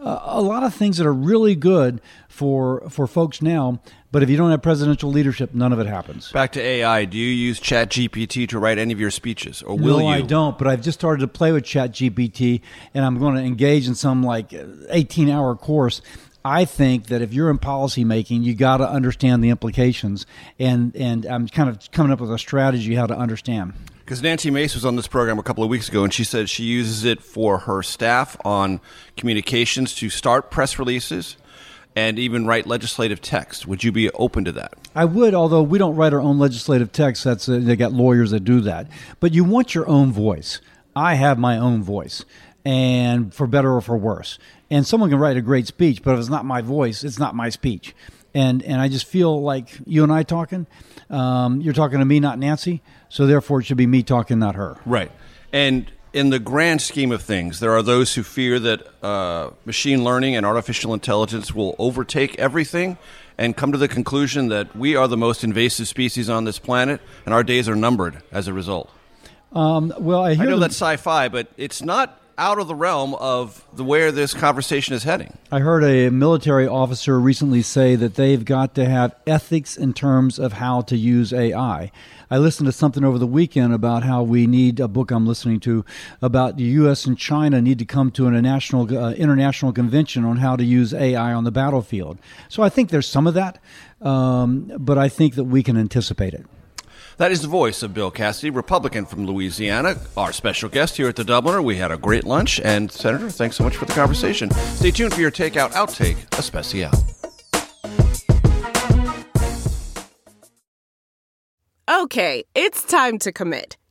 Uh, 0.00 0.20
a 0.24 0.40
lot 0.40 0.62
of 0.62 0.72
things 0.72 0.98
that 0.98 1.06
are 1.06 1.12
really 1.12 1.56
good 1.56 2.00
for 2.28 2.88
for 2.88 3.06
folks 3.08 3.42
now, 3.42 3.80
but 4.12 4.22
if 4.22 4.30
you 4.30 4.36
don't 4.36 4.50
have 4.50 4.62
presidential 4.62 5.10
leadership, 5.10 5.54
none 5.54 5.72
of 5.72 5.80
it 5.80 5.86
happens. 5.86 6.30
Back 6.30 6.52
to 6.52 6.60
AI. 6.60 7.04
Do 7.04 7.18
you 7.18 7.26
use 7.26 7.58
Chat 7.58 7.90
GPT 7.90 8.48
to 8.48 8.58
write 8.58 8.78
any 8.78 8.92
of 8.92 9.00
your 9.00 9.10
speeches, 9.10 9.60
or 9.60 9.76
will 9.76 9.98
no, 9.98 10.08
you? 10.08 10.14
I 10.14 10.20
don't. 10.20 10.56
But 10.56 10.68
I've 10.68 10.82
just 10.82 10.98
started 10.98 11.20
to 11.22 11.28
play 11.28 11.50
with 11.50 11.64
Chat 11.64 11.92
GPT, 11.92 12.60
and 12.94 13.04
I'm 13.04 13.18
going 13.18 13.34
to 13.34 13.42
engage 13.42 13.88
in 13.88 13.94
some 13.96 14.22
like 14.22 14.54
18 14.88 15.28
hour 15.28 15.56
course. 15.56 16.00
I 16.48 16.64
think 16.64 17.08
that 17.08 17.20
if 17.20 17.34
you're 17.34 17.50
in 17.50 17.58
policy 17.58 18.04
making, 18.04 18.42
you 18.42 18.54
got 18.54 18.78
to 18.78 18.88
understand 18.88 19.44
the 19.44 19.50
implications, 19.50 20.24
and 20.58 20.96
and 20.96 21.26
I'm 21.26 21.46
kind 21.46 21.68
of 21.68 21.90
coming 21.92 22.10
up 22.10 22.20
with 22.20 22.32
a 22.32 22.38
strategy 22.38 22.94
how 22.94 23.06
to 23.06 23.14
understand. 23.14 23.74
Because 23.98 24.22
Nancy 24.22 24.50
Mace 24.50 24.74
was 24.74 24.86
on 24.86 24.96
this 24.96 25.06
program 25.06 25.38
a 25.38 25.42
couple 25.42 25.62
of 25.62 25.68
weeks 25.68 25.90
ago, 25.90 26.04
and 26.04 26.14
she 26.14 26.24
said 26.24 26.48
she 26.48 26.62
uses 26.62 27.04
it 27.04 27.22
for 27.22 27.58
her 27.58 27.82
staff 27.82 28.34
on 28.46 28.80
communications 29.18 29.94
to 29.96 30.08
start 30.08 30.50
press 30.50 30.78
releases 30.78 31.36
and 31.94 32.18
even 32.18 32.46
write 32.46 32.66
legislative 32.66 33.20
text. 33.20 33.66
Would 33.66 33.84
you 33.84 33.92
be 33.92 34.08
open 34.12 34.46
to 34.46 34.52
that? 34.52 34.72
I 34.94 35.04
would, 35.04 35.34
although 35.34 35.62
we 35.62 35.76
don't 35.76 35.96
write 35.96 36.14
our 36.14 36.20
own 36.20 36.38
legislative 36.38 36.92
text. 36.92 37.24
That's 37.24 37.46
uh, 37.46 37.60
they 37.62 37.76
got 37.76 37.92
lawyers 37.92 38.30
that 38.30 38.44
do 38.44 38.62
that. 38.62 38.88
But 39.20 39.34
you 39.34 39.44
want 39.44 39.74
your 39.74 39.86
own 39.86 40.12
voice. 40.12 40.62
I 40.96 41.16
have 41.16 41.38
my 41.38 41.58
own 41.58 41.82
voice, 41.82 42.24
and 42.64 43.34
for 43.34 43.46
better 43.46 43.74
or 43.74 43.82
for 43.82 43.98
worse. 43.98 44.38
And 44.70 44.86
someone 44.86 45.08
can 45.10 45.18
write 45.18 45.36
a 45.36 45.40
great 45.40 45.66
speech, 45.66 46.02
but 46.02 46.12
if 46.14 46.20
it's 46.20 46.28
not 46.28 46.44
my 46.44 46.60
voice, 46.60 47.04
it's 47.04 47.18
not 47.18 47.34
my 47.34 47.48
speech. 47.48 47.94
And 48.34 48.62
and 48.62 48.80
I 48.80 48.88
just 48.88 49.06
feel 49.06 49.40
like 49.42 49.68
you 49.86 50.02
and 50.02 50.12
I 50.12 50.22
talking. 50.22 50.66
Um, 51.08 51.60
you're 51.62 51.72
talking 51.72 51.98
to 51.98 52.04
me, 52.04 52.20
not 52.20 52.38
Nancy. 52.38 52.82
So 53.08 53.26
therefore, 53.26 53.60
it 53.60 53.64
should 53.64 53.78
be 53.78 53.86
me 53.86 54.02
talking, 54.02 54.38
not 54.38 54.54
her. 54.54 54.76
Right. 54.84 55.10
And 55.52 55.90
in 56.12 56.30
the 56.30 56.38
grand 56.38 56.82
scheme 56.82 57.12
of 57.12 57.22
things, 57.22 57.60
there 57.60 57.72
are 57.72 57.82
those 57.82 58.14
who 58.14 58.22
fear 58.22 58.58
that 58.58 58.86
uh, 59.02 59.50
machine 59.64 60.04
learning 60.04 60.36
and 60.36 60.44
artificial 60.44 60.92
intelligence 60.92 61.54
will 61.54 61.74
overtake 61.78 62.38
everything 62.38 62.98
and 63.38 63.56
come 63.56 63.72
to 63.72 63.78
the 63.78 63.88
conclusion 63.88 64.48
that 64.48 64.74
we 64.76 64.96
are 64.96 65.08
the 65.08 65.16
most 65.16 65.44
invasive 65.44 65.88
species 65.88 66.28
on 66.28 66.44
this 66.44 66.58
planet 66.58 67.00
and 67.24 67.32
our 67.32 67.42
days 67.44 67.68
are 67.68 67.76
numbered 67.76 68.22
as 68.32 68.48
a 68.48 68.52
result. 68.52 68.90
Um, 69.52 69.94
well, 69.98 70.24
I, 70.24 70.30
I 70.30 70.34
know 70.34 70.50
them- 70.50 70.60
that's 70.60 70.74
sci 70.74 70.96
fi, 70.96 71.28
but 71.28 71.48
it's 71.56 71.80
not 71.82 72.20
out 72.38 72.60
of 72.60 72.68
the 72.68 72.74
realm 72.74 73.14
of 73.14 73.64
the 73.74 73.82
where 73.82 74.12
this 74.12 74.32
conversation 74.32 74.94
is 74.94 75.02
heading. 75.02 75.36
I 75.50 75.58
heard 75.58 75.82
a 75.82 76.08
military 76.08 76.68
officer 76.68 77.18
recently 77.18 77.62
say 77.62 77.96
that 77.96 78.14
they've 78.14 78.44
got 78.44 78.76
to 78.76 78.88
have 78.88 79.14
ethics 79.26 79.76
in 79.76 79.92
terms 79.92 80.38
of 80.38 80.54
how 80.54 80.82
to 80.82 80.96
use 80.96 81.32
AI. 81.32 81.90
I 82.30 82.38
listened 82.38 82.66
to 82.66 82.72
something 82.72 83.04
over 83.04 83.18
the 83.18 83.26
weekend 83.26 83.72
about 83.72 84.04
how 84.04 84.22
we 84.22 84.46
need 84.46 84.78
a 84.78 84.86
book 84.86 85.10
I'm 85.10 85.26
listening 85.26 85.60
to 85.60 85.84
about 86.22 86.56
the 86.56 86.64
U.S. 86.64 87.06
and 87.06 87.18
China 87.18 87.60
need 87.60 87.78
to 87.80 87.84
come 87.84 88.10
to 88.12 88.26
an 88.26 88.40
national, 88.40 88.96
uh, 88.96 89.12
international 89.14 89.72
convention 89.72 90.24
on 90.24 90.36
how 90.36 90.54
to 90.54 90.64
use 90.64 90.94
AI 90.94 91.32
on 91.32 91.44
the 91.44 91.50
battlefield. 91.50 92.18
So 92.48 92.62
I 92.62 92.68
think 92.68 92.90
there's 92.90 93.08
some 93.08 93.26
of 93.26 93.34
that, 93.34 93.58
um, 94.00 94.72
but 94.78 94.96
I 94.96 95.08
think 95.08 95.34
that 95.34 95.44
we 95.44 95.62
can 95.62 95.76
anticipate 95.76 96.34
it. 96.34 96.46
That 97.18 97.32
is 97.32 97.42
the 97.42 97.48
voice 97.48 97.82
of 97.82 97.92
Bill 97.94 98.12
Cassidy, 98.12 98.50
Republican 98.50 99.04
from 99.04 99.26
Louisiana, 99.26 99.96
our 100.16 100.32
special 100.32 100.68
guest 100.68 100.96
here 100.96 101.08
at 101.08 101.16
the 101.16 101.24
Dubliner. 101.24 101.62
We 101.62 101.74
had 101.74 101.90
a 101.90 101.96
great 101.96 102.22
lunch, 102.22 102.60
and 102.60 102.92
Senator, 102.92 103.28
thanks 103.28 103.56
so 103.56 103.64
much 103.64 103.76
for 103.76 103.86
the 103.86 103.92
conversation. 103.92 104.52
Stay 104.52 104.92
tuned 104.92 105.12
for 105.12 105.20
your 105.20 105.32
takeout 105.32 105.72
outtake, 105.72 106.16
especial. 106.38 106.92
Okay, 111.90 112.44
it's 112.54 112.84
time 112.84 113.18
to 113.18 113.32
commit. 113.32 113.76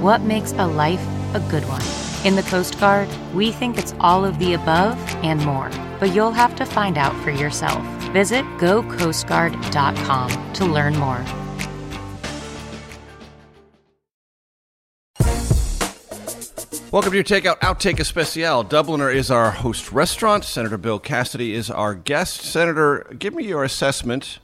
what 0.00 0.20
makes 0.22 0.52
a 0.52 0.66
life 0.66 1.04
a 1.34 1.40
good 1.50 1.64
one? 1.68 1.82
In 2.24 2.36
the 2.36 2.42
Coast 2.42 2.78
Guard, 2.78 3.08
we 3.34 3.52
think 3.52 3.78
it's 3.78 3.94
all 4.00 4.24
of 4.24 4.38
the 4.38 4.54
above 4.54 4.96
and 5.24 5.44
more, 5.44 5.70
but 5.98 6.14
you'll 6.14 6.32
have 6.32 6.54
to 6.56 6.64
find 6.64 6.96
out 6.96 7.14
for 7.22 7.30
yourself. 7.30 7.82
Visit 8.12 8.44
gocoastguard.com 8.58 10.52
to 10.54 10.64
learn 10.66 10.96
more. 10.96 11.24
Welcome 16.90 17.10
to 17.12 17.16
your 17.16 17.24
Takeout 17.24 17.58
Outtake 17.58 18.00
Especial. 18.00 18.64
Dubliner 18.64 19.14
is 19.14 19.30
our 19.30 19.50
host 19.50 19.92
restaurant. 19.92 20.42
Senator 20.44 20.78
Bill 20.78 20.98
Cassidy 20.98 21.52
is 21.52 21.70
our 21.70 21.94
guest. 21.94 22.40
Senator, 22.40 23.06
give 23.18 23.34
me 23.34 23.44
your 23.44 23.62
assessment 23.62 24.38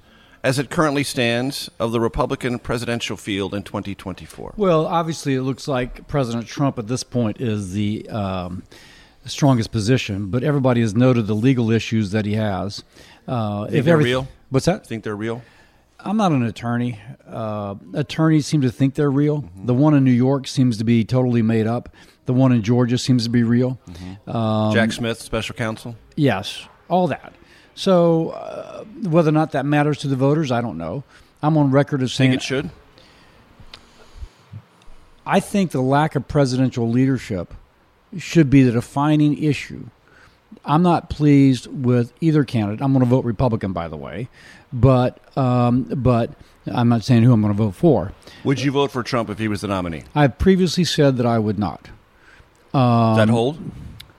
as 0.45 0.59
it 0.59 0.69
currently 0.69 1.03
stands 1.03 1.71
of 1.81 1.91
the 1.91 1.99
Republican 1.99 2.59
presidential 2.59 3.17
field 3.17 3.55
in 3.55 3.63
2024. 3.63 4.53
Well, 4.59 4.87
obviously, 4.87 5.35
it 5.35 5.41
looks 5.41 5.67
like 5.67 6.07
President 6.07 6.47
Trump 6.47 6.79
at 6.79 6.87
this 6.87 7.03
point 7.03 7.41
is 7.41 7.73
the 7.73 8.07
um, 8.11 8.63
strongest 9.25 9.73
position, 9.73 10.27
but 10.27 10.45
everybody 10.45 10.83
has 10.83 10.95
noted 10.95 11.27
the 11.27 11.35
legal 11.35 11.71
issues 11.71 12.11
that 12.11 12.27
he 12.27 12.35
has. 12.35 12.85
Uh, 13.27 13.67
Think 13.69 13.87
they're 13.87 13.97
real? 13.97 14.29
What's 14.51 14.67
that? 14.67 14.87
Think 14.87 15.03
they're 15.03 15.17
real? 15.17 15.43
I'm 15.99 16.19
not 16.19 16.33
an 16.33 16.43
attorney. 16.43 17.01
Uh, 17.27 17.77
attorneys 17.95 18.47
seem 18.47 18.61
to 18.61 18.71
think 18.71 18.97
they're 18.97 19.11
real. 19.11 19.43
Mm-hmm. 19.43 19.67
The 19.67 19.75
one 19.75 19.95
in 19.95 20.05
New 20.05 20.11
York 20.11 20.47
seems 20.47 20.77
to 20.77 20.85
be 20.85 21.05
totally 21.05 21.41
made 21.41 21.67
up. 21.67 21.89
The 22.27 22.35
one 22.35 22.53
in 22.53 22.63
Georgia 22.63 22.99
seems 22.99 23.25
to 23.25 23.31
be 23.31 23.43
real. 23.43 23.79
Mm-hmm. 23.89 24.31
Um, 24.31 24.75
Jack 24.75 24.93
Smith, 24.93 25.23
special 25.23 25.55
counsel. 25.55 25.97
Yes, 26.17 26.69
all 26.89 27.07
that. 27.07 27.33
So 27.75 28.31
uh, 28.31 28.85
whether 29.09 29.29
or 29.29 29.33
not 29.33 29.53
that 29.53 29.67
matters 29.67 29.99
to 29.99 30.09
the 30.09 30.17
voters, 30.17 30.53
I 30.53 30.61
don't 30.61 30.79
know. 30.79 31.03
I'm 31.43 31.57
on 31.57 31.71
record 31.71 32.03
as 32.03 32.13
saying 32.13 32.31
think 32.31 32.43
it 32.43 32.45
should. 32.45 32.71
I 35.27 35.41
think 35.41 35.71
the 35.71 35.81
lack 35.81 36.15
of 36.15 36.29
presidential 36.29 36.89
leadership 36.89 37.55
should 38.19 38.51
be 38.51 38.63
the 38.63 38.73
defining 38.73 39.43
issue. 39.43 39.87
I'm 40.65 40.83
not 40.83 41.11
pleased 41.11 41.67
with 41.67 42.13
either 42.21 42.45
candidate. 42.45 42.81
I'm 42.81 42.93
going 42.93 43.05
to 43.05 43.11
vote 43.11 43.25
Republican, 43.25 43.73
by 43.73 43.89
the 43.89 43.97
way, 43.97 44.29
but 44.73 45.19
um, 45.37 45.83
but 45.85 46.31
I'm 46.67 46.89
not 46.89 47.05
saying 47.05 47.23
who 47.23 47.33
I'm 47.33 47.41
going 47.41 47.53
to 47.53 47.63
vote 47.63 47.75
for. 47.75 48.13
Would 48.45 48.61
you 48.61 48.71
vote 48.71 48.91
for 48.91 49.03
Trump 49.03 49.29
if 49.31 49.39
he 49.39 49.49
was 49.49 49.63
the 49.63 49.69
nominee? 49.69 50.05
I've 50.15 50.39
previously 50.39 50.85
said 50.85 51.17
that 51.17 51.27
I 51.27 51.39
would 51.39 51.59
not. 51.59 51.89
Um, 52.73 53.17
Does 53.17 53.27
that 53.27 53.29
hold? 53.29 53.59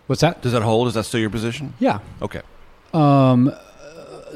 What's 0.07 0.21
that? 0.21 0.41
Does 0.41 0.51
that 0.51 0.61
hold? 0.61 0.87
Is 0.87 0.93
that 0.95 1.03
still 1.05 1.19
your 1.19 1.29
position? 1.29 1.73
Yeah. 1.79 1.99
Okay. 2.21 2.41
Um, 2.95 3.53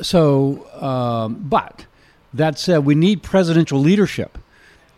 so, 0.02 0.68
um, 0.82 1.36
but 1.48 1.86
that 2.34 2.60
said, 2.60 2.86
we 2.86 2.96
need 2.96 3.24
presidential 3.24 3.80
leadership, 3.80 4.38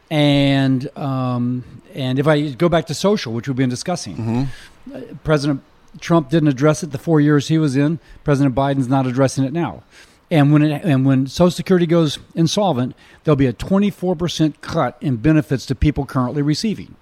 and 0.09 0.89
um, 0.97 1.63
and 1.93 2.19
if 2.19 2.27
I 2.27 2.49
go 2.51 2.69
back 2.69 2.87
to 2.87 2.93
social, 2.93 3.33
which 3.33 3.47
we've 3.47 3.55
been 3.55 3.69
discussing, 3.69 4.15
mm-hmm. 4.15 4.95
uh, 4.95 5.01
President 5.23 5.63
Trump 5.99 6.29
didn't 6.29 6.49
address 6.49 6.83
it 6.83 6.91
the 6.91 6.97
four 6.97 7.21
years 7.21 7.49
he 7.49 7.57
was 7.57 7.75
in. 7.75 7.99
President 8.23 8.55
Biden's 8.55 8.87
not 8.87 9.05
addressing 9.05 9.43
it 9.43 9.53
now. 9.53 9.83
And 10.31 10.53
when 10.53 10.61
it, 10.61 10.83
and 10.83 11.05
when 11.05 11.27
Social 11.27 11.51
Security 11.51 11.85
goes 11.85 12.17
insolvent, 12.33 12.95
there'll 13.23 13.35
be 13.35 13.47
a 13.47 13.53
24% 13.53 14.61
cut 14.61 14.97
in 15.01 15.17
benefits 15.17 15.65
to 15.65 15.75
people 15.75 16.05
currently 16.05 16.41
receiving. 16.41 16.95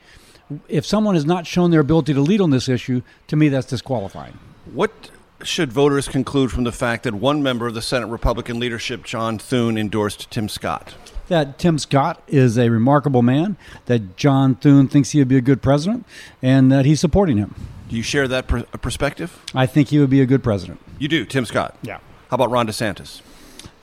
If 0.68 0.84
someone 0.84 1.14
has 1.14 1.26
not 1.26 1.45
shown 1.45 1.70
their 1.70 1.82
ability 1.82 2.16
to 2.16 2.22
lead 2.22 2.41
on 2.41 2.49
this 2.49 2.68
issue, 2.68 3.03
to 3.28 3.36
me 3.36 3.49
that's 3.49 3.68
disqualifying. 3.68 4.39
What 4.74 5.12
should 5.44 5.72
voters 5.72 6.08
conclude 6.08 6.52
from 6.52 6.64
the 6.64 6.72
fact 6.72 7.04
that 7.04 7.14
one 7.14 7.42
member 7.42 7.68
of 7.68 7.74
the 7.74 7.82
Senate 7.82 8.08
Republican 8.08 8.60
leadership, 8.60 9.04
John 9.04 9.38
Thune, 9.38 9.78
endorsed 9.78 10.30
Tim 10.32 10.50
Scott? 10.50 10.96
That 11.28 11.60
Tim 11.60 11.78
Scott 11.78 12.22
is 12.28 12.58
a 12.58 12.70
remarkable 12.70 13.22
man, 13.22 13.58
that 13.86 14.18
John 14.18 14.56
Thune 14.56 14.88
thinks 14.88 15.12
he 15.12 15.20
would 15.20 15.28
be 15.28 15.38
a 15.38 15.42
good 15.42 15.62
president, 15.62 16.06
and 16.42 16.72
that 16.72 16.86
he's 16.86 17.00
supporting 17.00 17.38
him. 17.38 17.56
Do 17.88 17.96
you 17.96 18.04
share 18.04 18.28
that 18.28 18.48
per- 18.48 18.64
perspective? 18.64 19.40
I 19.54 19.66
think 19.66 19.90
he 19.90 20.00
would 20.00 20.10
be 20.10 20.22
a 20.22 20.26
good 20.26 20.44
president. 20.44 20.80
You 20.98 21.08
do, 21.08 21.26
Tim 21.26 21.46
Scott? 21.46 21.76
Yeah. 21.82 22.00
How 22.30 22.36
about 22.36 22.52
Ron 22.52 22.68
DeSantis? 22.68 23.22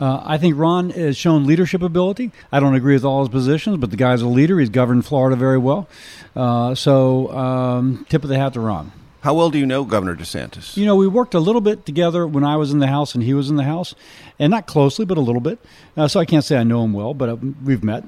Uh, 0.00 0.22
I 0.24 0.38
think 0.38 0.56
Ron 0.58 0.90
has 0.90 1.16
shown 1.16 1.46
leadership 1.46 1.82
ability. 1.82 2.30
I 2.52 2.60
don't 2.60 2.74
agree 2.74 2.94
with 2.94 3.04
all 3.04 3.20
his 3.20 3.30
positions, 3.30 3.78
but 3.78 3.90
the 3.90 3.96
guy's 3.96 4.22
a 4.22 4.28
leader. 4.28 4.58
He's 4.58 4.68
governed 4.68 5.06
Florida 5.06 5.36
very 5.36 5.58
well. 5.58 5.88
Uh, 6.34 6.74
so, 6.74 7.32
um, 7.36 8.04
tip 8.08 8.22
of 8.22 8.28
the 8.28 8.38
hat 8.38 8.52
to 8.54 8.60
Ron. 8.60 8.92
How 9.26 9.34
well 9.34 9.50
do 9.50 9.58
you 9.58 9.66
know 9.66 9.82
Governor 9.82 10.14
DeSantis? 10.14 10.76
You 10.76 10.86
know, 10.86 10.94
we 10.94 11.08
worked 11.08 11.34
a 11.34 11.40
little 11.40 11.60
bit 11.60 11.84
together 11.84 12.28
when 12.28 12.44
I 12.44 12.54
was 12.56 12.70
in 12.70 12.78
the 12.78 12.86
House 12.86 13.12
and 13.12 13.24
he 13.24 13.34
was 13.34 13.50
in 13.50 13.56
the 13.56 13.64
House, 13.64 13.92
and 14.38 14.52
not 14.52 14.68
closely, 14.68 15.04
but 15.04 15.18
a 15.18 15.20
little 15.20 15.40
bit. 15.40 15.58
Uh, 15.96 16.06
so 16.06 16.20
I 16.20 16.24
can't 16.24 16.44
say 16.44 16.56
I 16.56 16.62
know 16.62 16.84
him 16.84 16.92
well, 16.92 17.12
but 17.12 17.28
uh, 17.28 17.36
we've 17.64 17.82
met. 17.82 18.04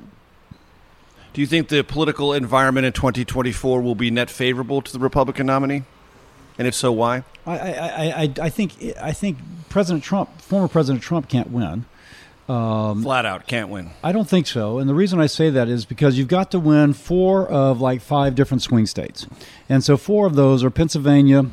Do 1.33 1.41
you 1.41 1.47
think 1.49 1.71
the 1.71 1.83
political 1.83 2.33
environment 2.33 2.87
in 2.87 2.93
2024 2.93 3.83
will 3.83 3.97
be 3.97 4.13
net 4.13 4.31
favorable 4.31 4.81
to 4.81 4.93
the 4.93 5.01
Republican 5.01 5.47
nominee? 5.47 5.83
And 6.57 6.69
if 6.69 6.75
so, 6.77 6.93
why? 6.93 7.25
I, 7.45 7.59
I, 7.59 8.23
I, 8.23 8.35
I 8.43 8.49
think 8.49 8.77
I 9.03 9.11
think 9.11 9.39
President 9.69 10.05
Trump, 10.05 10.41
former 10.41 10.69
President 10.69 11.03
Trump, 11.03 11.29
can't 11.29 11.51
win. 11.51 11.85
Um, 12.49 13.03
Flat 13.03 13.27
out 13.27 13.47
can't 13.47 13.69
win. 13.69 13.91
I 14.03 14.11
don't 14.13 14.29
think 14.29 14.47
so. 14.47 14.79
And 14.79 14.89
the 14.89 14.95
reason 14.95 15.21
I 15.21 15.27
say 15.27 15.51
that 15.51 15.69
is 15.69 15.85
because 15.85 16.17
you've 16.17 16.29
got 16.29 16.51
to 16.53 16.59
win 16.59 16.95
four 16.95 17.47
of 17.47 17.81
like 17.81 18.01
five 18.01 18.35
different 18.35 18.63
swing 18.63 18.87
states. 18.87 19.27
And 19.69 19.85
so 19.85 19.99
four 19.99 20.27
of 20.27 20.35
those 20.35 20.65
are 20.65 20.71
Pennsylvania, 20.71 21.45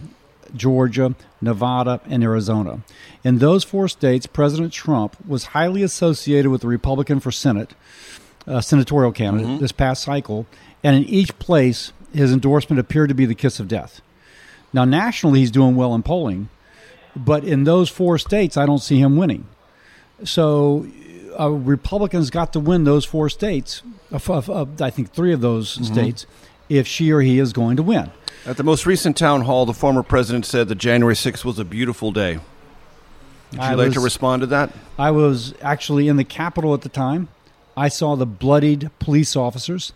Georgia, 0.55 1.13
Nevada, 1.41 1.99
and 2.05 2.23
Arizona. 2.23 2.81
In 3.25 3.39
those 3.39 3.65
four 3.65 3.89
states, 3.89 4.25
President 4.25 4.71
Trump 4.71 5.17
was 5.27 5.45
highly 5.45 5.83
associated 5.83 6.49
with 6.49 6.61
the 6.61 6.67
Republican 6.67 7.19
for 7.19 7.31
Senate, 7.31 7.73
uh, 8.47 8.61
senatorial 8.61 9.11
candidate 9.11 9.47
mm-hmm. 9.47 9.61
this 9.61 9.73
past 9.73 10.01
cycle. 10.01 10.45
And 10.81 10.95
in 10.95 11.03
each 11.03 11.37
place, 11.39 11.91
his 12.13 12.31
endorsement 12.31 12.79
appeared 12.79 13.09
to 13.09 13.15
be 13.15 13.25
the 13.25 13.35
kiss 13.35 13.59
of 13.59 13.67
death. 13.67 14.01
Now, 14.71 14.85
nationally, 14.85 15.39
he's 15.39 15.51
doing 15.51 15.75
well 15.75 15.93
in 15.93 16.03
polling, 16.03 16.49
but 17.15 17.43
in 17.43 17.65
those 17.65 17.89
four 17.89 18.17
states, 18.17 18.55
I 18.55 18.65
don't 18.65 18.79
see 18.79 18.99
him 18.99 19.17
winning. 19.17 19.47
So, 20.23 20.87
uh, 21.39 21.49
Republicans 21.49 22.29
got 22.29 22.53
to 22.53 22.59
win 22.59 22.83
those 22.83 23.05
four 23.05 23.29
states. 23.29 23.81
Uh, 24.11 24.19
uh, 24.33 24.65
I 24.79 24.89
think 24.89 25.11
three 25.11 25.33
of 25.33 25.41
those 25.41 25.75
mm-hmm. 25.75 25.93
states, 25.93 26.25
if 26.69 26.87
she 26.87 27.11
or 27.11 27.21
he 27.21 27.39
is 27.39 27.53
going 27.53 27.77
to 27.77 27.83
win. 27.83 28.11
At 28.45 28.57
the 28.57 28.63
most 28.63 28.85
recent 28.85 29.17
town 29.17 29.41
hall, 29.41 29.65
the 29.65 29.73
former 29.73 30.03
president 30.03 30.45
said 30.45 30.67
that 30.67 30.75
January 30.75 31.15
6th 31.15 31.43
was 31.43 31.57
a 31.57 31.65
beautiful 31.65 32.11
day. 32.11 32.39
Would 33.51 33.59
you 33.59 33.61
I 33.61 33.73
like 33.73 33.87
was, 33.87 33.95
to 33.95 33.99
respond 34.01 34.41
to 34.41 34.47
that? 34.47 34.71
I 34.99 35.11
was 35.11 35.53
actually 35.61 36.07
in 36.07 36.17
the 36.17 36.23
Capitol 36.23 36.73
at 36.73 36.81
the 36.81 36.89
time. 36.89 37.27
I 37.75 37.89
saw 37.89 38.15
the 38.15 38.25
bloodied 38.25 38.91
police 38.99 39.35
officers. 39.35 39.93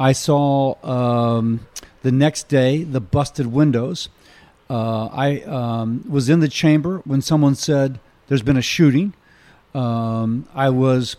I 0.00 0.12
saw 0.12 0.76
um, 0.84 1.66
the 2.02 2.12
next 2.12 2.48
day 2.48 2.84
the 2.84 3.00
busted 3.00 3.46
windows. 3.46 4.08
Uh, 4.70 5.06
I 5.06 5.40
um, 5.42 6.04
was 6.08 6.28
in 6.28 6.40
the 6.40 6.48
chamber 6.48 6.98
when 7.04 7.20
someone 7.20 7.54
said 7.54 7.98
there's 8.28 8.42
been 8.42 8.56
a 8.56 8.62
shooting. 8.62 9.14
Um, 9.74 10.48
I 10.54 10.70
was 10.70 11.16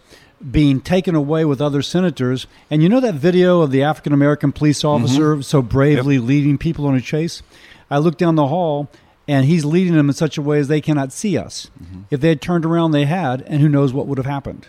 being 0.52 0.82
taken 0.82 1.16
away 1.16 1.46
with 1.46 1.62
other 1.62 1.82
senators. 1.82 2.48
And 2.70 2.82
you 2.82 2.90
know 2.90 3.00
that 3.00 3.16
video 3.16 3.62
of 3.62 3.72
the 3.72 3.84
African 3.84 4.14
American 4.14 4.52
police 4.52 4.80
mm-hmm. 4.80 5.04
officer 5.04 5.34
mm-hmm. 5.34 5.42
so 5.42 5.62
bravely 5.62 6.16
yep. 6.16 6.24
leading 6.24 6.58
people 6.58 6.86
on 6.88 6.96
a 6.96 7.02
chase? 7.02 7.42
I 7.90 7.98
looked 7.98 8.20
down 8.20 8.36
the 8.36 8.48
hall 8.48 8.90
and 9.28 9.46
he's 9.46 9.66
leading 9.66 9.94
them 9.94 10.10
in 10.10 10.16
such 10.16 10.38
a 10.38 10.42
way 10.42 10.60
as 10.60 10.68
they 10.68 10.82
cannot 10.82 11.12
see 11.12 11.38
us. 11.38 11.70
Mm-hmm. 11.82 12.02
If 12.10 12.22
they 12.22 12.30
had 12.30 12.42
turned 12.42 12.66
around, 12.66 12.92
they 12.92 13.06
had, 13.06 13.42
and 13.44 13.62
who 13.62 13.70
knows 13.70 13.94
what 13.94 14.08
would 14.08 14.18
have 14.18 14.26
happened. 14.28 14.68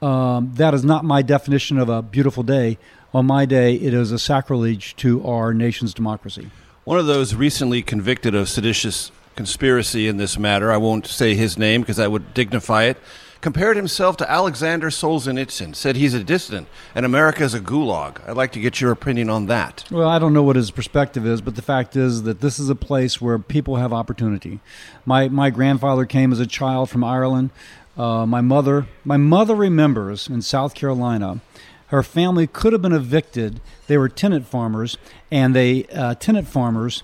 Um, 0.00 0.52
that 0.54 0.74
is 0.74 0.84
not 0.84 1.04
my 1.04 1.22
definition 1.22 1.78
of 1.78 1.88
a 1.88 2.02
beautiful 2.02 2.42
day. 2.42 2.78
On 3.12 3.26
my 3.26 3.46
day, 3.46 3.74
it 3.74 3.94
is 3.94 4.12
a 4.12 4.18
sacrilege 4.18 4.94
to 4.96 5.24
our 5.26 5.52
nation's 5.54 5.94
democracy. 5.94 6.50
One 6.84 6.98
of 6.98 7.06
those 7.06 7.34
recently 7.34 7.82
convicted 7.82 8.34
of 8.34 8.48
seditious 8.48 9.10
conspiracy 9.38 10.08
in 10.08 10.16
this 10.16 10.36
matter, 10.36 10.72
I 10.72 10.78
won't 10.78 11.06
say 11.06 11.36
his 11.36 11.56
name 11.56 11.82
because 11.82 11.98
that 11.98 12.10
would 12.10 12.34
dignify 12.34 12.82
it, 12.86 12.96
compared 13.40 13.76
himself 13.76 14.16
to 14.16 14.28
Alexander 14.28 14.88
Solzhenitsyn, 14.88 15.76
said 15.76 15.94
he's 15.94 16.12
a 16.12 16.24
dissident 16.24 16.66
and 16.92 17.06
America 17.06 17.44
is 17.44 17.54
a 17.54 17.60
gulag. 17.60 18.16
I'd 18.28 18.36
like 18.36 18.50
to 18.54 18.60
get 18.60 18.80
your 18.80 18.90
opinion 18.90 19.30
on 19.30 19.46
that. 19.46 19.84
Well, 19.92 20.08
I 20.08 20.18
don't 20.18 20.32
know 20.32 20.42
what 20.42 20.56
his 20.56 20.72
perspective 20.72 21.24
is, 21.24 21.40
but 21.40 21.54
the 21.54 21.62
fact 21.62 21.94
is 21.94 22.24
that 22.24 22.40
this 22.40 22.58
is 22.58 22.68
a 22.68 22.74
place 22.74 23.20
where 23.20 23.38
people 23.38 23.76
have 23.76 23.92
opportunity. 23.92 24.58
My, 25.06 25.28
my 25.28 25.50
grandfather 25.50 26.04
came 26.04 26.32
as 26.32 26.40
a 26.40 26.46
child 26.46 26.90
from 26.90 27.04
Ireland. 27.04 27.50
Uh, 27.96 28.26
my 28.26 28.40
mother, 28.40 28.88
my 29.04 29.18
mother 29.18 29.54
remembers 29.54 30.26
in 30.26 30.42
South 30.42 30.74
Carolina 30.74 31.40
her 31.88 32.02
family 32.02 32.46
could 32.46 32.72
have 32.72 32.82
been 32.82 32.92
evicted. 32.92 33.60
They 33.86 33.96
were 33.96 34.08
tenant 34.08 34.46
farmers, 34.46 34.98
and 35.30 35.54
they 35.54 35.84
uh, 35.84 36.14
tenant 36.16 36.46
farmers, 36.46 37.02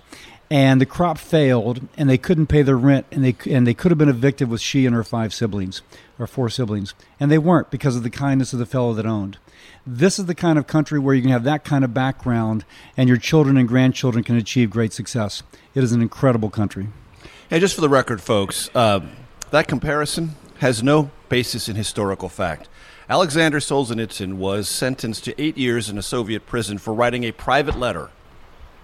and 0.50 0.80
the 0.80 0.86
crop 0.86 1.18
failed, 1.18 1.86
and 1.96 2.08
they 2.08 2.18
couldn't 2.18 2.46
pay 2.46 2.62
their 2.62 2.76
rent, 2.76 3.06
and 3.10 3.24
they 3.24 3.34
and 3.50 3.66
they 3.66 3.74
could 3.74 3.90
have 3.90 3.98
been 3.98 4.08
evicted 4.08 4.48
with 4.48 4.60
she 4.60 4.86
and 4.86 4.94
her 4.94 5.04
five 5.04 5.32
siblings 5.32 5.82
or 6.18 6.26
four 6.26 6.48
siblings, 6.48 6.94
and 7.18 7.30
they 7.30 7.38
weren't 7.38 7.70
because 7.70 7.96
of 7.96 8.02
the 8.02 8.10
kindness 8.10 8.52
of 8.52 8.58
the 8.58 8.66
fellow 8.66 8.92
that 8.94 9.06
owned. 9.06 9.38
This 9.86 10.18
is 10.18 10.26
the 10.26 10.34
kind 10.34 10.58
of 10.58 10.66
country 10.66 10.98
where 10.98 11.14
you 11.14 11.22
can 11.22 11.30
have 11.30 11.44
that 11.44 11.64
kind 11.64 11.84
of 11.84 11.92
background, 11.92 12.64
and 12.96 13.08
your 13.08 13.18
children 13.18 13.56
and 13.56 13.68
grandchildren 13.68 14.24
can 14.24 14.36
achieve 14.36 14.70
great 14.70 14.92
success. 14.92 15.42
It 15.74 15.82
is 15.84 15.92
an 15.92 16.02
incredible 16.02 16.50
country. 16.50 16.88
And 17.50 17.60
just 17.60 17.74
for 17.74 17.80
the 17.80 17.88
record, 17.88 18.22
folks, 18.22 18.70
uh, 18.74 19.00
that 19.50 19.68
comparison 19.68 20.36
has 20.58 20.82
no 20.82 21.10
basis 21.28 21.68
in 21.68 21.76
historical 21.76 22.28
fact. 22.28 22.68
Alexander 23.08 23.58
Solzhenitsyn 23.58 24.34
was 24.34 24.66
sentenced 24.68 25.24
to 25.24 25.40
eight 25.40 25.58
years 25.58 25.90
in 25.90 25.98
a 25.98 26.02
Soviet 26.02 26.46
prison 26.46 26.78
for 26.78 26.94
writing 26.94 27.24
a 27.24 27.32
private 27.32 27.78
letter 27.78 28.10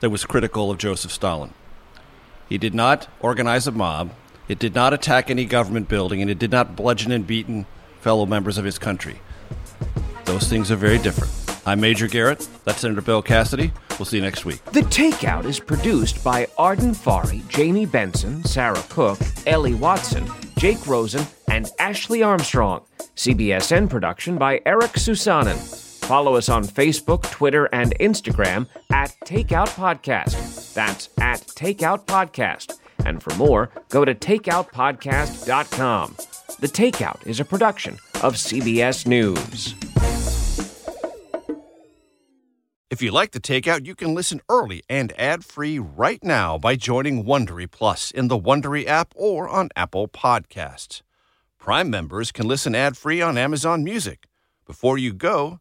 that 0.01 0.11
was 0.11 0.25
critical 0.25 0.71
of 0.71 0.79
Joseph 0.79 1.13
Stalin. 1.13 1.55
He 2.49 2.59
did 2.59 2.75
not 2.75 3.09
organize 3.21 3.67
a 3.67 3.73
mob, 3.73 4.13
it 4.49 4.59
did 4.59 4.75
not 4.75 4.93
attack 4.93 5.31
any 5.31 5.45
government 5.45 5.89
building, 5.89 6.21
and 6.21 6.31
it 6.31 6.39
did 6.39 6.51
not 6.51 6.75
bludgeon 6.75 7.13
and 7.13 7.27
beaten 7.27 7.67
fellow 8.01 8.27
members 8.27 8.59
of 8.59 8.65
his 8.65 8.79
country. 8.79 9.21
Those 10.25 10.49
things 10.49 10.71
are 10.71 10.77
very 10.77 10.99
different. 10.99 11.33
I'm 11.67 11.81
Major 11.81 12.09
Garrett. 12.09 12.49
That's 12.65 12.81
Senator 12.81 13.03
Bill 13.03 13.23
Cassidy. 13.23 13.73
We'll 13.99 14.07
see 14.07 14.17
you 14.17 14.23
next 14.23 14.45
week. 14.45 14.65
The 14.67 14.81
Takeout 14.81 15.45
is 15.45 15.61
produced 15.61 16.25
by 16.25 16.49
Arden 16.57 16.93
Farhi, 16.93 17.47
Jamie 17.49 17.87
Benson, 17.87 18.43
Sarah 18.45 18.83
Cook, 18.89 19.19
Ellie 19.47 19.75
Watson, 19.75 20.29
Jake 20.57 20.87
Rosen, 20.87 21.27
and 21.49 21.71
Ashley 21.79 22.23
Armstrong. 22.23 22.83
CBSN 23.15 23.91
production 23.91 24.39
by 24.39 24.63
Eric 24.65 24.93
Susanen. 24.93 25.90
Follow 26.11 26.35
us 26.35 26.49
on 26.49 26.65
Facebook, 26.65 27.23
Twitter, 27.31 27.67
and 27.67 27.97
Instagram 28.01 28.67
at 28.91 29.15
Takeout 29.25 29.69
Podcast. 29.69 30.75
That's 30.75 31.09
at 31.21 31.43
Takeout 31.43 32.05
Podcast. 32.07 32.81
And 33.07 33.23
for 33.23 33.33
more, 33.37 33.71
go 33.91 34.05
to 34.05 34.13
takeoutpodcast.com. 34.13 36.17
The 36.59 36.67
Takeout 36.67 37.25
is 37.29 37.39
a 37.39 37.45
production 37.45 37.95
of 38.25 38.35
CBS 38.35 39.07
News. 39.07 39.77
If 42.91 43.01
you 43.01 43.13
like 43.13 43.31
the 43.31 43.39
takeout, 43.39 43.87
you 43.87 43.95
can 43.95 44.13
listen 44.13 44.41
early 44.49 44.83
and 44.89 45.13
ad-free 45.17 45.79
right 45.79 46.25
now 46.25 46.59
by 46.59 46.75
joining 46.75 47.23
Wondery 47.23 47.71
Plus 47.71 48.11
in 48.11 48.27
the 48.27 48.37
Wondery 48.37 48.85
app 48.85 49.13
or 49.15 49.49
on 49.49 49.69
Apple 49.77 50.09
Podcasts. 50.09 51.03
Prime 51.57 51.89
members 51.89 52.33
can 52.33 52.49
listen 52.49 52.75
ad-free 52.75 53.23
on 53.23 53.39
Amazon 53.39 53.85
Music. 53.85 54.27
Before 54.67 54.99
you 54.99 55.13
go, 55.13 55.61